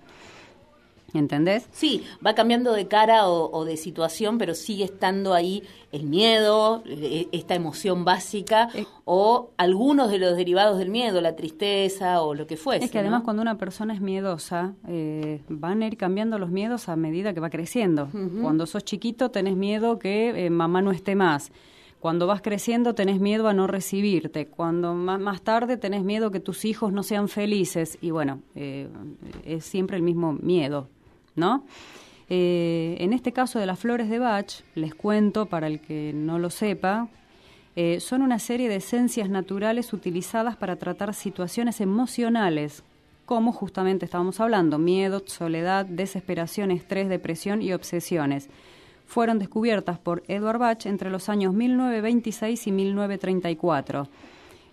¿Entendés? 1.13 1.67
Sí, 1.71 2.03
va 2.25 2.35
cambiando 2.35 2.73
de 2.73 2.87
cara 2.87 3.27
o, 3.27 3.65
de 3.65 3.77
situación, 3.77 4.37
pero 4.37 4.53
sigue 4.53 4.83
estando 4.83 5.33
ahí 5.33 5.63
el 5.91 6.03
miedo, 6.03 6.83
e, 6.85 7.27
esta 7.31 7.55
emoción 7.55 8.05
básica, 8.05 8.69
eh. 8.75 8.85
o 9.05 9.49
algunos 9.57 10.11
de 10.11 10.19
los 10.19 10.37
derivados 10.37 10.77
del 10.77 10.89
miedo, 10.89 11.21
la 11.21 11.35
tristeza 11.35 12.21
o 12.21 12.35
lo 12.35 12.45
que 12.47 12.57
fuese. 12.57 12.85
Es 12.85 12.91
que 12.91 12.99
además 12.99 13.23
cuando 13.23 13.41
una 13.41 13.57
persona 13.57 13.93
es 13.93 14.01
miedosa, 14.01 14.73
eh, 14.87 15.41
van 15.49 15.81
a 15.81 15.87
ir 15.87 15.97
cambiando 15.97 16.37
los 16.37 16.49
miedos 16.49 16.89
a 16.89 16.95
medida 16.95 17.33
que 17.33 17.39
va 17.39 17.49
creciendo. 17.49 18.09
Cuando 18.41 18.65
sos 18.65 18.83
chiquito 18.83 19.31
tenés 19.31 19.55
miedo 19.55 19.99
que 19.99 20.45
eh, 20.45 20.49
mamá 20.49 20.81
no 20.81 20.91
esté 20.91 21.15
más. 21.15 21.51
Cuando 21.99 22.27
vas 22.27 22.41
creciendo 22.41 22.95
tenés 22.95 23.19
miedo 23.19 23.47
a 23.49 23.53
no 23.53 23.67
recibirte. 23.67 24.47
Cuando 24.47 24.93
más, 24.93 25.41
tarde 25.41 25.75
tenés 25.75 26.03
miedo 26.03 26.31
que 26.31 26.39
tus 26.39 26.63
hijos 26.63 26.93
no 26.93 27.03
sean 27.03 27.27
felices. 27.27 27.97
Y 27.99 28.11
bueno, 28.11 28.41
es 28.55 29.65
siempre 29.65 29.97
el 29.97 30.03
mismo 30.03 30.31
miedo 30.31 30.87
¿no? 31.39 31.63
Eh, 32.29 32.97
en 32.99 33.13
este 33.13 33.31
caso 33.31 33.57
de 33.57 33.65
las 33.65 33.79
flores 33.79 34.09
de 34.09 34.19
Bach, 34.19 34.51
les 34.75 34.93
cuento 34.93 35.47
para 35.47 35.65
el 35.65 35.79
que 35.79 36.11
no 36.13 36.37
lo 36.37 36.49
sepa, 36.49 37.07
Eh, 37.75 37.99
son 38.01 38.23
una 38.23 38.39
serie 38.39 38.67
de 38.67 38.77
esencias 38.77 39.29
naturales 39.29 39.93
utilizadas 39.93 40.57
para 40.57 40.75
tratar 40.75 41.13
situaciones 41.13 41.79
emocionales, 41.79 42.83
como 43.25 43.53
justamente 43.53 44.03
estábamos 44.03 44.41
hablando, 44.41 44.77
miedo, 44.77 45.21
soledad, 45.25 45.85
desesperación, 45.85 46.71
estrés, 46.71 47.07
depresión 47.07 47.61
y 47.61 47.71
obsesiones. 47.71 48.49
Fueron 49.05 49.39
descubiertas 49.39 49.97
por 49.97 50.23
Edward 50.27 50.57
Bach 50.59 50.85
entre 50.87 51.09
los 51.09 51.29
años 51.29 51.53
1926 51.53 52.67
y 52.67 52.71
1934. 52.71 54.07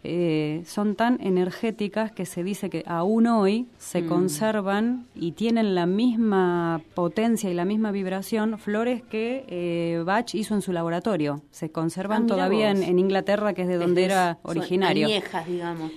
Eh, 0.09 0.63
son 0.67 0.95
tan 0.95 1.19
energéticas 1.21 2.13
que 2.13 2.27
se 2.27 2.45
dice 2.45 2.71
que 2.71 2.85
aún 2.87 3.27
hoy 3.27 3.67
se 3.77 4.03
Mm. 4.03 4.09
conservan 4.09 5.07
y 5.17 5.33
tienen 5.33 5.75
la 5.75 5.85
misma 5.87 6.81
potencia 6.95 7.51
y 7.51 7.55
la 7.55 7.65
misma 7.65 7.91
vibración 7.91 8.57
flores 8.57 9.03
que 9.03 9.45
eh, 9.49 10.01
Bach 10.07 10.33
hizo 10.35 10.55
en 10.55 10.63
su 10.63 10.73
laboratorio. 10.73 11.43
Se 11.51 11.71
conservan 11.73 12.23
Ah, 12.23 12.27
todavía 12.29 12.71
en, 12.71 12.99
Inglaterra, 13.01 13.53
que 13.53 13.63
es 13.63 13.69
de 13.69 13.79
donde 13.79 14.05
era 14.05 14.39
originario. 14.43 15.09
digamos. 15.49 15.91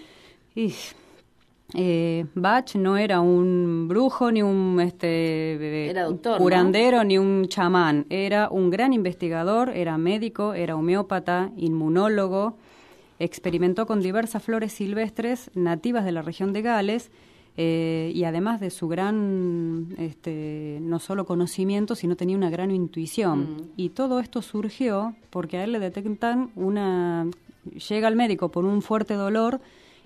Y, 0.55 0.74
eh, 1.76 2.26
Bach 2.34 2.74
no 2.76 2.97
era 2.97 3.20
un 3.22 3.86
brujo 3.88 4.32
ni 4.32 4.41
un 4.41 4.80
este 4.82 5.07
eh, 5.07 5.89
Era 5.91 6.05
doctor, 6.05 6.39
¿no? 6.39 6.43
curandero 6.43 7.03
ni 7.03 7.20
un 7.20 7.47
chamán, 7.47 8.07
era 8.10 8.49
un 8.49 8.72
gran 8.72 8.91
investigador, 8.91 9.70
era 9.70 9.97
médico, 9.99 10.55
era 10.55 10.76
homeópata, 10.76 11.51
inmunólogo, 11.57 12.57
experimentó 13.20 13.86
con 13.86 14.01
diversas 14.01 14.41
flores 14.43 14.74
silvestres 14.74 15.51
nativas 15.53 16.05
de 16.05 16.11
la 16.11 16.22
región 16.22 16.53
de 16.53 16.61
Gales 16.61 17.11
eh, 17.57 18.11
y 18.15 18.24
además 18.24 18.61
de 18.61 18.70
su 18.70 18.88
gran, 18.88 19.93
este, 19.97 20.80
no 20.82 20.99
solo 20.99 21.26
conocimiento, 21.26 21.95
sino 21.95 22.15
tenía 22.15 22.38
una 22.38 22.49
gran 22.49 22.72
intuición. 22.72 23.39
Mm. 23.39 23.57
Y 23.76 23.89
todo 23.89 24.20
esto 24.20 24.41
surgió 24.41 25.15
porque 25.30 25.57
a 25.57 25.65
él 25.65 25.74
le 25.74 25.80
detectan 25.80 26.51
una, 26.55 27.28
llega 27.89 28.07
al 28.07 28.15
médico 28.15 28.49
por 28.49 28.63
un 28.63 28.82
fuerte 28.82 29.15
dolor 29.15 29.59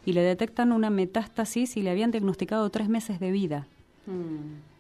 y 0.05 0.13
le 0.13 0.21
detectan 0.21 0.71
una 0.71 0.89
metástasis 0.89 1.77
y 1.77 1.83
le 1.83 1.91
habían 1.91 2.11
diagnosticado 2.11 2.69
tres 2.71 2.89
meses 2.89 3.19
de 3.19 3.31
vida. 3.31 3.67
Mm. 4.07 4.72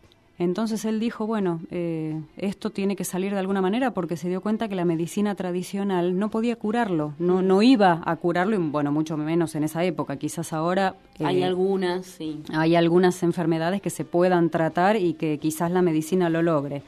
Entonces 0.43 0.83
él 0.85 0.99
dijo, 0.99 1.25
bueno, 1.25 1.61
eh, 1.71 2.19
esto 2.35 2.69
tiene 2.69 2.95
que 2.97 3.05
salir 3.05 3.31
de 3.33 3.39
alguna 3.39 3.61
manera 3.61 3.91
porque 3.93 4.17
se 4.17 4.27
dio 4.27 4.41
cuenta 4.41 4.67
que 4.67 4.75
la 4.75 4.83
medicina 4.83 5.35
tradicional 5.35 6.19
no 6.19 6.29
podía 6.29 6.57
curarlo, 6.57 7.13
no, 7.17 7.41
no 7.41 7.61
iba 7.61 8.01
a 8.05 8.15
curarlo, 8.17 8.55
y 8.55 8.59
bueno, 8.59 8.91
mucho 8.91 9.15
menos 9.15 9.55
en 9.55 9.63
esa 9.63 9.83
época. 9.85 10.17
Quizás 10.17 10.51
ahora 10.51 10.95
eh, 11.19 11.25
Hay 11.25 11.43
algunas, 11.43 12.05
sí. 12.05 12.41
hay 12.51 12.75
algunas 12.75 13.23
enfermedades 13.23 13.81
que 13.81 13.89
se 13.89 14.03
puedan 14.03 14.49
tratar 14.49 14.97
y 14.97 15.13
que 15.13 15.37
quizás 15.37 15.71
la 15.71 15.81
medicina 15.81 16.29
lo 16.29 16.41
logre. 16.41 16.83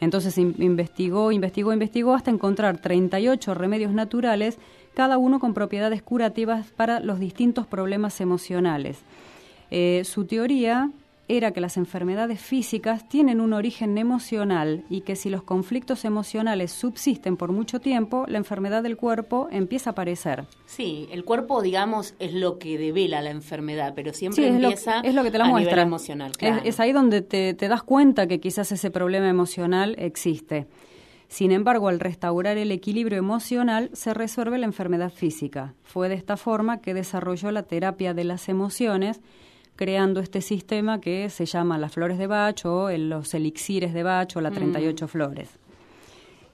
Entonces 0.00 0.36
in- 0.38 0.54
investigó, 0.58 1.30
investigó, 1.30 1.72
investigó 1.72 2.14
hasta 2.14 2.30
encontrar 2.30 2.78
38 2.78 3.52
remedios 3.54 3.92
naturales, 3.92 4.58
cada 4.94 5.18
uno 5.18 5.40
con 5.40 5.52
propiedades 5.52 6.02
curativas 6.02 6.68
para 6.70 7.00
los 7.00 7.18
distintos 7.20 7.66
problemas 7.66 8.20
emocionales. 8.20 8.98
Eh, 9.70 10.02
su 10.04 10.24
teoría 10.24 10.90
era 11.26 11.52
que 11.52 11.60
las 11.60 11.76
enfermedades 11.78 12.40
físicas 12.40 13.08
tienen 13.08 13.40
un 13.40 13.52
origen 13.54 13.96
emocional 13.96 14.84
y 14.90 15.00
que 15.00 15.16
si 15.16 15.30
los 15.30 15.42
conflictos 15.42 16.04
emocionales 16.04 16.70
subsisten 16.70 17.36
por 17.38 17.50
mucho 17.52 17.80
tiempo, 17.80 18.24
la 18.28 18.38
enfermedad 18.38 18.82
del 18.82 18.96
cuerpo 18.98 19.48
empieza 19.50 19.90
a 19.90 19.92
aparecer. 19.92 20.44
Sí, 20.66 21.08
el 21.10 21.24
cuerpo, 21.24 21.62
digamos, 21.62 22.14
es 22.18 22.34
lo 22.34 22.58
que 22.58 22.76
devela 22.76 23.22
la 23.22 23.30
enfermedad, 23.30 23.94
pero 23.96 24.12
siempre 24.12 24.44
Sí, 24.44 24.50
es 24.54 24.60
lo, 24.60 24.68
empieza 24.68 25.00
es 25.00 25.14
lo 25.14 25.22
que 25.22 25.30
te 25.30 25.38
la 25.38 25.44
a 25.44 25.48
muestra. 25.48 25.72
nivel 25.76 25.86
emocional. 25.86 26.30
Es- 26.32 26.36
Claro. 26.36 26.60
es, 26.64 26.80
ahí 26.80 26.92
donde 26.92 27.22
te, 27.22 27.54
te 27.54 27.68
das 27.68 27.82
cuenta 27.82 28.26
que 28.26 28.38
quizás 28.40 28.70
ese 28.72 28.90
problema 28.90 29.28
emocional 29.28 29.94
existe. 29.98 30.66
Sin 31.28 31.52
embargo, 31.52 31.88
al 31.88 32.00
restaurar 32.00 32.58
el 32.58 32.70
equilibrio 32.70 33.18
emocional, 33.18 33.88
se 33.94 34.12
resuelve 34.14 34.58
la 34.58 34.66
enfermedad 34.66 35.10
física. 35.10 35.74
Fue 35.82 36.08
de 36.10 36.14
esta 36.16 36.36
forma 36.36 36.80
que 36.82 36.92
desarrolló 36.94 37.50
la 37.50 37.62
terapia 37.64 38.12
de 38.14 38.24
las 38.24 38.48
emociones, 38.50 39.20
creando 39.76 40.20
este 40.20 40.40
sistema 40.40 41.00
que 41.00 41.28
se 41.30 41.46
llama 41.46 41.78
las 41.78 41.92
flores 41.92 42.18
de 42.18 42.26
Bach 42.26 42.64
o 42.64 42.88
el- 42.88 43.10
los 43.10 43.34
elixires 43.34 43.92
de 43.92 44.02
Bach 44.02 44.36
o 44.36 44.40
la 44.40 44.50
38 44.50 45.08
flores. 45.08 45.50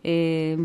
Eh, 0.02 0.56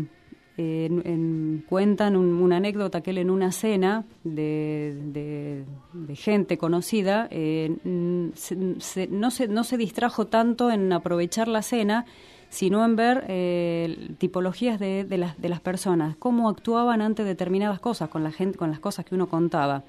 en- 0.58 1.02
en- 1.04 1.64
cuentan 1.68 2.16
un- 2.16 2.36
una 2.40 2.56
anécdota 2.56 3.02
que 3.02 3.10
él 3.10 3.18
en 3.18 3.28
una 3.28 3.52
cena 3.52 4.04
de, 4.24 4.96
de- 5.12 5.64
de 5.92 6.16
gente 6.16 6.56
conocida 6.56 7.28
eh, 7.30 7.76
mm, 7.84 8.28
se- 8.34 8.80
se- 8.80 9.06
no, 9.08 9.30
se, 9.30 9.48
no 9.48 9.64
se 9.64 9.76
distrajo 9.76 10.26
tanto 10.28 10.70
en 10.70 10.90
aprovechar 10.94 11.48
la 11.48 11.60
cena, 11.60 12.06
sino 12.48 12.82
en 12.86 12.96
ver 12.96 13.24
eh, 13.28 14.12
tipologías 14.16 14.80
de, 14.80 15.04
de 15.04 15.18
las, 15.18 15.38
de 15.38 15.50
las 15.50 15.60
personas, 15.60 16.16
cómo 16.16 16.48
actuaban 16.48 17.02
ante 17.02 17.22
determinadas 17.24 17.78
cosas, 17.80 18.08
con, 18.08 18.24
la 18.24 18.32
gente, 18.32 18.56
con 18.56 18.70
las 18.70 18.80
cosas 18.80 19.04
que 19.04 19.14
uno 19.14 19.28
contaba. 19.28 19.84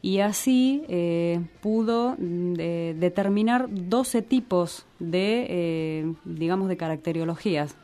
Y 0.00 0.20
así 0.20 0.84
eh, 0.88 1.40
pudo 1.60 2.14
mm, 2.18 2.52
de- 2.54 2.96
determinar 2.98 3.66
12 3.70 4.22
tipos 4.22 4.86
de, 5.00 5.46
eh, 5.48 6.12
digamos, 6.24 6.68
de 6.68 6.76
caracteriologías. 6.76 7.74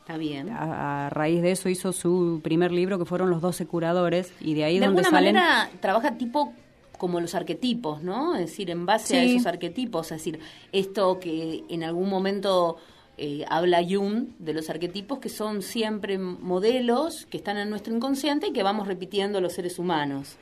Está 0.00 0.16
bien. 0.16 0.50
A, 0.50 1.06
a 1.06 1.10
raíz 1.10 1.40
de 1.42 1.52
eso 1.52 1.68
hizo 1.68 1.92
su 1.92 2.40
primer 2.42 2.72
libro, 2.72 2.98
que 2.98 3.04
fueron 3.04 3.30
Los 3.30 3.40
12 3.40 3.66
Curadores, 3.66 4.32
y 4.40 4.54
de 4.54 4.64
ahí 4.64 4.80
de 4.80 4.86
donde 4.86 5.02
alguna 5.02 5.16
salen... 5.18 5.34
manera 5.36 5.70
trabaja 5.80 6.18
tipo 6.18 6.52
como 6.98 7.20
los 7.20 7.34
arquetipos, 7.36 8.02
¿no? 8.02 8.34
Es 8.34 8.42
decir, 8.46 8.70
en 8.70 8.84
base 8.86 9.16
a 9.18 9.22
esos 9.24 9.46
arquetipos, 9.46 10.10
es 10.12 10.18
decir, 10.18 10.40
esto 10.72 11.18
que 11.20 11.64
en 11.68 11.82
algún 11.84 12.08
momento 12.08 12.76
eh, 13.18 13.44
habla 13.48 13.82
Jung 13.88 14.26
de 14.38 14.52
los 14.54 14.70
arquetipos 14.70 15.18
que 15.20 15.28
son 15.28 15.62
siempre 15.62 16.18
modelos 16.18 17.26
que 17.26 17.36
están 17.38 17.56
en 17.58 17.70
nuestro 17.70 17.94
inconsciente 17.94 18.48
y 18.48 18.52
que 18.52 18.62
vamos 18.62 18.86
repitiendo 18.88 19.40
los 19.40 19.52
seres 19.52 19.78
humanos. 19.78 20.36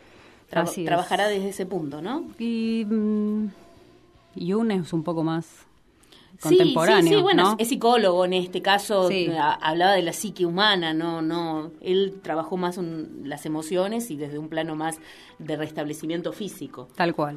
Tra- 0.50 0.62
Así 0.62 0.80
es. 0.82 0.86
trabajará 0.86 1.28
desde 1.28 1.50
ese 1.50 1.64
punto, 1.66 2.02
¿no? 2.02 2.24
Y 2.38 2.84
mm, 2.88 3.46
Jung 4.36 4.70
es 4.72 4.92
un 4.92 5.02
poco 5.04 5.22
más 5.22 5.46
contemporáneo, 6.42 7.08
Sí, 7.10 7.16
sí, 7.16 7.22
bueno, 7.22 7.42
¿no? 7.50 7.56
es, 7.58 7.68
psicólogo 7.68 8.24
en 8.24 8.32
este 8.32 8.62
caso, 8.62 9.08
Sí. 9.08 9.28
hablaba 9.60 9.92
de 9.92 10.02
la 10.02 10.12
psique 10.12 10.46
humana, 10.46 10.94
no, 10.94 11.20
no, 11.22 11.70
él 11.82 12.14
trabajó 12.22 12.56
más 12.56 12.78
en 12.78 13.22
las 13.28 13.44
emociones 13.46 14.10
y 14.10 14.16
desde 14.16 14.38
un 14.38 14.48
plano 14.48 14.74
más 14.74 14.98
de 15.38 15.56
restablecimiento 15.56 16.32
físico. 16.32 16.88
Tal 16.96 17.14
cual. 17.14 17.36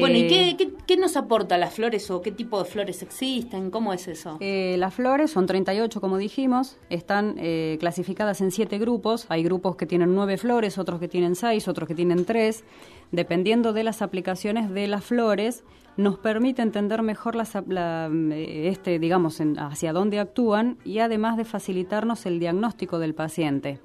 Bueno, 0.00 0.16
¿y 0.18 0.22
Eh, 0.22 0.28
qué, 0.28 0.56
qué, 0.56 0.72
qué 0.86 0.96
nos 0.96 1.16
aporta 1.16 1.56
las 1.58 1.74
flores 1.74 2.10
o 2.10 2.20
qué 2.22 2.30
tipo 2.32 2.58
de 2.62 2.64
flores 2.68 3.02
existen? 3.02 3.70
¿Cómo 3.70 3.92
es 3.92 4.06
eso? 4.08 4.36
Eh, 4.40 4.76
las 4.78 4.94
flores 4.94 5.30
son 5.30 5.46
38, 5.46 6.00
como 6.00 6.18
dijimos, 6.18 6.78
están 6.90 7.34
eh, 7.38 7.76
clasificadas 7.80 8.40
en 8.40 8.50
siete 8.50 8.78
grupos. 8.78 9.26
Hay 9.30 9.42
grupos 9.42 9.76
que 9.76 9.86
tienen 9.86 10.14
nueve 10.14 10.36
flores, 10.36 10.78
otros 10.78 11.00
que 11.00 11.08
tienen 11.08 11.34
seis, 11.34 11.66
otros 11.68 11.88
que 11.88 11.94
tienen 11.94 12.24
tres. 12.24 12.64
Dependiendo 13.12 13.72
de 13.72 13.84
las 13.84 14.02
aplicaciones 14.02 14.70
de 14.70 14.86
las 14.88 15.04
flores, 15.04 15.64
nos 15.96 16.18
permite 16.18 16.60
entender 16.60 17.02
mejor 17.02 17.34
las, 17.36 17.54
la, 17.66 18.10
eh, 18.12 18.68
este, 18.68 18.98
digamos, 18.98 19.40
en- 19.40 19.58
hacia 19.58 19.92
dónde 19.92 20.18
actúan 20.18 20.76
y 20.84 20.98
además 20.98 21.36
de 21.38 21.44
facilitarnos 21.46 22.26
el 22.26 22.38
diagnóstico 22.40 22.98
del 22.98 23.14
paciente. 23.14 23.78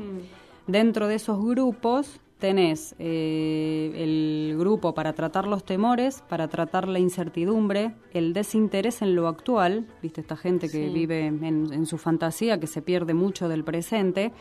Dentro 0.68 1.08
de 1.08 1.16
esos 1.16 1.40
grupos 1.44 2.20
tenés 2.42 2.96
eh, 3.00 3.92
el 3.96 4.56
grupo 4.58 4.94
para 4.94 5.14
tratar 5.14 5.48
los 5.48 5.64
temores, 5.64 6.22
para 6.28 6.50
tratar 6.50 6.90
la 6.90 7.00
incertidumbre, 7.00 7.94
el 8.12 8.34
desinterés 8.34 9.02
en 9.02 9.16
lo 9.16 9.28
actual, 9.30 9.88
viste 10.02 10.20
esta 10.20 10.36
gente 10.36 10.68
que 10.68 10.88
Sí. 10.88 10.94
vive 10.94 11.28
en, 11.28 11.44
en 11.72 11.86
su 11.86 11.98
fantasía, 11.98 12.60
que 12.60 12.68
se 12.68 12.82
pierde 12.82 13.14
mucho 13.14 13.48
del 13.48 13.64
presente, 13.64 14.34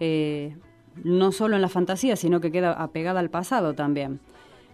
eh, 0.00 0.56
no 1.02 1.32
solo 1.32 1.56
en 1.56 1.62
la 1.62 1.68
fantasía, 1.68 2.14
sino 2.16 2.40
que 2.40 2.50
queda 2.52 2.72
apegada 2.72 3.18
al 3.20 3.28
pasado 3.28 3.74
también. 3.74 4.20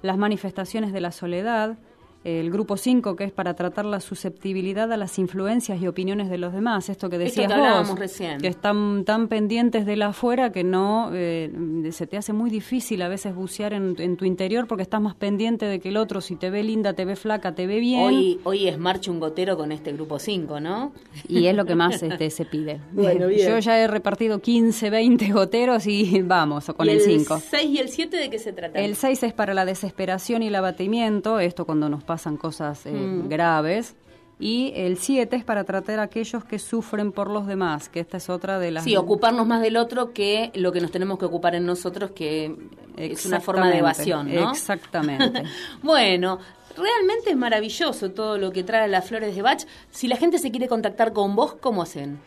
Las 0.02 0.18
manifestaciones 0.18 0.92
de 0.92 1.00
la 1.00 1.12
soledad, 1.12 1.78
el 2.22 2.50
grupo 2.50 2.76
5, 2.76 3.16
que 3.16 3.24
es 3.24 3.32
para 3.32 3.54
tratar 3.54 3.86
la 3.86 4.00
susceptibilidad 4.00 4.92
a 4.92 4.96
las 4.98 5.18
influencias 5.18 5.80
y 5.80 5.86
opiniones 5.86 6.28
de 6.28 6.36
los 6.36 6.52
demás, 6.52 6.88
esto 6.90 7.08
que 7.08 7.16
Esto 7.16 7.24
decías 7.24 7.46
que 7.46 7.52
hablábamos 7.54 7.90
vos, 7.90 7.98
recién. 7.98 8.40
que 8.40 8.48
están 8.48 9.04
tan 9.06 9.28
pendientes 9.28 9.86
de 9.86 9.96
la 9.96 10.08
afuera 10.08 10.52
que 10.52 10.62
no 10.62 11.10
eh, 11.14 11.50
se 11.92 12.06
te 12.06 12.18
hace 12.18 12.32
muy 12.34 12.50
difícil 12.50 13.00
a 13.02 13.08
veces 13.08 13.34
bucear 13.34 13.72
en, 13.72 13.94
en 13.98 14.16
tu 14.18 14.26
interior 14.26 14.66
porque 14.66 14.82
estás 14.82 15.00
más 15.00 15.14
pendiente 15.14 15.64
de 15.64 15.80
que 15.80 15.88
el 15.88 15.96
otro, 15.96 16.20
si 16.20 16.36
te 16.36 16.50
ve 16.50 16.62
linda, 16.62 16.92
te 16.92 17.06
ve 17.06 17.16
flaca, 17.16 17.54
te 17.54 17.66
ve 17.66 17.80
bien. 17.80 18.02
Hoy, 18.02 18.40
hoy 18.44 18.68
es 18.68 18.78
marcha 18.78 19.10
un 19.10 19.18
gotero 19.18 19.56
con 19.56 19.72
este 19.72 19.92
grupo 19.92 20.18
5, 20.18 20.60
¿no? 20.60 20.92
Y 21.26 21.46
es 21.46 21.56
lo 21.56 21.64
que 21.64 21.74
más 21.74 22.02
este, 22.02 22.30
se 22.30 22.44
pide. 22.44 22.80
Bueno, 22.92 23.28
bien. 23.28 23.48
Yo 23.48 23.58
ya 23.60 23.78
he 23.78 23.86
repartido 23.86 24.40
15, 24.40 24.90
20 24.90 25.32
goteros 25.32 25.86
y 25.86 26.20
vamos 26.24 26.66
con 26.76 26.86
¿Y 26.86 26.90
el 26.90 27.00
5. 27.00 27.40
6 27.50 27.64
y 27.70 27.78
el 27.78 27.88
7 27.88 28.16
de 28.16 28.28
qué 28.30 28.38
se 28.38 28.52
trata? 28.52 28.78
El 28.78 28.94
6 28.94 29.22
es 29.22 29.32
para 29.32 29.54
la 29.54 29.64
desesperación 29.64 30.42
y 30.42 30.48
el 30.48 30.54
abatimiento, 30.54 31.40
esto 31.40 31.64
cuando 31.64 31.88
nos 31.88 32.04
pasan 32.10 32.36
cosas 32.36 32.86
eh, 32.86 32.90
Mm. 32.90 33.28
graves. 33.28 33.94
Y 34.40 34.72
el 34.74 34.96
7 34.98 35.36
es 35.36 35.44
para 35.44 35.62
tratar 35.62 36.00
a 36.00 36.04
aquellos 36.04 36.42
que 36.44 36.58
sufren 36.58 37.12
por 37.12 37.30
los 37.30 37.46
demás, 37.46 37.88
que 37.88 38.00
esta 38.00 38.16
es 38.16 38.28
otra 38.28 38.58
de 38.58 38.72
las... 38.72 38.82
Sí, 38.82 38.96
ocuparnos 38.96 39.46
más 39.46 39.60
del 39.60 39.76
otro 39.76 40.12
que 40.12 40.50
lo 40.54 40.72
que 40.72 40.80
nos 40.80 40.90
tenemos 40.90 41.18
que 41.20 41.26
ocupar 41.26 41.54
en 41.54 41.66
nosotros, 41.66 42.10
que 42.12 42.56
es 42.96 43.26
una 43.26 43.38
forma 43.40 43.68
de 43.70 43.78
evasión, 43.78 44.34
¿no? 44.34 44.50
Exactamente. 44.50 45.44
bueno, 45.84 46.38
realmente 46.76 47.30
es 47.30 47.36
maravilloso 47.36 48.10
todo 48.10 48.38
lo 48.38 48.50
que 48.50 48.64
trae 48.64 48.88
las 48.88 49.06
flores 49.06 49.36
de 49.36 49.42
Bach. 49.42 49.62
Si 49.90 50.08
la 50.08 50.16
gente 50.16 50.38
se 50.38 50.50
quiere 50.50 50.66
contactar 50.66 51.12
con 51.12 51.36
vos, 51.36 51.54
¿cómo 51.60 51.82
hacen? 51.82 52.18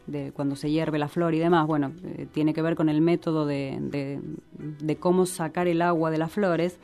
de, 0.08 0.32
cuando 0.32 0.56
se 0.56 0.72
hierve 0.72 0.98
la 0.98 1.08
flor 1.08 1.36
y 1.36 1.40
demás. 1.40 1.68
Bueno, 1.68 1.94
eh, 2.04 2.26
tiene 2.32 2.56
que 2.56 2.62
ver 2.64 2.76
con 2.76 2.90
el 2.90 3.02
método 3.02 3.46
de, 3.46 3.78
de, 3.80 4.96
cómo 4.96 5.28
sacar 5.28 5.68
el 5.68 5.82
agua 5.84 6.10
de 6.10 6.18
las 6.18 6.32
flores. 6.32 6.80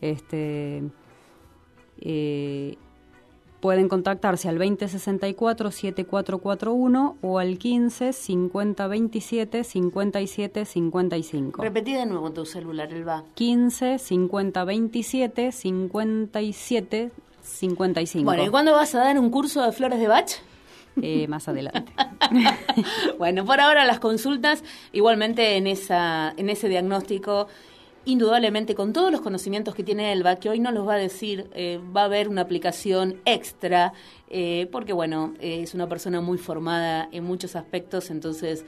Este 0.00 0.82
eh, 2.00 2.76
Pueden 3.64 3.88
contactarse 3.88 4.50
al 4.50 4.58
2064-7441 4.58 7.16
o 7.22 7.38
al 7.38 7.56
15 7.56 8.12
5027 8.12 9.64
57 9.64 10.66
55. 10.66 11.62
Repetí 11.62 11.94
de 11.94 12.04
nuevo 12.04 12.30
tu 12.30 12.44
celular, 12.44 12.92
Elba. 12.92 13.24
15 13.36 13.98
5027 13.98 15.50
57 15.50 17.10
55. 17.40 18.24
Bueno, 18.26 18.44
¿y 18.44 18.50
cuándo 18.50 18.72
vas 18.72 18.94
a 18.94 18.98
dar 18.98 19.18
un 19.18 19.30
curso 19.30 19.62
de 19.62 19.72
flores 19.72 19.98
de 19.98 20.08
Bach? 20.08 20.30
Eh, 21.00 21.26
más 21.28 21.48
adelante. 21.48 21.90
bueno, 23.18 23.46
por 23.46 23.62
ahora 23.62 23.86
las 23.86 23.98
consultas, 23.98 24.62
igualmente 24.92 25.56
en, 25.56 25.66
esa, 25.66 26.34
en 26.36 26.50
ese 26.50 26.68
diagnóstico 26.68 27.48
indudablemente 28.04 28.74
con 28.74 28.92
todos 28.92 29.10
los 29.10 29.20
conocimientos 29.20 29.74
que 29.74 29.82
tiene 29.82 30.12
Elba, 30.12 30.36
que 30.36 30.48
hoy 30.48 30.60
no 30.60 30.70
los 30.72 30.86
va 30.86 30.94
a 30.94 30.98
decir, 30.98 31.48
eh, 31.54 31.80
va 31.94 32.02
a 32.02 32.04
haber 32.04 32.28
una 32.28 32.42
aplicación 32.42 33.20
extra, 33.24 33.92
eh, 34.28 34.68
porque 34.70 34.92
bueno, 34.92 35.34
eh, 35.40 35.62
es 35.62 35.74
una 35.74 35.88
persona 35.88 36.20
muy 36.20 36.38
formada 36.38 37.08
en 37.12 37.24
muchos 37.24 37.56
aspectos, 37.56 38.10
entonces 38.10 38.64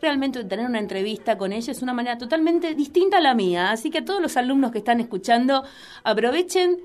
realmente 0.00 0.42
tener 0.44 0.66
una 0.66 0.78
entrevista 0.78 1.36
con 1.36 1.52
ella 1.52 1.72
es 1.72 1.82
una 1.82 1.92
manera 1.92 2.16
totalmente 2.16 2.74
distinta 2.74 3.18
a 3.18 3.20
la 3.20 3.34
mía. 3.34 3.70
Así 3.70 3.90
que 3.90 3.98
a 3.98 4.04
todos 4.04 4.20
los 4.22 4.36
alumnos 4.36 4.72
que 4.72 4.78
están 4.78 5.00
escuchando, 5.00 5.64
aprovechen 6.04 6.78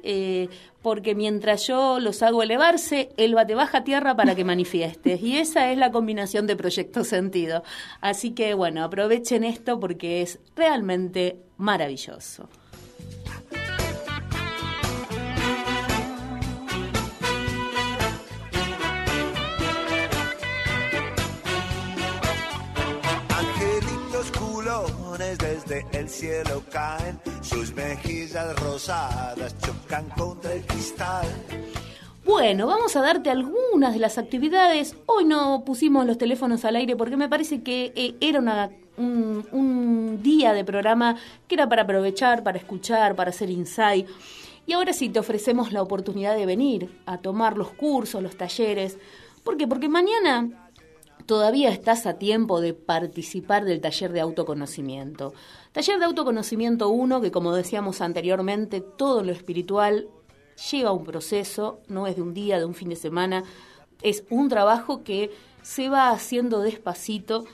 porque 0.81 1.15
mientras 1.15 1.65
yo 1.65 1.99
los 1.99 2.21
hago 2.23 2.43
elevarse, 2.43 3.09
Elba 3.15 3.45
te 3.45 3.55
baja 3.55 3.77
a 3.79 3.83
tierra 3.85 4.15
para 4.15 4.35
que 4.35 4.43
manifiestes. 4.43 5.21
Y 5.21 5.37
esa 5.37 5.71
es 5.71 5.77
la 5.77 5.91
combinación 5.91 6.45
de 6.45 6.57
Proyecto 6.57 7.05
Sentido. 7.05 7.63
Así 8.01 8.31
que 8.31 8.53
bueno, 8.53 8.83
aprovechen 8.83 9.45
esto 9.45 9.79
porque 9.79 10.21
es 10.21 10.39
realmente 10.55 11.37
maravilloso. 11.57 12.49
Desde 25.17 25.85
el 25.93 26.09
cielo 26.09 26.63
caen, 26.71 27.19
sus 27.41 27.73
mejillas 27.73 28.59
rosadas 28.59 29.55
chocan 29.59 30.09
contra 30.09 30.53
el 30.53 30.65
cristal. 30.65 31.27
Bueno, 32.25 32.67
vamos 32.67 32.95
a 32.95 33.01
darte 33.01 33.29
algunas 33.29 33.93
de 33.93 33.99
las 33.99 34.17
actividades. 34.17 34.95
Hoy 35.05 35.25
no 35.25 35.63
pusimos 35.65 36.05
los 36.05 36.17
teléfonos 36.17 36.63
al 36.65 36.77
aire 36.77 36.95
porque 36.95 37.17
me 37.17 37.29
parece 37.29 37.61
que 37.61 37.91
eh, 37.95 38.15
era 38.21 38.39
un, 38.97 39.45
un, 39.51 40.23
día 40.23 40.53
de 40.53 40.63
programa 40.63 41.17
que 41.47 41.55
era 41.55 41.67
para 41.67 41.83
aprovechar, 41.83 42.41
para 42.43 42.57
escuchar, 42.57 43.15
para 43.15 43.29
hacer 43.31 43.49
insight. 43.49 44.07
Y 44.65 44.73
ahora 44.73 44.93
sí 44.93 45.09
te 45.09 45.19
ofrecemos 45.19 45.73
la 45.73 45.81
oportunidad 45.81 46.35
de 46.35 46.45
venir 46.45 47.01
a 47.05 47.17
tomar 47.17 47.57
los 47.57 47.71
cursos, 47.71 48.23
los 48.23 48.37
talleres. 48.37 48.97
¿Por 49.43 49.57
qué? 49.57 49.67
Porque 49.67 49.89
mañana 49.89 50.62
todavía 51.25 51.69
estás 51.69 52.05
a 52.05 52.17
tiempo 52.17 52.61
de 52.61 52.73
participar 52.73 53.65
del 53.65 53.81
taller 53.81 54.11
de 54.11 54.21
autoconocimiento. 54.21 55.33
Taller 55.71 55.99
de 55.99 56.05
autoconocimiento 56.05 56.89
1, 56.89 57.21
que 57.21 57.31
como 57.31 57.55
decíamos 57.55 58.01
anteriormente, 58.01 58.81
todo 58.81 59.23
lo 59.23 59.31
espiritual 59.31 60.07
lleva 60.71 60.91
un 60.91 61.03
proceso, 61.03 61.79
no 61.87 62.07
es 62.07 62.15
de 62.15 62.21
un 62.21 62.33
día, 62.33 62.59
de 62.59 62.65
un 62.65 62.75
fin 62.75 62.89
de 62.89 62.95
semana, 62.95 63.43
es 64.01 64.23
un 64.29 64.49
trabajo 64.49 65.03
que 65.03 65.31
se 65.61 65.89
va 65.89 66.09
haciendo 66.09 66.61
despacito 66.61 67.45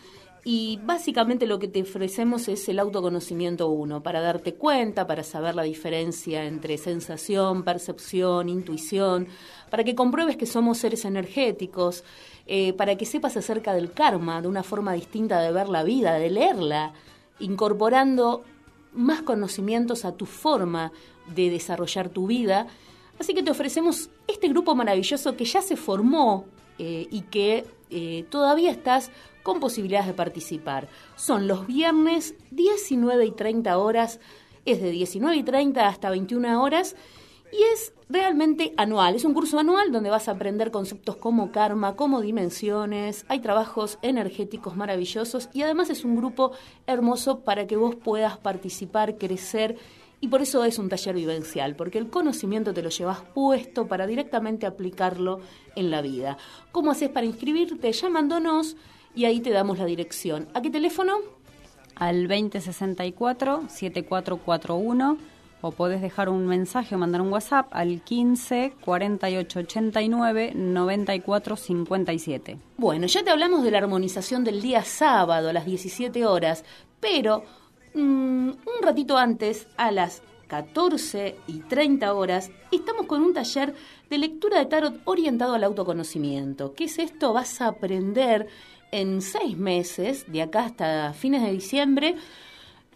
y 0.44 0.80
básicamente 0.84 1.46
lo 1.46 1.60
que 1.60 1.68
te 1.68 1.82
ofrecemos 1.82 2.48
es 2.48 2.68
el 2.70 2.80
autoconocimiento 2.80 3.70
1, 3.70 4.02
para 4.02 4.22
darte 4.22 4.56
cuenta, 4.56 5.06
para 5.06 5.24
saber 5.24 5.54
la 5.54 5.64
diferencia 5.64 6.46
entre 6.46 6.78
sensación, 6.78 7.64
percepción, 7.64 8.50
intuición, 8.50 9.28
para 9.70 9.84
que 9.84 9.96
compruebes 9.96 10.38
que 10.38 10.46
somos 10.46 10.78
seres 10.78 11.06
energéticos, 11.06 12.04
eh, 12.52 12.74
para 12.74 12.96
que 12.96 13.06
sepas 13.06 13.38
acerca 13.38 13.76
del 13.76 13.92
karma, 13.92 14.42
de 14.42 14.48
una 14.48 14.64
forma 14.64 14.94
distinta 14.94 15.40
de 15.40 15.52
ver 15.52 15.70
la 15.70 15.84
vida, 15.84 16.16
de 16.16 16.32
leerla, 16.32 16.94
incorporando 17.38 18.44
más 18.92 19.22
conocimientos 19.22 20.04
a 20.04 20.14
tu 20.14 20.26
forma 20.26 20.92
de 21.28 21.52
desarrollar 21.52 22.10
tu 22.10 22.26
vida. 22.26 22.66
Así 23.20 23.36
que 23.36 23.44
te 23.44 23.52
ofrecemos 23.52 24.10
este 24.28 24.48
grupo 24.48 24.74
maravilloso 24.74 25.38
que 25.38 25.46
ya 25.46 25.62
se 25.62 25.78
formó 25.78 26.46
eh, 26.80 27.08
y 27.12 27.22
que 27.22 27.68
eh, 27.92 28.26
todavía 28.32 28.72
estás 28.72 29.12
con 29.44 29.60
posibilidades 29.60 30.08
de 30.08 30.16
participar. 30.16 30.88
Son 31.18 31.48
los 31.48 31.68
viernes 31.68 32.34
19 32.50 33.28
y 33.28 33.32
30 33.32 33.78
horas, 33.78 34.20
es 34.66 34.82
de 34.82 34.90
19 34.90 35.38
y 35.38 35.44
30 35.44 35.88
hasta 35.88 36.10
21 36.10 36.64
horas 36.64 36.96
y 37.52 37.64
es 37.74 37.94
realmente 38.10 38.74
anual. 38.78 39.16
Es 39.16 39.26
un 39.26 39.34
curso 39.34 39.60
anual 39.60 39.92
donde 39.92 40.10
vas 40.10 40.28
a 40.28 40.32
aprender 40.32 40.72
conceptos 40.72 41.16
como 41.16 41.52
karma, 41.52 41.96
como 41.96 42.22
dimensiones, 42.22 43.26
hay 43.28 43.40
trabajos 43.40 44.00
energéticos 44.02 44.76
maravillosos 44.76 45.50
y 45.54 45.62
además 45.62 45.90
es 45.90 46.04
un 46.04 46.16
grupo 46.16 46.52
hermoso 46.88 47.42
para 47.42 47.68
que 47.68 47.76
vos 47.76 47.96
puedas 47.96 48.38
participar, 48.38 49.18
crecer 49.18 49.78
y 50.22 50.28
por 50.28 50.42
eso 50.42 50.66
es 50.66 50.78
un 50.80 50.90
taller 50.90 51.16
vivencial, 51.16 51.76
porque 51.76 51.98
el 51.98 52.10
conocimiento 52.10 52.74
te 52.74 52.82
lo 52.82 52.90
llevas 52.90 53.22
puesto 53.34 53.88
para 53.88 54.06
directamente 54.06 54.66
aplicarlo 54.66 55.40
en 55.76 55.92
la 55.92 56.02
vida. 56.02 56.38
¿Cómo 56.72 56.92
haces 56.92 57.10
para 57.10 57.26
inscribirte? 57.26 57.92
Llamándonos 57.92 58.76
y 59.16 59.26
ahí 59.26 59.40
te 59.40 59.52
damos 59.52 59.80
la 59.80 59.86
dirección. 59.86 60.50
¿A 60.54 60.62
qué 60.62 60.70
teléfono? 60.70 61.18
Al 61.96 62.28
2064 62.28 63.64
7441 63.70 65.39
o 65.62 65.72
podés 65.72 66.02
dejar 66.02 66.30
un 66.30 66.46
mensaje 66.46 66.96
o 66.96 66.98
mandar 66.98 67.22
un 67.22 67.32
WhatsApp 67.32 67.68
al 67.72 68.02
15 68.02 68.74
48 68.84 69.60
89 69.60 70.54
94 70.56 71.56
57. 71.56 72.58
Bueno, 72.78 73.08
ya 73.08 73.24
te 73.24 73.32
hablamos 73.32 73.64
de 73.64 73.72
la 73.72 73.80
armonización 73.80 74.44
del 74.44 74.62
día 74.62 74.84
sábado 74.84 75.50
a 75.50 75.54
las 75.54 75.66
17 75.66 76.26
horas, 76.26 76.64
pero 77.00 77.44
mm, 77.94 78.50
un 78.50 78.82
ratito 78.82 79.18
antes, 79.18 79.68
a 79.78 79.92
las 79.92 80.22
14 80.48 81.36
y 81.48 81.60
30 81.60 82.14
horas, 82.14 82.52
estamos 82.72 83.06
con 83.06 83.22
un 83.22 83.34
taller 83.34 83.74
de 84.10 84.18
lectura 84.18 84.60
de 84.60 84.66
tarot 84.66 85.00
orientado 85.06 85.54
al 85.54 85.64
autoconocimiento. 85.64 86.74
¿Qué 86.74 86.86
es 86.86 87.00
esto? 87.00 87.34
Vas 87.34 87.62
a 87.62 87.68
aprender 87.68 88.48
en 88.92 89.22
seis 89.22 89.56
meses, 89.56 90.26
de 90.32 90.42
acá 90.42 90.66
hasta 90.66 91.14
fines 91.14 91.44
de 91.44 91.52
diciembre, 91.52 92.16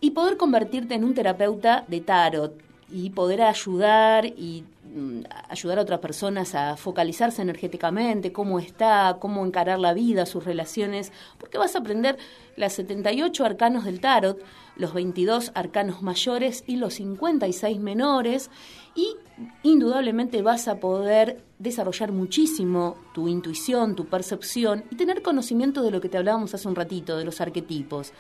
y 0.04 0.12
poder 0.12 0.36
convertirte 0.36 0.96
en 0.96 1.06
un 1.06 1.14
terapeuta 1.14 1.86
de 1.88 2.02
tarot 2.02 2.62
y 2.92 3.12
poder 3.12 3.42
ayudar 3.42 4.26
y 4.26 4.66
mm, 4.94 5.22
ayudar 5.48 5.80
a 5.80 5.84
otras 5.84 6.02
personas 6.02 6.56
a 6.56 6.76
focalizarse 6.76 7.42
energéticamente, 7.42 8.34
cómo 8.34 8.60
está, 8.60 9.16
cómo 9.22 9.46
encarar 9.46 9.80
la 9.80 9.94
vida, 9.94 10.26
sus 10.26 10.44
relaciones, 10.44 11.14
porque 11.38 11.58
vas 11.58 11.76
a 11.76 11.80
aprender 11.80 12.18
las 12.58 12.74
78 12.74 13.46
arcanos 13.46 13.86
del 13.86 14.02
tarot, 14.02 14.44
los 14.76 14.94
22 14.94 15.54
arcanos 15.56 16.02
mayores 16.02 16.66
y 16.68 16.76
los 16.76 16.96
56 16.96 17.80
menores 17.80 18.52
y 18.96 19.16
indudablemente 19.64 20.42
vas 20.42 20.68
a 20.68 20.82
poder 20.82 21.42
desarrollar 21.60 22.12
muchísimo 22.12 22.98
tu 23.14 23.30
intuición, 23.30 23.96
tu 23.96 24.08
percepción 24.08 24.84
y 24.92 24.98
tener 24.98 25.22
conocimiento 25.22 25.82
de 25.82 25.92
lo 25.92 26.02
que 26.02 26.10
te 26.10 26.18
hablábamos 26.18 26.54
hace 26.54 26.68
un 26.68 26.76
ratito, 26.76 27.16
de 27.16 27.24
los 27.24 27.40
arquetipos. 27.40 28.12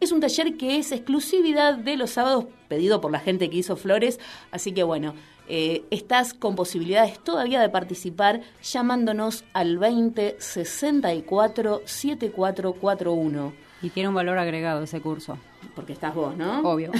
Es 0.00 0.12
un 0.12 0.20
taller 0.20 0.56
que 0.56 0.78
es 0.78 0.92
exclusividad 0.92 1.74
de 1.78 1.96
los 1.96 2.10
sábados, 2.10 2.46
pedido 2.68 3.00
por 3.00 3.10
la 3.10 3.20
gente 3.20 3.48
que 3.48 3.56
hizo 3.56 3.76
flores, 3.76 4.20
así 4.50 4.72
que 4.72 4.82
bueno, 4.82 5.14
eh, 5.48 5.84
estás 5.90 6.32
con 6.32 6.56
posibilidades 6.56 7.18
todavía 7.18 7.60
de 7.60 7.68
participar 7.68 8.40
llamándonos 8.62 9.44
al 9.52 9.78
20 9.78 10.36
64 10.38 11.82
7441. 11.84 13.52
Y 13.82 13.90
tiene 13.90 14.08
un 14.08 14.14
valor 14.14 14.38
agregado 14.38 14.82
ese 14.82 15.00
curso. 15.02 15.36
Porque 15.74 15.92
estás 15.92 16.14
vos, 16.14 16.34
¿no? 16.36 16.60
Obvio. 16.60 16.90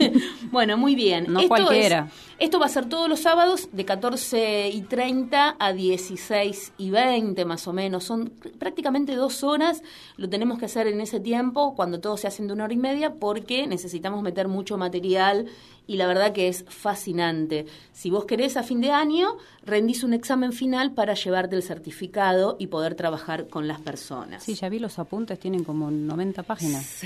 bueno, 0.52 0.76
muy 0.76 0.94
bien. 0.94 1.26
No 1.28 1.46
cualquiera. 1.48 2.08
esto 2.38 2.58
va 2.58 2.66
a 2.66 2.70
ser 2.70 2.88
todos 2.88 3.08
los 3.08 3.20
sábados 3.20 3.68
de 3.72 3.84
14 3.84 4.70
y 4.70 4.82
30 4.82 5.56
a 5.58 5.72
16 5.72 6.72
y 6.78 6.90
20 6.90 7.44
más 7.44 7.66
o 7.68 7.72
menos. 7.72 8.04
Son 8.04 8.32
prácticamente 8.58 9.14
dos 9.14 9.44
horas. 9.44 9.82
Lo 10.16 10.28
tenemos 10.28 10.58
que 10.58 10.66
hacer 10.66 10.86
en 10.86 11.00
ese 11.00 11.20
tiempo, 11.20 11.74
cuando 11.74 12.00
todo 12.00 12.16
se 12.16 12.26
hace 12.26 12.38
de 12.46 12.52
una 12.52 12.64
hora 12.64 12.72
y 12.72 12.78
media, 12.78 13.14
porque 13.14 13.66
necesitamos 13.66 14.22
meter 14.22 14.48
mucho 14.48 14.78
material 14.78 15.46
y 15.88 15.96
la 15.96 16.06
verdad 16.06 16.32
que 16.32 16.48
es 16.48 16.64
fascinante. 16.68 17.66
Si 17.92 18.10
vos 18.10 18.26
querés 18.26 18.56
a 18.56 18.62
fin 18.62 18.80
de 18.80 18.90
año, 18.90 19.38
rendís 19.64 20.04
un 20.04 20.12
examen 20.12 20.52
final 20.52 20.92
para 20.92 21.14
llevarte 21.14 21.56
el 21.56 21.62
certificado 21.62 22.56
y 22.60 22.66
poder 22.66 22.94
trabajar 22.94 23.48
con 23.48 23.66
las 23.66 23.80
personas. 23.80 24.44
Sí, 24.44 24.54
ya 24.54 24.68
vi 24.68 24.78
los 24.78 24.98
apuntes, 24.98 25.40
tienen 25.40 25.64
como 25.64 25.90
90 25.90 26.42
páginas. 26.42 27.02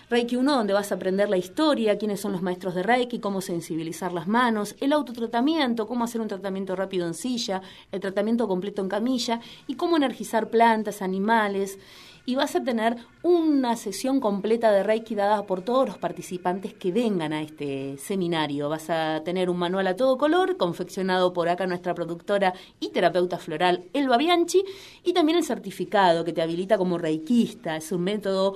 Reiki 0.08 0.36
1, 0.36 0.56
donde 0.56 0.74
vas 0.74 0.92
a 0.92 0.96
aprender 0.96 1.30
la 1.30 1.38
historia, 1.38 1.98
quiénes 1.98 2.20
son 2.20 2.32
los 2.32 2.44
maestros 2.44 2.76
de 2.76 2.84
Reiki, 2.84 3.20
cómo 3.20 3.42
sensibilizar 3.42 4.14
las 4.14 4.28
manos, 4.28 4.76
el 4.80 4.94
autotratamiento, 4.94 5.88
cómo 5.88 6.04
hacer 6.04 6.22
un 6.22 6.28
tratamiento 6.28 6.76
rápido 6.76 7.08
en 7.08 7.16
silla, 7.16 7.64
el 7.92 8.02
tratamiento 8.02 8.48
completo 8.48 8.84
en 8.84 8.90
camilla 8.90 9.40
y 9.66 9.74
cómo 9.74 9.98
energizar 9.98 10.50
plantas, 10.52 11.02
animales 11.02 11.80
y 12.28 12.36
vas 12.36 12.56
a 12.56 12.64
tener 12.64 12.98
una 13.22 13.76
sesión 13.76 14.20
completa 14.20 14.72
de 14.72 14.84
Reiki 14.84 15.16
dada 15.16 15.46
por 15.46 15.62
todos 15.62 15.88
los 15.88 15.98
participantes 15.98 16.74
que 16.74 16.92
vengan 16.92 17.34
a 17.34 17.42
este 17.42 17.98
seminario. 17.98 18.70
Vas 18.70 18.90
a 18.90 19.22
tener 19.24 19.50
un 19.50 19.58
manual 19.58 19.88
a 19.88 19.96
todo 19.96 20.18
color, 20.18 20.58
confeccionado 20.58 21.34
por 21.34 21.50
acá 21.50 21.68
nuestra 21.68 21.94
productora 21.94 22.54
y 22.80 22.90
terapeuta 22.90 23.38
floral 23.38 23.86
Elba 23.94 24.18
Bianchi, 24.18 24.64
y 25.04 25.14
también 25.14 25.38
el 25.38 25.44
certificado 25.44 26.26
que 26.26 26.34
te 26.34 26.42
habilita 26.42 26.78
como 26.78 26.98
reikista. 26.98 27.76
Es 27.78 27.92
un 27.92 28.02
método 28.02 28.56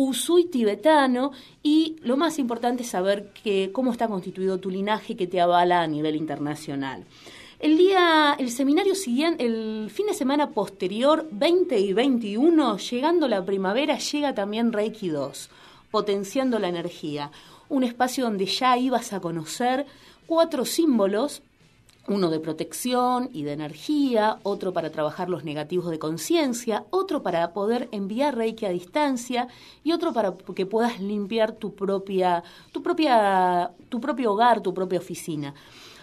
Usui 0.00 0.44
tibetano 0.44 1.32
y 1.60 1.96
lo 2.02 2.16
más 2.16 2.38
importante 2.38 2.84
es 2.84 2.90
saber 2.90 3.32
que, 3.42 3.70
cómo 3.72 3.90
está 3.90 4.06
constituido 4.06 4.60
tu 4.60 4.70
linaje 4.70 5.16
que 5.16 5.26
te 5.26 5.40
avala 5.40 5.82
a 5.82 5.88
nivel 5.88 6.14
internacional. 6.14 7.04
El 7.58 7.76
día, 7.76 8.36
el 8.38 8.48
seminario 8.52 8.94
siguiente, 8.94 9.44
el 9.44 9.90
fin 9.90 10.06
de 10.06 10.14
semana 10.14 10.50
posterior, 10.50 11.26
20 11.32 11.80
y 11.80 11.92
21, 11.94 12.76
llegando 12.78 13.26
la 13.26 13.44
primavera, 13.44 13.98
llega 13.98 14.36
también 14.36 14.72
Reiki 14.72 15.08
2, 15.08 15.50
potenciando 15.90 16.60
la 16.60 16.68
energía. 16.68 17.32
Un 17.68 17.82
espacio 17.82 18.22
donde 18.22 18.46
ya 18.46 18.78
ibas 18.78 19.12
a 19.12 19.18
conocer 19.18 19.84
cuatro 20.28 20.64
símbolos, 20.64 21.42
uno 22.08 22.30
de 22.30 22.40
protección 22.40 23.28
y 23.32 23.42
de 23.42 23.52
energía, 23.52 24.38
otro 24.42 24.72
para 24.72 24.90
trabajar 24.90 25.28
los 25.28 25.44
negativos 25.44 25.90
de 25.90 25.98
conciencia, 25.98 26.84
otro 26.90 27.22
para 27.22 27.52
poder 27.52 27.88
enviar 27.92 28.36
Reiki 28.36 28.66
a 28.66 28.70
distancia 28.70 29.48
y 29.84 29.92
otro 29.92 30.12
para 30.12 30.34
que 30.54 30.66
puedas 30.66 31.00
limpiar 31.00 31.52
tu 31.52 31.74
propia, 31.74 32.42
tu 32.72 32.82
propia, 32.82 33.70
tu 33.88 34.00
propio 34.00 34.32
hogar, 34.32 34.60
tu 34.60 34.72
propia 34.74 34.98
oficina. 34.98 35.54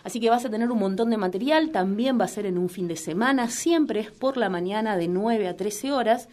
Así 0.04 0.20
que 0.20 0.30
vas 0.30 0.46
a 0.46 0.52
tener 0.52 0.72
un 0.72 0.78
montón 0.78 1.10
de 1.10 1.18
material, 1.18 1.72
también 1.72 2.20
va 2.20 2.26
a 2.26 2.30
ser 2.30 2.46
en 2.46 2.60
un 2.60 2.70
fin 2.70 2.88
de 2.88 2.96
semana, 2.96 3.50
siempre 3.50 4.00
es 4.02 4.12
por 4.12 4.38
la 4.38 4.50
mañana 4.50 4.98
de 4.98 5.08
9 5.08 5.48
a 5.48 5.58
13 5.58 5.92
horas. 5.92 6.30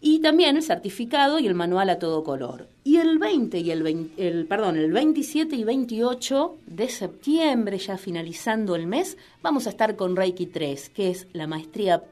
Y 0.00 0.20
también 0.20 0.56
el 0.56 0.62
certificado 0.62 1.38
y 1.38 1.46
el 1.46 1.54
manual 1.54 1.90
a 1.90 1.98
todo 1.98 2.22
color. 2.22 2.68
Y 2.84 2.98
el 2.98 3.18
20 3.18 3.58
y 3.58 3.70
el, 3.70 4.10
el 4.16 4.46
perdón, 4.46 4.76
el 4.76 4.92
27 4.92 5.56
y 5.56 5.64
28 5.64 6.56
de 6.66 6.88
septiembre, 6.88 7.78
ya 7.78 7.98
finalizando 7.98 8.76
el 8.76 8.86
mes, 8.86 9.16
vamos 9.42 9.66
a 9.66 9.70
estar 9.70 9.96
con 9.96 10.14
Reiki 10.14 10.46
3, 10.46 10.90
que 10.90 11.10
es 11.10 11.26
la 11.32 11.46
maestría 11.46 12.02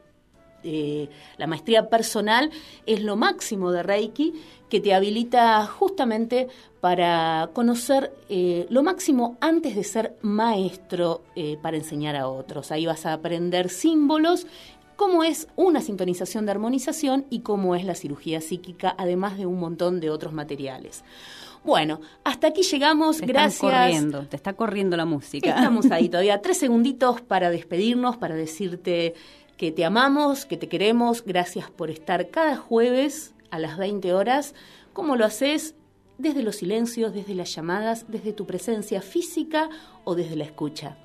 eh, 0.68 1.08
la 1.36 1.46
maestría 1.46 1.88
personal 1.88 2.50
es 2.86 3.00
lo 3.00 3.14
máximo 3.14 3.70
de 3.70 3.84
Reiki 3.84 4.34
que 4.68 4.80
te 4.80 4.94
habilita 4.94 5.64
justamente 5.64 6.48
para 6.80 7.50
conocer 7.52 8.12
eh, 8.28 8.66
lo 8.68 8.82
máximo 8.82 9.36
antes 9.40 9.76
de 9.76 9.84
ser 9.84 10.16
maestro 10.22 11.22
eh, 11.36 11.56
para 11.62 11.76
enseñar 11.76 12.16
a 12.16 12.28
otros. 12.28 12.72
Ahí 12.72 12.84
vas 12.84 13.06
a 13.06 13.12
aprender 13.12 13.70
símbolos, 13.70 14.46
cómo 14.96 15.22
es 15.22 15.48
una 15.56 15.80
sintonización 15.80 16.46
de 16.46 16.52
armonización 16.52 17.26
y 17.30 17.40
cómo 17.40 17.76
es 17.76 17.84
la 17.84 17.94
cirugía 17.94 18.40
psíquica, 18.40 18.94
además 18.98 19.38
de 19.38 19.46
un 19.46 19.60
montón 19.60 20.00
de 20.00 20.10
otros 20.10 20.32
materiales. 20.32 21.04
Bueno, 21.64 22.00
hasta 22.24 22.48
aquí 22.48 22.62
llegamos. 22.62 23.18
Te 23.18 23.26
Gracias. 23.26 23.60
corriendo, 23.60 24.26
te 24.26 24.36
está 24.36 24.52
corriendo 24.52 24.96
la 24.96 25.04
música. 25.04 25.50
Estamos 25.50 25.90
ahí 25.90 26.08
todavía. 26.10 26.40
Tres 26.40 26.58
segunditos 26.58 27.20
para 27.20 27.50
despedirnos, 27.50 28.16
para 28.16 28.36
decirte 28.36 29.14
que 29.56 29.72
te 29.72 29.84
amamos, 29.84 30.46
que 30.46 30.56
te 30.56 30.68
queremos. 30.68 31.24
Gracias 31.24 31.70
por 31.70 31.90
estar 31.90 32.30
cada 32.30 32.56
jueves 32.56 33.34
a 33.50 33.58
las 33.58 33.78
20 33.78 34.12
horas. 34.14 34.54
¿Cómo 34.92 35.16
lo 35.16 35.24
haces? 35.24 35.74
Desde 36.18 36.42
los 36.42 36.56
silencios, 36.56 37.12
desde 37.12 37.34
las 37.34 37.54
llamadas, 37.54 38.06
desde 38.08 38.32
tu 38.32 38.46
presencia 38.46 39.02
física 39.02 39.68
o 40.04 40.14
desde 40.14 40.36
la 40.36 40.44
escucha. 40.44 40.96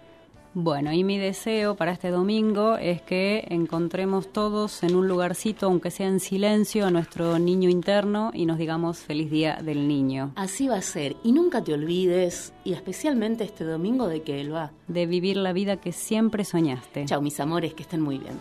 Bueno, 0.54 0.92
y 0.92 1.06
mi 1.06 1.18
deseo 1.18 1.76
para 1.76 1.94
este 1.94 2.10
domingo 2.10 2.76
es 2.76 3.02
que 3.02 3.46
encontremos 3.50 4.34
todos 4.34 4.84
en 4.84 4.96
un 4.96 5.08
lugarcito, 5.08 5.68
aunque 5.68 5.92
sea 5.92 6.08
en 6.08 6.20
silencio, 6.20 6.86
a 6.86 6.92
nuestro 6.92 7.40
niño 7.40 7.70
interno 7.70 8.32
y 8.34 8.46
nos 8.46 8.58
digamos 8.58 9.00
feliz 9.00 9.32
día 9.32 9.60
del 9.64 9.88
niño. 9.88 10.34
Así 10.36 10.68
va 10.68 10.76
a 10.76 10.82
ser. 10.82 11.16
Y 11.24 11.32
nunca 11.32 11.64
te 11.64 11.74
olvides, 11.74 12.52
y 12.66 12.74
especialmente 12.74 13.46
este 13.46 13.64
domingo, 13.64 14.10
de 14.10 14.24
que 14.24 14.42
él 14.42 14.54
va. 14.54 14.72
De 14.90 15.06
vivir 15.06 15.38
la 15.38 15.54
vida 15.54 15.78
que 15.78 15.94
siempre 15.94 16.44
soñaste. 16.44 17.06
Chao, 17.06 17.22
mis 17.22 17.40
amores, 17.40 17.74
que 17.74 17.84
estén 17.84 18.02
muy 18.02 18.18
bien. 18.18 18.38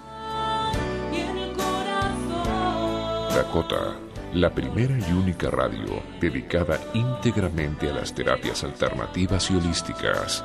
Dakota, 3.36 3.96
la 4.34 4.52
primera 4.52 4.98
y 4.98 5.12
única 5.12 5.48
radio 5.48 6.02
dedicada 6.20 6.80
íntegramente 6.92 7.88
a 7.88 7.94
las 7.94 8.12
terapias 8.12 8.64
alternativas 8.64 9.48
y 9.52 9.54
holísticas. 9.54 10.44